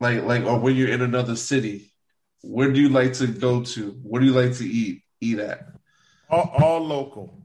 [0.00, 1.92] Like, like, or when you're in another city?
[2.42, 3.90] Where do you like to go to?
[4.02, 5.02] What do you like to eat?
[5.20, 5.66] Eat at?
[6.28, 7.42] All, all local.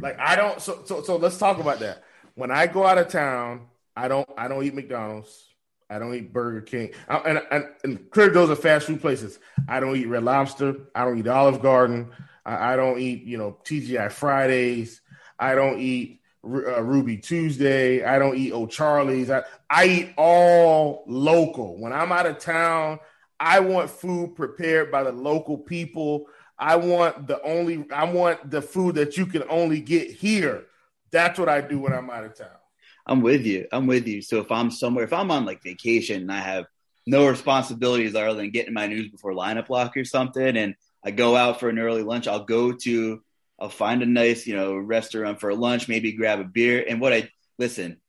[0.00, 0.60] Like I don't.
[0.60, 2.04] So, so, so let's talk about that.
[2.34, 5.54] When I go out of town I don't I don't eat McDonald's.
[5.88, 6.90] I don't eat Burger King.
[7.08, 9.38] I, and, and, and clearly those are fast food places.
[9.68, 10.74] I don't eat Red Lobster.
[10.96, 12.10] I don't eat Olive Garden.
[12.44, 15.00] I, I don't eat you know TGI Fridays.
[15.38, 18.04] I don't eat uh, Ruby Tuesday.
[18.04, 19.30] I don't eat O'Charlie's.
[19.30, 21.78] I, I eat all local.
[21.78, 23.00] When I'm out of town,
[23.38, 26.26] I want food prepared by the local people.
[26.58, 30.66] I want the only I want the food that you can only get here.
[31.10, 32.48] That's what I do when I'm out of town.
[33.06, 33.66] I'm with you.
[33.72, 34.20] I'm with you.
[34.22, 36.66] So if I'm somewhere, if I'm on like vacation and I have
[37.06, 40.74] no responsibilities other than getting my news before lineup lock or something, and
[41.04, 43.22] I go out for an early lunch, I'll go to,
[43.60, 46.84] I'll find a nice, you know, restaurant for lunch, maybe grab a beer.
[46.86, 48.00] And what I listen,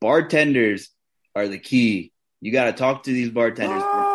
[0.00, 0.90] bartenders
[1.34, 2.12] are the key.
[2.40, 4.07] You got to talk to these bartenders.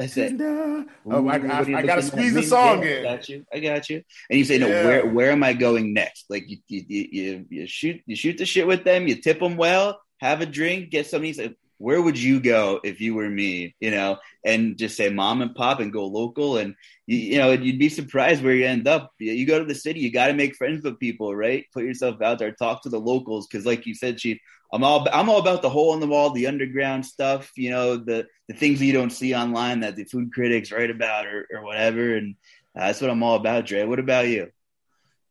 [0.00, 3.04] I said, oh, I, I, I got to squeeze the song in.
[3.04, 3.44] I got you.
[3.52, 4.02] I got you.
[4.30, 4.84] And you say, no, yeah.
[4.84, 6.26] where where am I going next?
[6.30, 9.08] Like you, you you, you shoot you shoot the shit with them.
[9.08, 10.00] You tip them well.
[10.20, 10.90] Have a drink.
[10.90, 11.32] Get something.
[11.32, 13.74] Say, where would you go if you were me?
[13.80, 16.58] You know, and just say mom and pop and go local.
[16.58, 16.74] And
[17.06, 19.12] you, you know, you'd be surprised where you end up.
[19.18, 20.00] You go to the city.
[20.00, 21.64] You got to make friends with people, right?
[21.72, 22.52] Put yourself out there.
[22.52, 24.38] Talk to the locals because, like you said, Chief,
[24.72, 27.96] I'm all I'm all about the hole in the wall, the underground stuff, you know,
[27.96, 31.46] the the things that you don't see online that the food critics write about or,
[31.52, 32.34] or whatever, and
[32.76, 33.84] uh, that's what I'm all about, Dre.
[33.84, 34.50] What about you?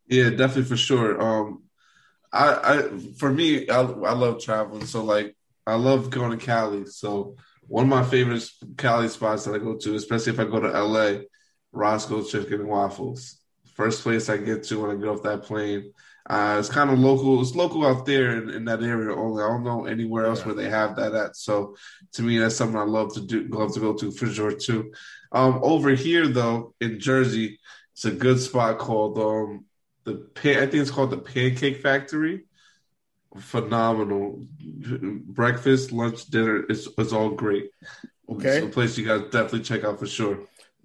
[0.08, 1.22] Yeah, definitely for sure.
[1.22, 1.64] Um,
[2.34, 5.36] I, I for me, I, I love traveling, so like
[5.68, 6.86] I love going to Cali.
[6.86, 7.36] So
[7.68, 10.84] one of my favorite Cali spots that I go to, especially if I go to
[10.84, 11.24] LA,
[11.72, 13.42] Roscoe's Chicken and Waffles.
[13.76, 15.94] First place I get to when I get off that plane.
[16.30, 17.42] Uh, it's kind of local.
[17.42, 19.44] It's local out there in, in, that area only.
[19.44, 20.46] I don't know anywhere else yeah.
[20.48, 21.36] where they have that at.
[21.36, 21.76] So
[22.14, 23.48] to me, that's something I love to do.
[23.48, 24.92] Love to go to for sure too.
[25.32, 27.60] Um, over here though, in Jersey,
[27.94, 29.66] it's a good spot called um,
[30.04, 32.46] the pan, I think it's called the Pancake Factory.
[33.40, 36.66] Phenomenal breakfast, lunch, dinner.
[36.70, 37.72] It's it's all great.
[38.30, 40.40] Okay, it's a place you guys definitely check out for sure.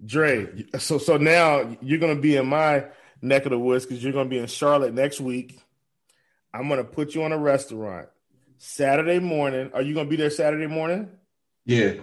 [0.05, 2.85] Dre, so so now you're gonna be in my
[3.21, 5.59] neck of the woods because you're gonna be in Charlotte next week.
[6.53, 8.09] I'm gonna put you on a restaurant
[8.57, 9.71] Saturday morning.
[9.73, 11.09] Are you gonna be there Saturday morning?
[11.65, 11.95] Yeah.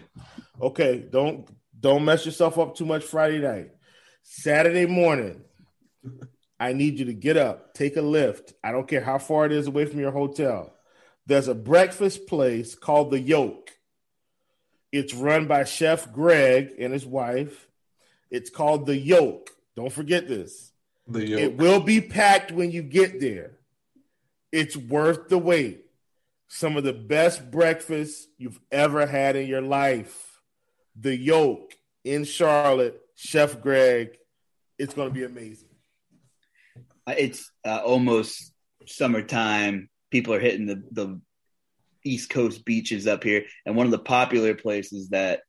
[0.61, 1.05] Okay.
[1.11, 1.49] Don't
[1.79, 3.71] don't mess yourself up too much Friday night.
[4.23, 5.43] Saturday morning,
[6.61, 8.53] I need you to get up, take a lift.
[8.63, 10.77] I don't care how far it is away from your hotel.
[11.25, 13.71] There's a breakfast place called The Yolk.
[14.93, 17.67] It's run by Chef Greg and his wife.
[18.31, 19.49] It's called The Yolk.
[19.75, 20.71] Don't forget this.
[21.09, 21.41] The Yolk.
[21.41, 23.53] It will be packed when you get there.
[24.53, 25.87] It's worth the wait.
[26.49, 30.43] Some of the best breakfasts you've ever had in your life.
[30.95, 31.73] The Yolk
[32.05, 34.19] in Charlotte, Chef Greg.
[34.79, 35.70] It's going to be amazing.
[37.07, 38.53] It's uh, almost
[38.87, 39.89] summertime.
[40.11, 41.21] People are hitting the, the
[42.05, 45.41] East Coast beaches up here, and one of the popular places that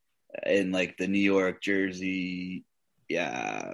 [0.45, 2.63] in like the New York, Jersey,
[3.09, 3.73] yeah,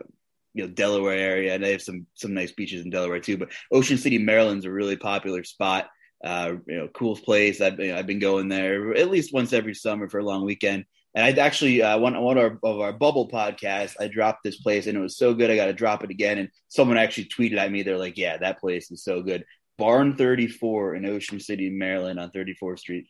[0.53, 3.37] you know Delaware area, and they have some some nice beaches in Delaware too.
[3.37, 5.87] But Ocean City, Maryland's a really popular spot.
[6.23, 7.61] Uh, you know, cool place.
[7.61, 10.45] I've you know, I've been going there at least once every summer for a long
[10.45, 10.85] weekend.
[11.17, 14.57] And I actually uh, one one of our, of our bubble podcasts, I dropped this
[14.57, 15.49] place and it was so good.
[15.49, 16.37] I got to drop it again.
[16.37, 17.81] And someone actually tweeted at me.
[17.81, 19.43] They're like, "Yeah, that place is so good."
[19.79, 23.07] Barn 34 in Ocean City, Maryland, on 34th Street.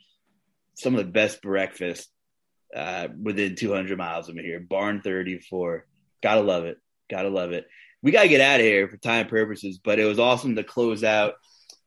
[0.76, 2.10] Some of the best breakfast
[2.74, 4.62] uh, within 200 miles of me here.
[4.62, 5.86] Barn 34.
[6.24, 6.78] Gotta love it.
[7.10, 7.68] Gotta love it.
[8.02, 11.04] We gotta get out of here for time purposes, but it was awesome to close
[11.04, 11.34] out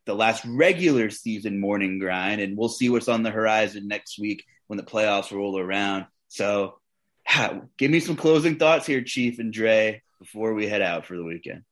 [0.05, 4.45] the last regular season morning grind, and we'll see what's on the horizon next week
[4.71, 6.07] when the playoffs roll around.
[6.29, 6.79] So,
[7.77, 11.25] give me some closing thoughts here, Chief and Dre, before we head out for the
[11.25, 11.65] weekend.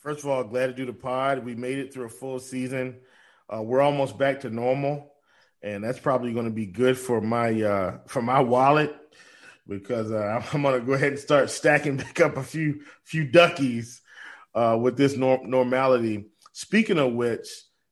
[0.00, 1.44] First of all, glad to do the pod.
[1.44, 2.96] We made it through a full season.
[3.48, 5.12] Uh, we're almost back to normal,
[5.62, 8.92] and that's probably going to be good for my uh, for my wallet
[9.68, 13.24] because uh, I'm going to go ahead and start stacking back up a few few
[13.24, 14.00] duckies
[14.52, 16.26] uh, with this norm- normality.
[16.50, 17.46] Speaking of which,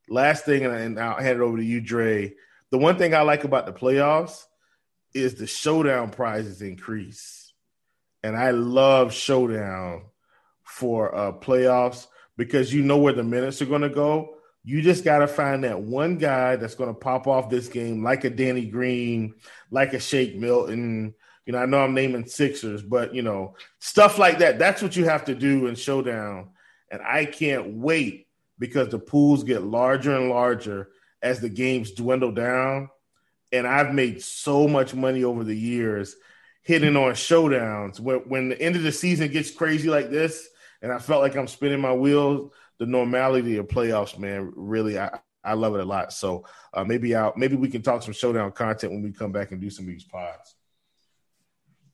[0.09, 2.35] last thing, and I'll hand it over to you, Dre
[2.71, 4.45] the one thing I like about the playoffs
[5.13, 7.53] is the showdown prizes increase.
[8.23, 10.03] And I love showdown
[10.63, 12.07] for uh, playoffs
[12.37, 14.37] because you know where the minutes are going to go.
[14.63, 18.05] You just got to find that one guy that's going to pop off this game,
[18.05, 19.35] like a Danny Green,
[19.71, 21.15] like a Shake Milton.
[21.47, 24.59] You know, I know I'm naming Sixers, but you know, stuff like that.
[24.59, 26.51] That's what you have to do in Showdown.
[26.91, 28.27] And I can't wait
[28.59, 30.91] because the pools get larger and larger
[31.23, 32.91] as the games dwindle down.
[33.53, 36.17] And I've made so much money over the years
[36.63, 37.99] hitting on showdowns.
[37.99, 40.49] When, when the end of the season gets crazy like this,
[40.83, 45.19] and I felt like I'm spinning my wheels, the normality of playoffs, man, really, I,
[45.45, 46.13] I love it a lot.
[46.13, 49.53] So uh, maybe I'll, maybe we can talk some showdown content when we come back
[49.53, 50.55] and do some of these pods.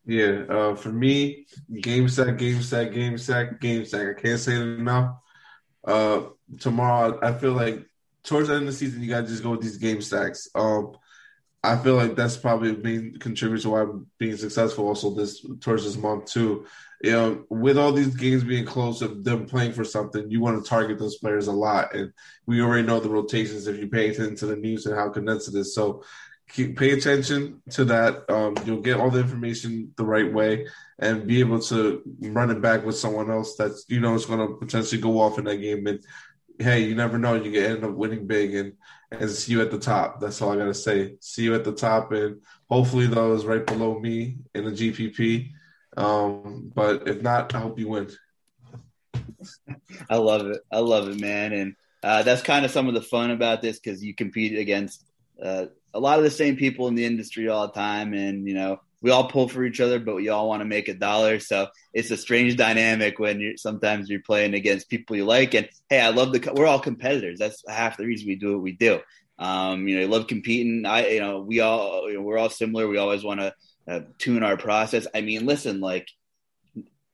[0.04, 1.46] Yeah, uh, for me,
[1.80, 4.08] game set, game set, game set, game set.
[4.08, 5.16] I can't say it enough.
[5.84, 6.22] Uh,
[6.60, 7.84] tomorrow, I feel like
[8.26, 10.48] towards the end of the season, you got to just go with these game stacks.
[10.54, 10.96] Um,
[11.62, 15.44] I feel like that's probably a main contributor to why I'm being successful also this
[15.60, 16.66] towards this month too.
[17.02, 20.62] You know, with all these games being close of them playing for something, you want
[20.62, 21.94] to target those players a lot.
[21.94, 22.12] And
[22.46, 25.48] we already know the rotations if you pay attention to the news and how condensed
[25.48, 25.74] it is.
[25.74, 26.04] So
[26.48, 28.30] keep pay attention to that.
[28.30, 30.66] Um, you'll get all the information the right way
[30.98, 34.46] and be able to run it back with someone else that's you know is going
[34.46, 36.00] to potentially go off in that game and
[36.58, 37.34] hey, you never know.
[37.34, 38.72] You can end up winning big and
[39.10, 40.20] and see you at the top.
[40.20, 41.16] That's all I gotta say.
[41.20, 45.52] See you at the top, and hopefully those right below me in the GPP.
[45.96, 48.10] Um, but if not, I hope you win.
[50.10, 50.60] I love it.
[50.72, 51.52] I love it, man.
[51.52, 55.04] And uh, that's kind of some of the fun about this because you compete against
[55.42, 58.54] uh, a lot of the same people in the industry all the time, and you
[58.54, 61.38] know we all pull for each other, but we all want to make a dollar.
[61.40, 65.54] So it's a strange dynamic when you're sometimes you're playing against people you like.
[65.54, 67.38] And hey, I love the we're all competitors.
[67.38, 69.00] That's half the reason we do what we do.
[69.38, 70.86] Um, you know, I love competing.
[70.86, 72.88] I you know we all you know, we're all similar.
[72.88, 73.54] We always want to
[73.88, 75.06] uh, tune our process.
[75.14, 76.08] I mean, listen, like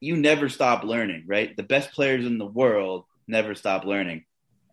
[0.01, 1.57] you never stop learning, right?
[1.57, 4.25] The best players in the world never stop learning.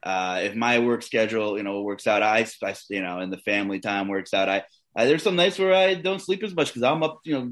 [0.04, 3.38] uh, if my work schedule, you know, works out, I, I you know, and the
[3.38, 4.64] family time works out, I,
[4.96, 7.52] I there's some nights where I don't sleep as much because I'm up, you know,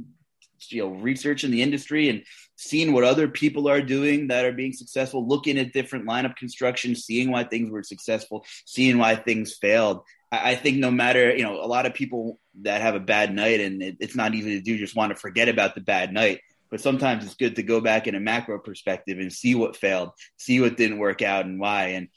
[0.70, 2.24] you know, researching the industry and
[2.56, 6.96] seeing what other people are doing that are being successful, looking at different lineup construction,
[6.96, 10.02] seeing why things were successful, seeing why things failed.
[10.32, 13.34] I, I think no matter, you know, a lot of people that have a bad
[13.34, 16.12] night and it, it's not easy to do, just want to forget about the bad
[16.12, 16.42] night.
[16.70, 20.10] But sometimes it's good to go back in a macro perspective and see what failed,
[20.38, 21.90] see what didn't work out and why.
[21.90, 22.10] And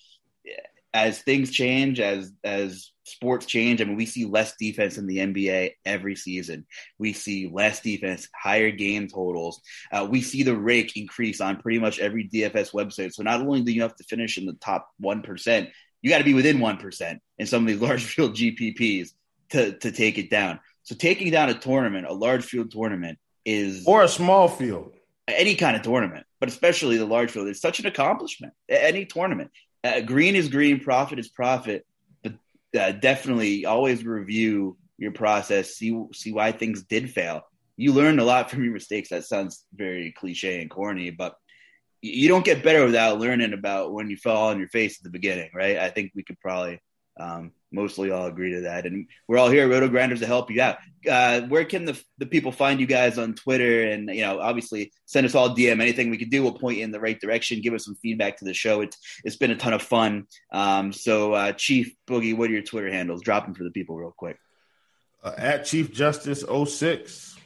[0.45, 0.53] eh,
[0.93, 5.19] as things change, as as sports change, I mean, we see less defense in the
[5.19, 6.67] NBA every season.
[6.99, 9.61] We see less defense, higher game totals.
[9.93, 13.13] Uh, we see the rake increase on pretty much every DFS website.
[13.13, 15.71] So not only do you have to finish in the top one percent,
[16.03, 19.11] you got to be within one percent in some of these large field GPPs
[19.51, 20.61] to to take it down.
[20.83, 24.93] So taking down a tournament, a large field tournament, is or a small field,
[25.29, 28.53] any kind of tournament, but especially the large field, is such an accomplishment.
[28.69, 29.51] Any tournament,
[29.85, 31.87] uh, green is green, profit is profit,
[32.79, 37.43] uh, definitely always review your process, see see why things did fail.
[37.77, 39.09] You learn a lot from your mistakes.
[39.09, 41.35] That sounds very cliche and corny, but
[42.03, 45.11] you don't get better without learning about when you fell on your face at the
[45.11, 45.79] beginning, right?
[45.79, 46.81] I think we could probably
[47.19, 48.87] um, mostly all agree to that.
[48.87, 50.79] And we're all here, at RotoGrinders, to help you out.
[51.09, 53.89] Uh, where can the, the people find you guys on Twitter?
[53.89, 55.81] And, you know, obviously send us all DM.
[55.81, 57.61] Anything we can do, we'll point you in the right direction.
[57.61, 58.81] Give us some feedback to the show.
[58.81, 60.27] It's It's been a ton of fun.
[60.53, 63.23] Um, so, uh, Chief Boogie, what are your Twitter handles?
[63.23, 64.39] Drop them for the people real quick.
[65.23, 67.37] Uh, at Chief Justice 06.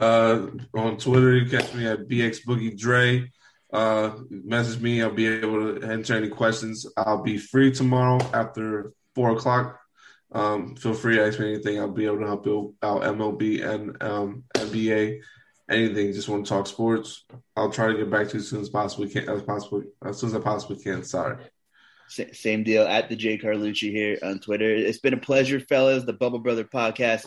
[0.00, 3.30] Uh, on Twitter, you catch me at BX Boogie Dre
[3.72, 5.02] uh, message me.
[5.02, 6.86] I'll be able to answer any questions.
[6.96, 9.80] I'll be free tomorrow after four o'clock.
[10.32, 11.78] Um, feel free to ask me anything.
[11.78, 15.20] I'll be able to help you out MLB and um, NBA.
[15.70, 16.12] Anything.
[16.12, 17.24] Just want to talk sports.
[17.56, 19.08] I'll try to get back to you as soon as possible.
[19.08, 21.02] Can as possible as soon as I possibly can.
[21.02, 21.36] Sorry.
[22.08, 24.70] Same deal at the J Carlucci here on Twitter.
[24.70, 26.04] It's been a pleasure, fellas.
[26.04, 27.26] The Bubble Brother podcast,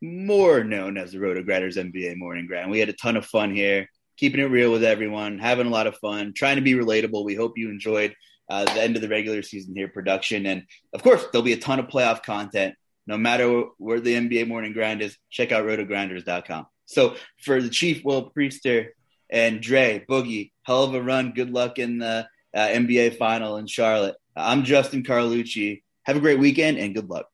[0.00, 2.70] more known as the RotoGrinders NBA Morning Grind.
[2.70, 5.86] We had a ton of fun here keeping it real with everyone, having a lot
[5.86, 7.24] of fun, trying to be relatable.
[7.24, 8.14] We hope you enjoyed
[8.50, 10.46] uh, the end of the regular season here production.
[10.46, 12.74] And of course, there'll be a ton of playoff content.
[13.06, 16.66] No matter where the NBA morning grind is, check out rotogrinders.com.
[16.86, 18.88] So for the Chief, Will Priester,
[19.30, 21.32] and Dre, Boogie, hell of a run.
[21.32, 24.16] Good luck in the uh, NBA final in Charlotte.
[24.34, 25.82] I'm Justin Carlucci.
[26.04, 27.26] Have a great weekend and good luck.